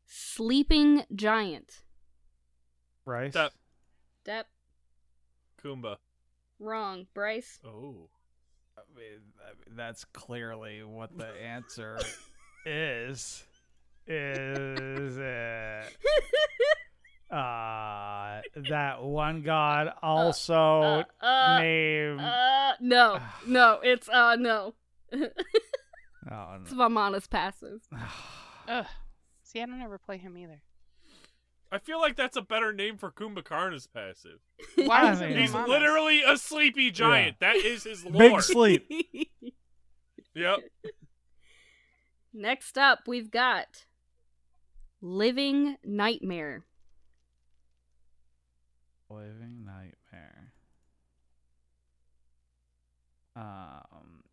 [0.06, 1.82] Sleeping Giant.
[3.04, 3.34] Bryce.
[3.34, 3.50] Depp.
[4.24, 4.44] Depp,
[5.64, 5.98] Kumba.
[6.60, 7.08] wrong.
[7.16, 8.10] Bryce, Oh.
[9.76, 11.98] That's clearly what the answer
[12.66, 13.44] is.
[14.08, 15.98] Is it
[17.32, 20.82] uh that one god also
[21.22, 24.74] Uh, uh, named uh, no, no, it's uh, no.
[25.14, 25.28] oh,
[26.62, 27.82] It's Vamana's passive.
[29.44, 30.62] See, I don't ever play him either.
[31.72, 34.40] I feel like that's a better name for Kumbhakarna's passive.
[34.76, 37.40] Why is it He's literally a sleepy giant.
[37.40, 38.18] That is his lore.
[38.18, 38.90] Big sleep.
[40.34, 40.60] Yep.
[42.34, 43.86] Next up, we've got
[45.02, 46.64] Living Nightmare.
[49.10, 50.54] Living nightmare.
[53.36, 54.24] Um,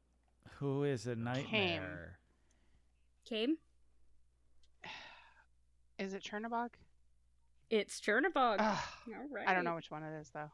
[0.58, 2.20] who is a nightmare?
[3.28, 3.56] Kame.
[5.98, 6.70] Is it Chernobog?
[7.70, 8.56] It's Chernobog.
[8.58, 8.78] Ugh,
[9.08, 9.46] All right.
[9.46, 10.50] I don't know which one it is though.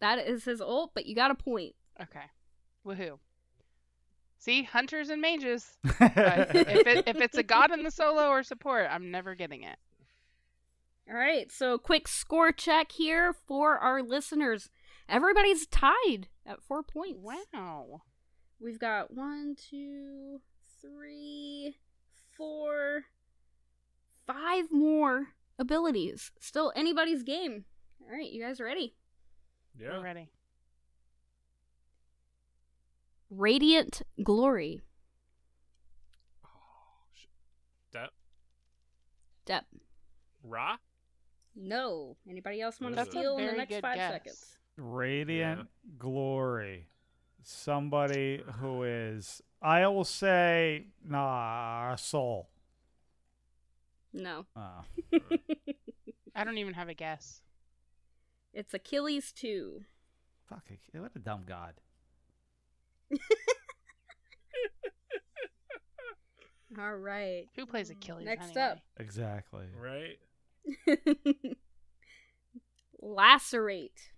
[0.00, 1.74] That is his ult, but you got a point.
[2.00, 2.24] Okay.
[2.86, 3.18] Woohoo.
[4.38, 5.76] See, hunters and mages.
[6.00, 9.76] If it if it's a god in the solo or support, I'm never getting it.
[11.08, 14.70] All right, so quick score check here for our listeners.
[15.08, 17.20] Everybody's tied at four points.
[17.22, 18.02] Wow.
[18.60, 20.40] We've got one, two,
[20.80, 21.76] three,
[22.36, 23.04] four,
[24.26, 26.30] five more abilities.
[26.38, 27.64] Still anybody's game.
[28.02, 28.94] All right, you guys ready?
[29.78, 29.98] Yeah.
[29.98, 30.28] We're ready.
[33.30, 34.82] Radiant Glory.
[36.44, 36.48] Oh
[37.14, 37.28] shit.
[37.92, 38.10] That
[39.44, 39.64] Dep.
[40.42, 40.76] Ra?
[41.54, 42.16] No.
[42.28, 44.12] Anybody else want to That's a steal in the next five guess.
[44.12, 44.44] seconds?
[44.76, 45.68] Radiant
[45.98, 46.88] glory.
[47.42, 52.48] Somebody who is, I will say, nah, soul.
[54.12, 54.46] No.
[54.56, 54.82] Uh,
[56.34, 57.40] I don't even have a guess.
[58.52, 59.82] It's Achilles 2.
[60.48, 60.64] fuck,
[60.94, 61.74] what a dumb god.
[66.78, 67.46] All right.
[67.56, 68.60] Who plays Achilles Next anyway?
[68.62, 68.78] up.
[68.98, 69.66] Exactly.
[69.80, 70.18] Right?
[73.00, 74.10] Lacerate.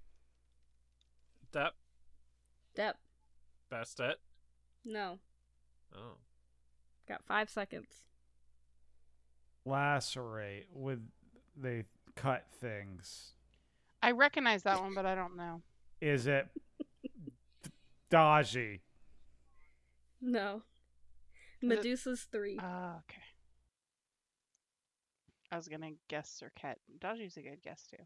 [1.52, 1.72] That
[2.74, 2.96] Dep.
[3.72, 4.14] Bastet?
[4.84, 5.18] No.
[5.94, 6.16] Oh.
[7.08, 7.88] Got five seconds.
[9.68, 11.00] Lacerate with
[11.56, 11.84] they
[12.16, 13.32] cut things.
[14.02, 15.62] I recognize that one, but I don't know.
[16.00, 16.46] Is it
[18.10, 18.80] Daji?
[20.20, 20.62] No.
[21.60, 22.58] Is it- Medusa's 3.
[22.62, 23.22] Oh, okay.
[25.50, 26.76] I was gonna guess Serket.
[26.98, 28.04] Daji's a good guess too.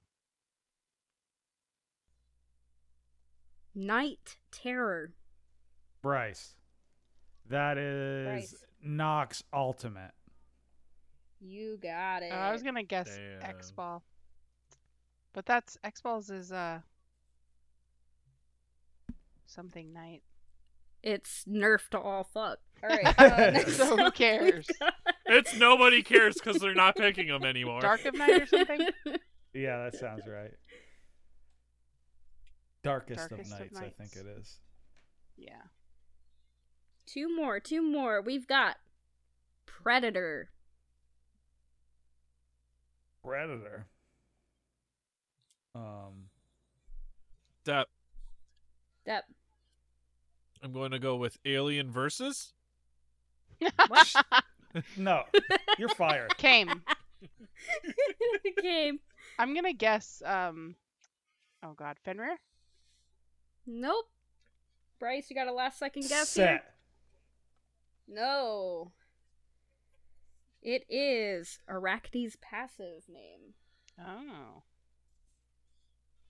[3.74, 5.12] Night Terror.
[6.02, 6.56] Bryce.
[7.48, 8.64] That is Bryce.
[8.82, 10.12] Nox Ultimate.
[11.44, 12.30] You got it.
[12.32, 13.50] Uh, I was gonna guess Damn.
[13.50, 14.02] X Ball,
[15.32, 16.80] but that's X Balls is uh
[19.46, 20.22] something night.
[21.02, 22.58] It's nerfed to all fuck.
[22.82, 23.14] All right.
[23.18, 24.66] Uh, So who cares?
[25.26, 27.80] It's nobody cares because they're not picking them anymore.
[27.80, 28.88] Dark of Night or something.
[29.54, 30.52] Yeah, that sounds right.
[32.82, 34.58] Darkest, Darkest of, of nights, I think it is.
[35.36, 35.60] yeah.
[37.06, 37.60] two more.
[37.60, 38.22] Two more.
[38.22, 38.76] We've got
[39.66, 40.48] Predator.
[43.24, 43.86] Predator.
[45.74, 46.28] Um,
[47.64, 47.86] That
[49.06, 49.24] Dep.
[50.62, 52.52] I'm going to go with Alien versus.
[53.88, 54.14] What?
[54.96, 55.22] no,
[55.78, 56.36] you're fired.
[56.36, 56.82] Kame.
[58.60, 58.98] Kame.
[59.38, 60.22] I'm gonna guess.
[60.24, 60.74] Um.
[61.64, 62.36] Oh God, Fenrir.
[63.66, 64.06] Nope.
[64.98, 66.48] Bryce, you got a last second guess Set.
[66.48, 66.62] here?
[68.08, 68.92] No.
[70.62, 73.54] It is Arachne's passive name.
[74.00, 74.62] Oh.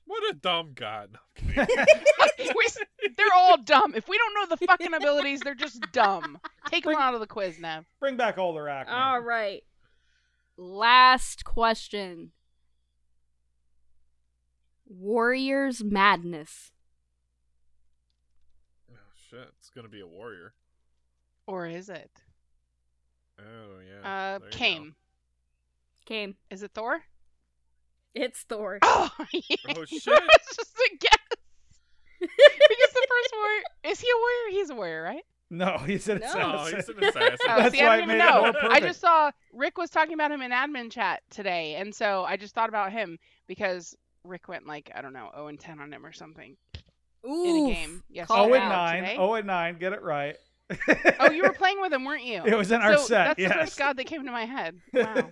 [0.07, 1.11] What a dumb god.
[1.13, 1.19] No,
[1.63, 1.87] I'm kidding.
[2.57, 2.79] We s-
[3.17, 3.95] they're all dumb.
[3.95, 6.39] If we don't know the fucking abilities, they're just dumb.
[6.69, 7.85] Take them out of the quiz, Nev.
[8.01, 8.93] Bring back old Arachne.
[8.93, 9.63] All right.
[10.57, 12.33] Last question.
[14.87, 16.73] Warrior's Madness.
[18.91, 18.97] oh
[19.31, 19.49] shit!
[19.59, 20.55] It's gonna be a warrior.
[21.47, 22.11] Or is it?
[23.43, 24.09] Oh yeah.
[24.35, 24.95] Uh, there you Kame.
[26.07, 26.35] Kame.
[26.51, 27.03] Is it Thor?
[28.15, 28.79] It's Thor.
[28.83, 29.57] Oh, yeah.
[29.77, 30.03] Oh, shit.
[30.07, 31.39] it's just a guess.
[32.21, 34.61] because the first warrior is he a warrior?
[34.61, 35.25] He's a warrior, right?
[35.51, 36.33] No, he's an No.
[36.33, 36.41] go.
[36.41, 36.77] Oh, assassin.
[36.77, 37.37] he's an assassin.
[37.49, 38.53] Oh, That's see, why I it don't even know.
[38.71, 42.37] I just saw Rick was talking about him in admin chat today, and so I
[42.37, 43.95] just thought about him because
[44.25, 46.57] Rick went like I don't know, 0 and 10 on him or something
[47.25, 48.03] in a game.
[48.09, 48.29] Yes.
[48.29, 49.03] Call Oh it and out nine.
[49.03, 49.17] today.
[49.19, 49.79] Oh and nine.
[49.79, 50.37] Get it right.
[51.21, 52.43] Oh, you were playing with him, weren't you?
[52.47, 53.25] It was in our so set.
[53.29, 53.53] That's yes.
[53.53, 54.81] the first god that came to my head.
[54.93, 55.31] Wow.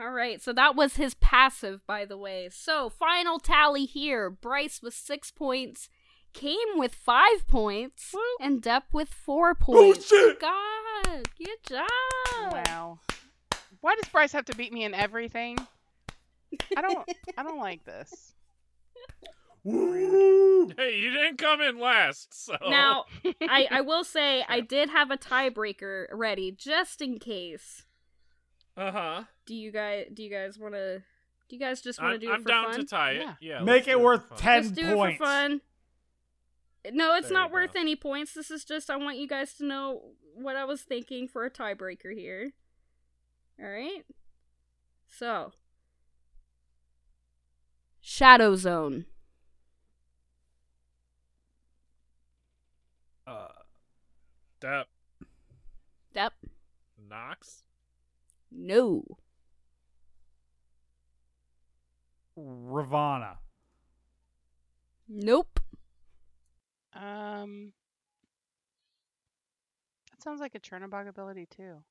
[0.00, 2.48] All right, so that was his passive, by the way.
[2.50, 5.88] So, final tally here Bryce with six points,
[6.32, 8.20] came with five points Woo.
[8.40, 10.10] and Depp with four oh, points.
[10.12, 10.40] Oh shit.
[10.40, 12.66] God, good job.
[12.66, 12.98] Wow.
[13.80, 15.58] Why does Bryce have to beat me in everything?
[16.76, 17.08] I don't.
[17.38, 18.34] I don't like this.
[19.64, 23.04] Hey, you didn't come in last, so Now,
[23.42, 27.84] I, I will say I did have a tiebreaker ready just in case.
[28.76, 29.22] Uh huh.
[29.46, 30.98] Do you guys do you guys want to
[31.48, 32.80] do you guys just want to I'm, do it I'm for down fun?
[32.80, 33.20] to tie it.
[33.22, 33.34] Yeah.
[33.40, 33.60] Yeah.
[33.62, 34.38] Make it worth for fun.
[34.38, 35.14] 10 Just do points.
[35.14, 35.60] it for fun.
[36.92, 37.80] No, it's There not worth go.
[37.80, 38.34] any points.
[38.34, 40.02] This is just I want you guys to know
[40.34, 42.52] what I was thinking for a tiebreaker here.
[43.62, 44.02] All right.
[45.08, 45.52] So,
[48.00, 49.04] Shadow Zone.
[54.64, 54.84] Depp.
[56.14, 56.32] Yep.
[57.10, 57.64] Nox.
[58.50, 59.04] No.
[62.34, 63.38] Ravana.
[65.06, 65.60] Nope.
[66.94, 67.72] Um.
[70.10, 71.82] That sounds like a Chernobog ability too.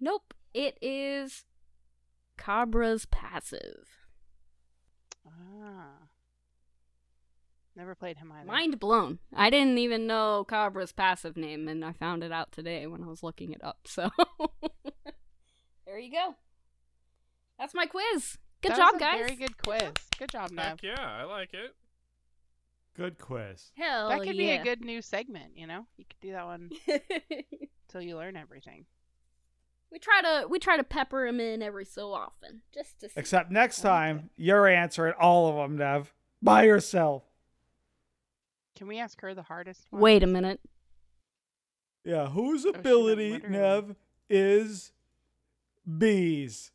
[0.00, 0.32] Nope.
[0.54, 1.44] It is
[2.38, 3.88] Cabra's passive.
[5.26, 6.03] Ah.
[7.76, 8.46] Never played him either.
[8.46, 9.18] Mind blown.
[9.34, 13.06] I didn't even know Cabra's passive name, and I found it out today when I
[13.06, 13.78] was looking it up.
[13.86, 14.10] So
[15.86, 16.34] there you go.
[17.58, 18.38] That's my quiz.
[18.62, 19.18] Good That job, was a guys.
[19.18, 19.92] Very good quiz.
[20.18, 20.64] Good job, Nev.
[20.64, 21.74] Heck yeah, I like it.
[22.96, 23.72] Good quiz.
[23.76, 25.52] Hell that could be a good new segment.
[25.56, 26.70] You know, you could do that one
[27.88, 28.86] till you learn everything.
[29.90, 33.14] we try to we try to pepper him in every so often, just to see.
[33.16, 36.12] Except next time, you're answering all of them, Nev.
[36.40, 37.24] By yourself.
[38.76, 40.02] Can we ask her the hardest one?
[40.02, 40.60] Wait a minute.
[42.04, 43.56] Yeah, whose oh, ability, literally.
[43.56, 43.96] Nev,
[44.28, 44.92] is
[45.98, 46.70] bees?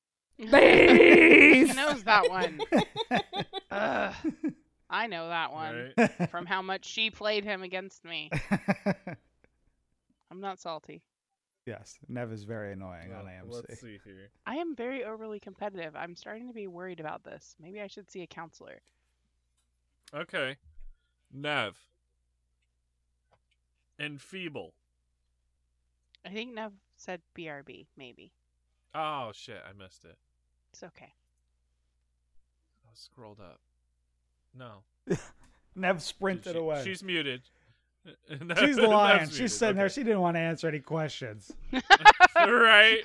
[0.36, 2.60] he knows that one.
[3.70, 4.14] Ugh.
[4.90, 6.30] I know that one Right.
[6.30, 8.30] from how much she played him against me.
[10.30, 11.02] I'm not salty.
[11.66, 13.50] yes, Nev is very annoying on AMC.
[13.50, 14.30] Let's see here.
[14.46, 15.96] I am very overly competitive.
[15.96, 17.56] I'm starting to be worried about this.
[17.60, 18.80] Maybe I should see a counselor.
[20.14, 20.56] Okay.
[21.32, 21.76] Nev.
[24.00, 24.72] Enfeeble.
[26.24, 28.32] I think Nev said BRB, maybe.
[28.94, 30.16] Oh shit, I missed it.
[30.72, 31.12] It's okay.
[32.84, 33.60] I scrolled up.
[34.56, 34.82] No.
[35.76, 36.82] Nev sprinted She- away.
[36.84, 37.42] She's muted.
[38.58, 39.18] She's lying.
[39.18, 39.88] Nev's She's muted, sitting there.
[39.88, 41.52] She didn't want to answer any questions.
[42.36, 43.02] right.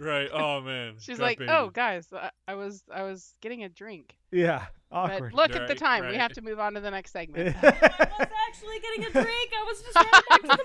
[0.00, 0.28] Right.
[0.32, 0.94] Oh man.
[0.98, 1.50] She's Gut like, baby.
[1.50, 5.32] "Oh, guys, I, I was I was getting a drink." Yeah, awkward.
[5.32, 6.08] But look at the Right, time.
[6.08, 7.56] We have to move on to the next segment.
[7.62, 7.70] I
[8.18, 9.50] was actually getting a drink.
[9.58, 10.62] I was just running back to the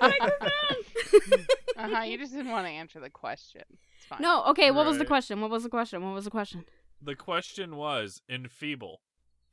[1.30, 1.46] microphone.
[1.78, 2.04] uh huh.
[2.04, 3.64] You just didn't want to answer the question.
[3.98, 4.22] It's fine.
[4.22, 4.72] no, okay.
[4.72, 5.42] What was the question?
[5.42, 6.04] What was the question?
[6.04, 6.66] What was the question?
[7.02, 9.02] The question was enfeeble.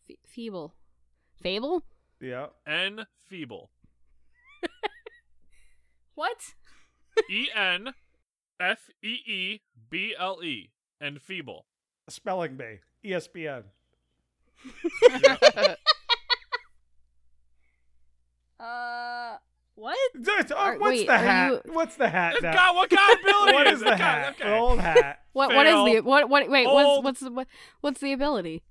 [0.06, 0.74] Fe- feeble,
[1.40, 1.82] fable.
[2.20, 2.46] yeah.
[2.66, 3.70] N feeble.
[6.14, 6.54] What?
[7.28, 7.92] E N
[8.60, 9.60] F E E
[9.90, 10.70] B L E.
[11.02, 11.62] Enfeeble.
[12.08, 12.80] Spelling bee.
[13.02, 13.64] E ESPN.
[18.60, 19.36] Uh,
[19.74, 19.98] what?
[20.14, 21.62] Dude, oh, Are- what's wait, the are hat?
[21.66, 22.36] you- What's the hat?
[22.40, 22.52] now?
[22.52, 24.36] God, what kind of ability what is is the hat?
[24.40, 24.52] okay.
[24.56, 25.18] Old hat.
[25.34, 25.52] What?
[25.52, 26.02] What is the Fail.
[26.04, 26.28] what?
[26.30, 26.48] What?
[26.48, 27.02] Wait, Old.
[27.04, 27.48] what's what's the what,
[27.80, 28.62] what's the ability?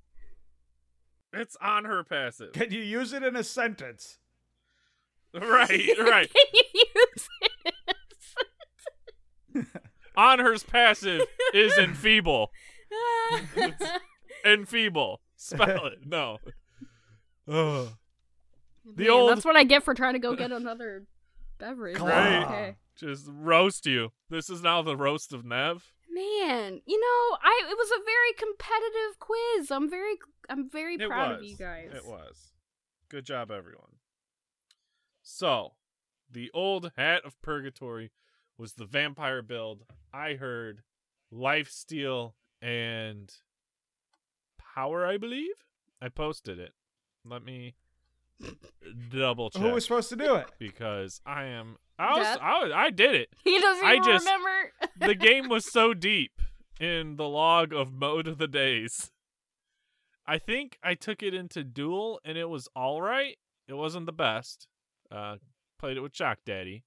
[1.34, 2.54] It's on her passive.
[2.54, 4.18] Can you use it in a sentence?
[5.34, 6.32] Right, right.
[6.32, 6.64] Can you
[6.96, 7.28] use
[9.56, 9.66] it?
[10.16, 11.24] On her's passive
[11.54, 12.48] is enfeeble.
[14.46, 15.18] Enfeeble.
[15.44, 16.06] Spell it.
[16.06, 16.38] No.
[17.48, 17.90] Ugh.
[18.96, 21.06] The old- That's what I get for trying to go get another
[21.60, 22.00] beverage.
[22.00, 22.44] Right.
[22.44, 22.76] Okay.
[22.96, 24.12] Just roast you.
[24.30, 25.92] This is now the roast of Nev.
[26.10, 29.72] Man, you know, I it was a very competitive quiz.
[29.72, 30.14] I'm very
[30.50, 31.38] I'm very It proud was.
[31.40, 31.90] of you guys.
[31.94, 32.52] It was.
[33.10, 33.98] Good job, everyone.
[35.22, 35.74] So,
[36.30, 38.12] the old Hat of Purgatory
[38.58, 39.84] was the vampire build.
[40.14, 40.84] I heard
[41.32, 43.34] life steal and
[44.74, 45.56] power, I believe.
[46.02, 46.72] I posted it.
[47.26, 47.76] Let me
[49.12, 50.48] double check Who was supposed to do it?
[50.60, 51.78] because I am.
[51.98, 52.72] I was, I was.
[52.76, 53.30] I did it.
[53.44, 54.72] He doesn't I even just- remember.
[54.98, 56.42] the game was so deep
[56.80, 59.12] in the log of mode of the days.
[60.26, 63.38] I think I took it into duel and it was all right.
[63.68, 64.68] It wasn't the best.
[65.12, 65.36] Uh,
[65.78, 66.84] played it with Shock Daddy.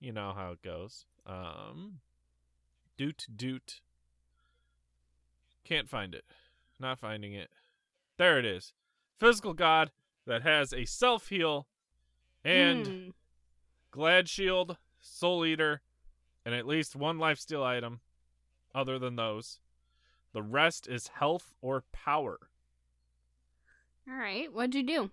[0.00, 1.04] You know how it goes.
[1.26, 2.00] Um,
[2.96, 3.80] doot doot.
[5.64, 6.24] Can't find it.
[6.82, 7.48] Not finding it.
[8.18, 8.74] There it is.
[9.18, 9.92] Physical god
[10.26, 11.66] that has a self heal
[12.44, 13.08] and Hmm.
[13.92, 15.80] Glad Shield, Soul Eater,
[16.44, 18.00] and at least one lifesteal item
[18.74, 19.60] other than those.
[20.32, 22.38] The rest is health or power.
[24.08, 24.52] All right.
[24.52, 25.10] What'd you do?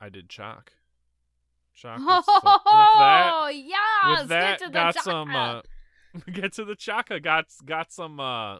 [0.00, 0.74] I did chalk.
[1.74, 1.98] Chalk.
[1.98, 4.20] Was so- with that, Oh, yes.
[4.20, 5.02] with that, get to the got chakra.
[5.12, 5.34] some.
[5.34, 5.60] Uh,
[6.32, 7.18] get to the chaka.
[7.20, 8.58] Got got some uh,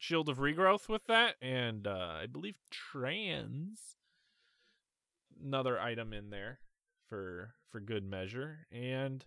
[0.00, 3.96] shield of regrowth with that, and uh, I believe trans.
[5.42, 6.58] Another item in there
[7.08, 9.24] for for good measure, and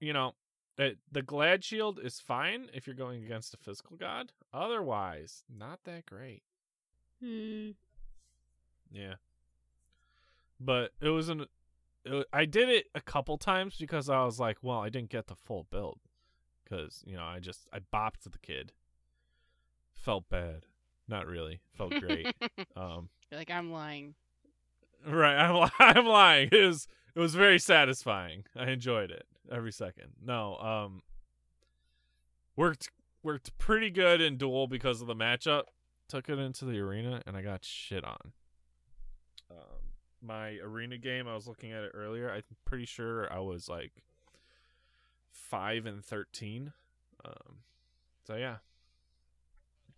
[0.00, 0.34] you know,
[0.76, 4.32] it, the glad shield is fine if you're going against a physical god.
[4.52, 6.42] Otherwise, not that great.
[7.22, 7.70] Hmm.
[8.90, 9.14] Yeah.
[10.60, 11.46] But it was an
[12.04, 15.28] it, I did it a couple times because I was like, well, I didn't get
[15.28, 16.00] the full build
[16.68, 18.72] cuz, you know, I just I bopped the kid.
[19.98, 20.62] Felt bad.
[21.08, 21.60] Not really.
[21.76, 22.26] Felt great.
[22.76, 24.14] um You're like, I'm lying.
[25.06, 26.48] right, I'm I'm lying.
[26.52, 28.44] It was it was very satisfying.
[28.56, 30.12] I enjoyed it every second.
[30.22, 31.02] No, um
[32.56, 32.90] worked
[33.22, 35.64] worked pretty good in duel because of the matchup.
[36.08, 38.32] Took it into the arena and I got shit on.
[39.50, 39.56] Um
[40.20, 42.30] my arena game, I was looking at it earlier.
[42.30, 43.92] I'm pretty sure I was like
[45.32, 46.72] 5 and 13.
[47.24, 47.56] Um
[48.24, 48.56] so yeah.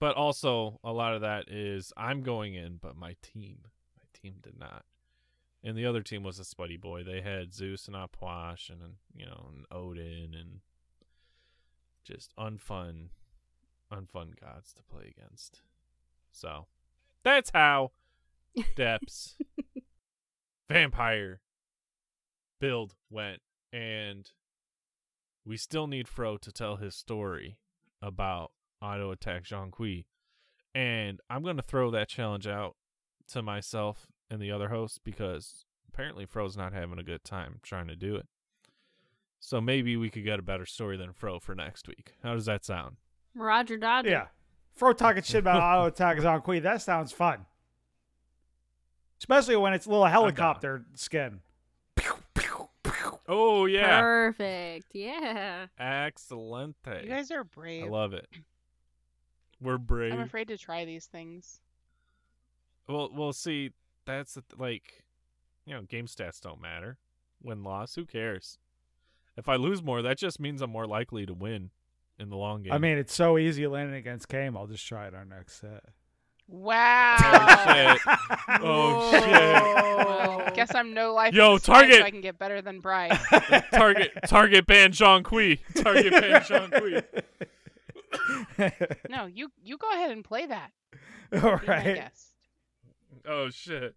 [0.00, 3.58] But also a lot of that is I'm going in, but my team,
[3.96, 4.84] my team did not.
[5.62, 7.04] And the other team was a Spuddy Boy.
[7.04, 8.80] They had Zeus and Apwash and
[9.14, 10.60] you know and Odin and
[12.02, 13.10] just unfun,
[13.92, 15.60] unfun gods to play against.
[16.32, 16.66] So
[17.22, 17.92] that's how
[18.76, 19.36] Depths
[20.70, 21.40] Vampire
[22.58, 24.30] build went, and
[25.44, 27.58] we still need Fro to tell his story
[28.00, 30.06] about auto attack Zhong Kui.
[30.74, 32.76] And I'm gonna throw that challenge out
[33.28, 37.88] to myself and the other hosts because apparently Fro's not having a good time trying
[37.88, 38.26] to do it.
[39.40, 42.12] So maybe we could get a better story than Fro for next week.
[42.22, 42.96] How does that sound?
[43.34, 44.10] Roger Dodger.
[44.10, 44.26] Yeah.
[44.74, 46.62] Fro talking shit about auto attacks on Queen.
[46.62, 47.46] That sounds fun.
[49.18, 51.40] Especially when it's a little helicopter skin.
[53.32, 54.88] Oh yeah, Perfect.
[54.92, 55.66] Yeah.
[55.78, 56.74] excellent.
[56.84, 57.84] You guys are brave.
[57.84, 58.26] I love it.
[59.60, 60.12] We're brave.
[60.12, 61.60] I'm afraid to try these things.
[62.88, 63.72] Well, well, see,
[64.06, 65.04] that's the like,
[65.66, 66.98] you know, game stats don't matter.
[67.42, 68.58] Win loss, who cares?
[69.36, 71.70] If I lose more, that just means I'm more likely to win
[72.18, 72.72] in the long game.
[72.72, 74.56] I mean, it's so easy landing against Kame.
[74.56, 75.84] I'll just try it our next set.
[76.46, 77.16] Wow.
[78.48, 78.60] oh shit!
[78.62, 80.06] Oh shit!
[80.06, 81.32] Well, guess I'm no life.
[81.32, 81.98] Yo, target!
[81.98, 83.16] So I can get better than Bryce.
[83.72, 85.60] target, target ban Zhong Kui.
[85.76, 87.00] Target ban Zhong Kui.
[89.08, 90.70] no, you you go ahead and play that.
[91.42, 91.94] All Be right.
[91.96, 92.28] guest.
[93.26, 93.94] Oh shit!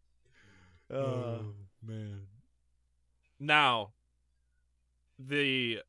[0.92, 1.46] Uh, oh
[1.86, 2.22] man.
[3.40, 3.92] Now,
[5.20, 5.80] the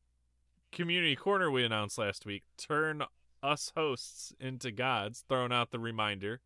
[0.71, 3.03] community corner we announced last week turn
[3.41, 5.23] us hosts into gods.
[5.27, 6.41] Throwing out the reminder.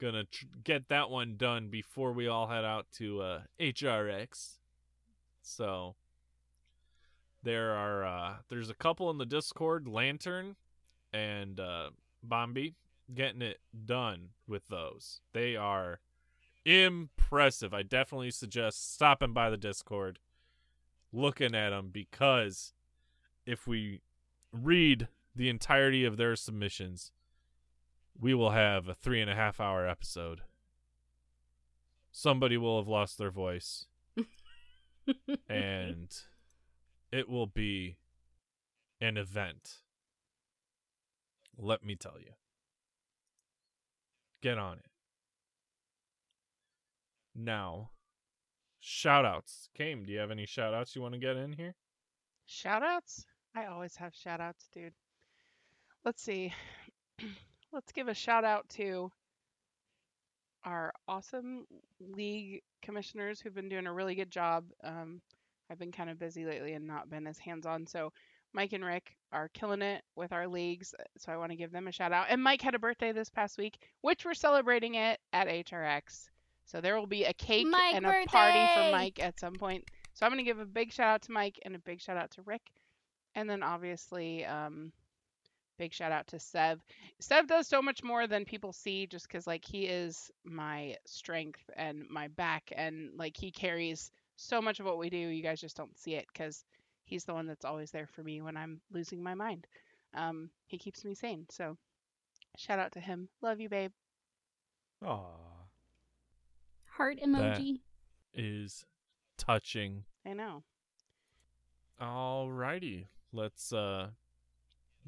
[0.00, 4.58] Gonna tr- get that one done before we all head out to uh, HRX.
[5.42, 5.96] So
[7.42, 10.56] there are uh, there's a couple in the Discord, Lantern
[11.12, 11.90] and uh,
[12.22, 12.74] Bombi,
[13.14, 15.20] getting it done with those.
[15.32, 16.00] They are
[16.64, 17.72] impressive.
[17.72, 20.18] I definitely suggest stopping by the Discord,
[21.12, 22.74] looking at them because
[23.46, 24.02] if we
[24.52, 27.12] read the entirety of their submissions,
[28.20, 30.42] we will have a three and a half hour episode.
[32.10, 33.86] Somebody will have lost their voice,
[35.48, 36.12] and
[37.12, 37.96] it will be
[39.00, 39.78] an event.
[41.58, 42.32] Let me tell you.
[44.42, 44.86] Get on it.
[47.34, 47.90] Now,
[48.78, 49.68] shout outs.
[49.76, 51.74] Kame, do you have any shout outs you want to get in here?
[52.46, 53.26] Shout outs?
[53.54, 54.94] I always have shout outs, dude.
[56.04, 56.52] Let's see.
[57.72, 59.10] Let's give a shout out to
[60.64, 61.64] our awesome
[62.00, 64.64] league commissioners who've been doing a really good job.
[64.84, 65.20] Um,
[65.70, 67.86] I've been kind of busy lately and not been as hands on.
[67.86, 68.12] So,
[68.52, 70.94] Mike and Rick are killing it with our leagues.
[71.18, 72.26] So, I want to give them a shout out.
[72.30, 76.28] And Mike had a birthday this past week, which we're celebrating it at HRX.
[76.64, 78.92] So, there will be a cake Mike and a party for!
[78.92, 79.84] Mike at some point.
[80.14, 82.16] So, I'm going to give a big shout out to Mike and a big shout
[82.16, 82.62] out to Rick.
[83.34, 84.92] And then obviously, um,
[85.78, 86.82] big shout out to Sev.
[87.20, 91.60] Sev does so much more than people see just because, like, he is my strength
[91.76, 95.16] and my back, and, like, he carries so much of what we do.
[95.16, 96.64] You guys just don't see it because
[97.08, 99.66] he's the one that's always there for me when I'm losing my mind.
[100.14, 101.46] Um, he keeps me sane.
[101.50, 101.76] So,
[102.56, 103.28] shout out to him.
[103.42, 103.92] Love you, babe.
[105.04, 105.22] Aw.
[106.96, 107.80] Heart emoji.
[108.34, 108.84] Is
[109.36, 110.04] touching.
[110.26, 110.62] I know.
[112.00, 113.06] Alrighty.
[113.32, 114.08] Let's uh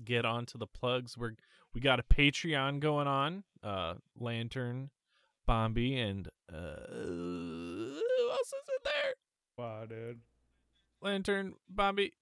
[0.05, 1.19] get on to the plugs.
[1.19, 1.35] We're
[1.75, 3.45] we got a Patreon going on.
[3.63, 4.91] Uh Lantern,
[5.47, 9.15] Bombi, and uh, who else is in there?
[9.57, 10.21] Wow, dude.
[11.03, 12.13] Lantern, Bobby.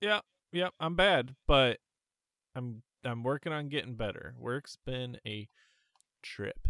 [0.00, 0.74] Yep, yep.
[0.80, 1.78] I'm bad, but
[2.54, 4.34] I'm I'm working on getting better.
[4.38, 5.48] Work's been a
[6.22, 6.68] trip.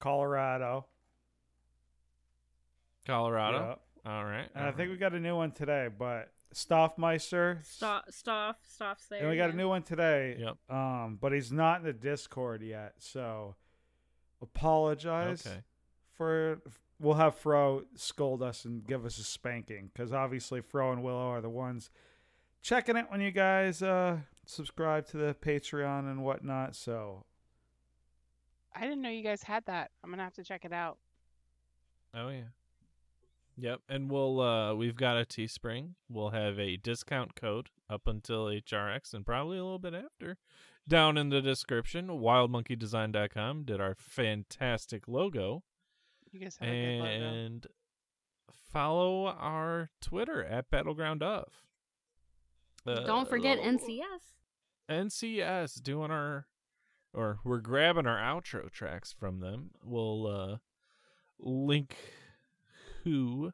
[0.00, 0.86] Colorado.
[3.06, 3.78] Colorado.
[4.04, 4.12] Yeah.
[4.12, 4.48] All right.
[4.54, 7.64] And I all think we got a new one today, but Stoffmeister.
[7.66, 9.20] Stop, Stoff, stops there.
[9.20, 9.52] And we got yeah.
[9.52, 10.36] a new one today.
[10.38, 10.56] Yep.
[10.70, 13.56] Um, but he's not in the Discord yet, so
[14.40, 15.58] apologize Okay.
[16.16, 16.60] for.
[17.00, 21.30] We'll have Fro scold us and give us a spanking because obviously Fro and Willow
[21.30, 21.90] are the ones
[22.62, 26.76] checking it when you guys uh, subscribe to the Patreon and whatnot.
[26.76, 27.24] So
[28.74, 29.90] I didn't know you guys had that.
[30.04, 30.98] I'm gonna have to check it out.
[32.14, 32.50] Oh yeah.
[33.56, 35.94] Yep, and we'll uh we've got a Teespring.
[36.08, 40.36] We'll have a discount code up until HRX and probably a little bit after.
[40.88, 45.62] Down in the description, wildmonkeydesign.com did our fantastic logo
[46.32, 47.10] You guys have a good logo.
[47.10, 47.66] and
[48.72, 51.48] follow our Twitter at battleground of.
[52.86, 54.30] Uh, Don't forget oh, NCS.
[54.88, 56.46] NCS doing our
[57.12, 59.70] or we're grabbing our outro tracks from them.
[59.84, 60.56] We'll uh
[61.38, 61.96] link
[63.04, 63.52] who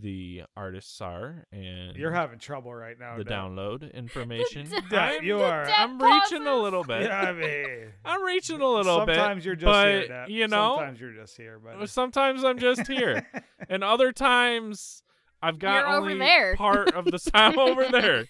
[0.00, 3.16] the artists are and you're having trouble right now.
[3.16, 3.38] the Dan.
[3.50, 4.68] download information.
[4.90, 5.64] Yeah, I'm, you are.
[5.64, 7.02] I'm reaching a little bit.
[7.02, 9.14] Yeah, I mean, I'm reaching a little bit.
[9.16, 10.08] sometimes you're just but, here.
[10.08, 10.26] Dan.
[10.30, 13.26] you know, sometimes you're just here, but sometimes I'm just here.
[13.68, 15.02] and other times
[15.40, 16.56] I've got You're over only there.
[16.56, 18.24] part of the I'm over there.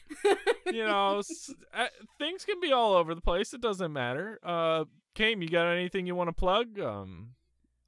[0.66, 1.86] You know, s- uh,
[2.18, 3.54] things can be all over the place.
[3.54, 4.38] It doesn't matter.
[4.42, 4.84] Uh,
[5.14, 6.78] Kame, you got anything you want to plug?
[6.80, 7.28] Um,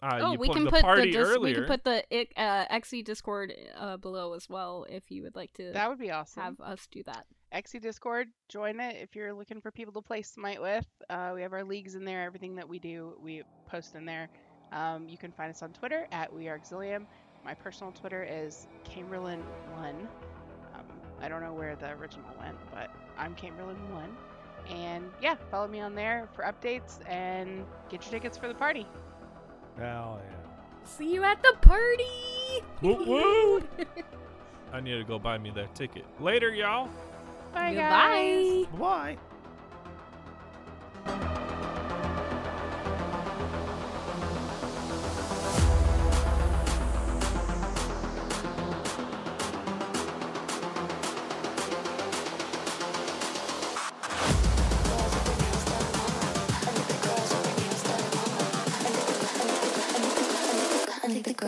[0.02, 1.55] uh, oh, you we can the put party the dis- we earlier.
[1.55, 5.52] can put the ic- uh, XE Discord uh, below as well if you would like
[5.55, 6.43] to That would be awesome.
[6.43, 7.24] have us do that.
[7.55, 10.86] Xe Discord, join it if you're looking for people to play Smite with.
[11.09, 12.23] Uh, we have our leagues in there.
[12.24, 14.28] Everything that we do, we post in there.
[14.73, 17.06] Um, you can find us on Twitter at We Are Exilium.
[17.44, 19.39] My personal Twitter is Camerlin1.
[19.78, 20.06] Um,
[21.23, 24.09] I don't know where the original went, but I'm Camerlin1.
[24.68, 28.86] And yeah, follow me on there for updates and get your tickets for the party.
[29.78, 30.36] Hell yeah.
[30.85, 32.62] See you at the party.
[32.81, 33.62] Woo woo!
[34.73, 36.05] I need to go buy me that ticket.
[36.20, 36.89] Later, y'all.
[37.53, 38.66] Bye, guys.
[38.78, 39.16] Bye.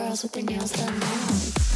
[0.09, 1.68] Girls with their nails done now.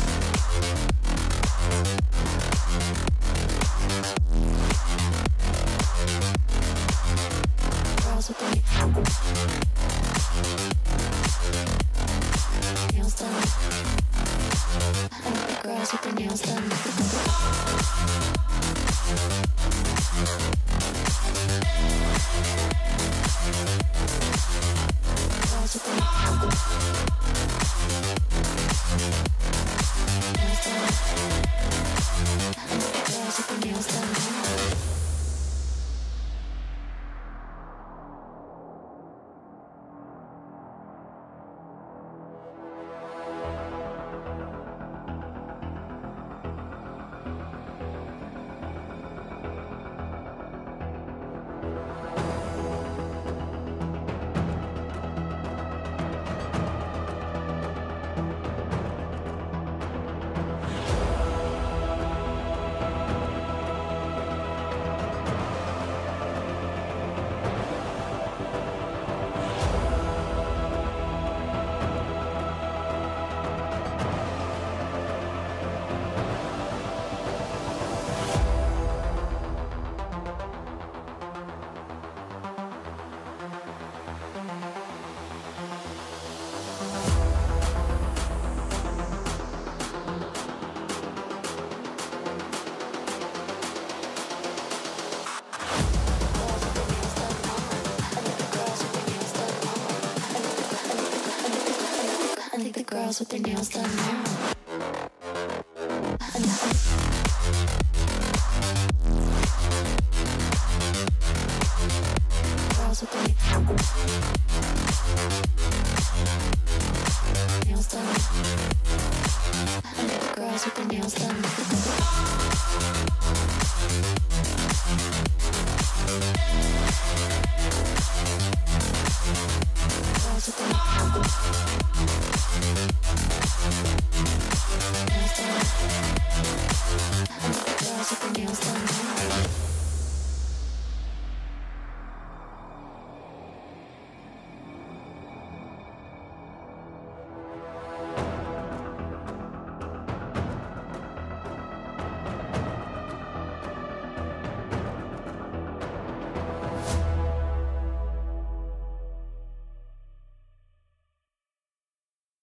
[103.13, 104.12] Girls with their nails done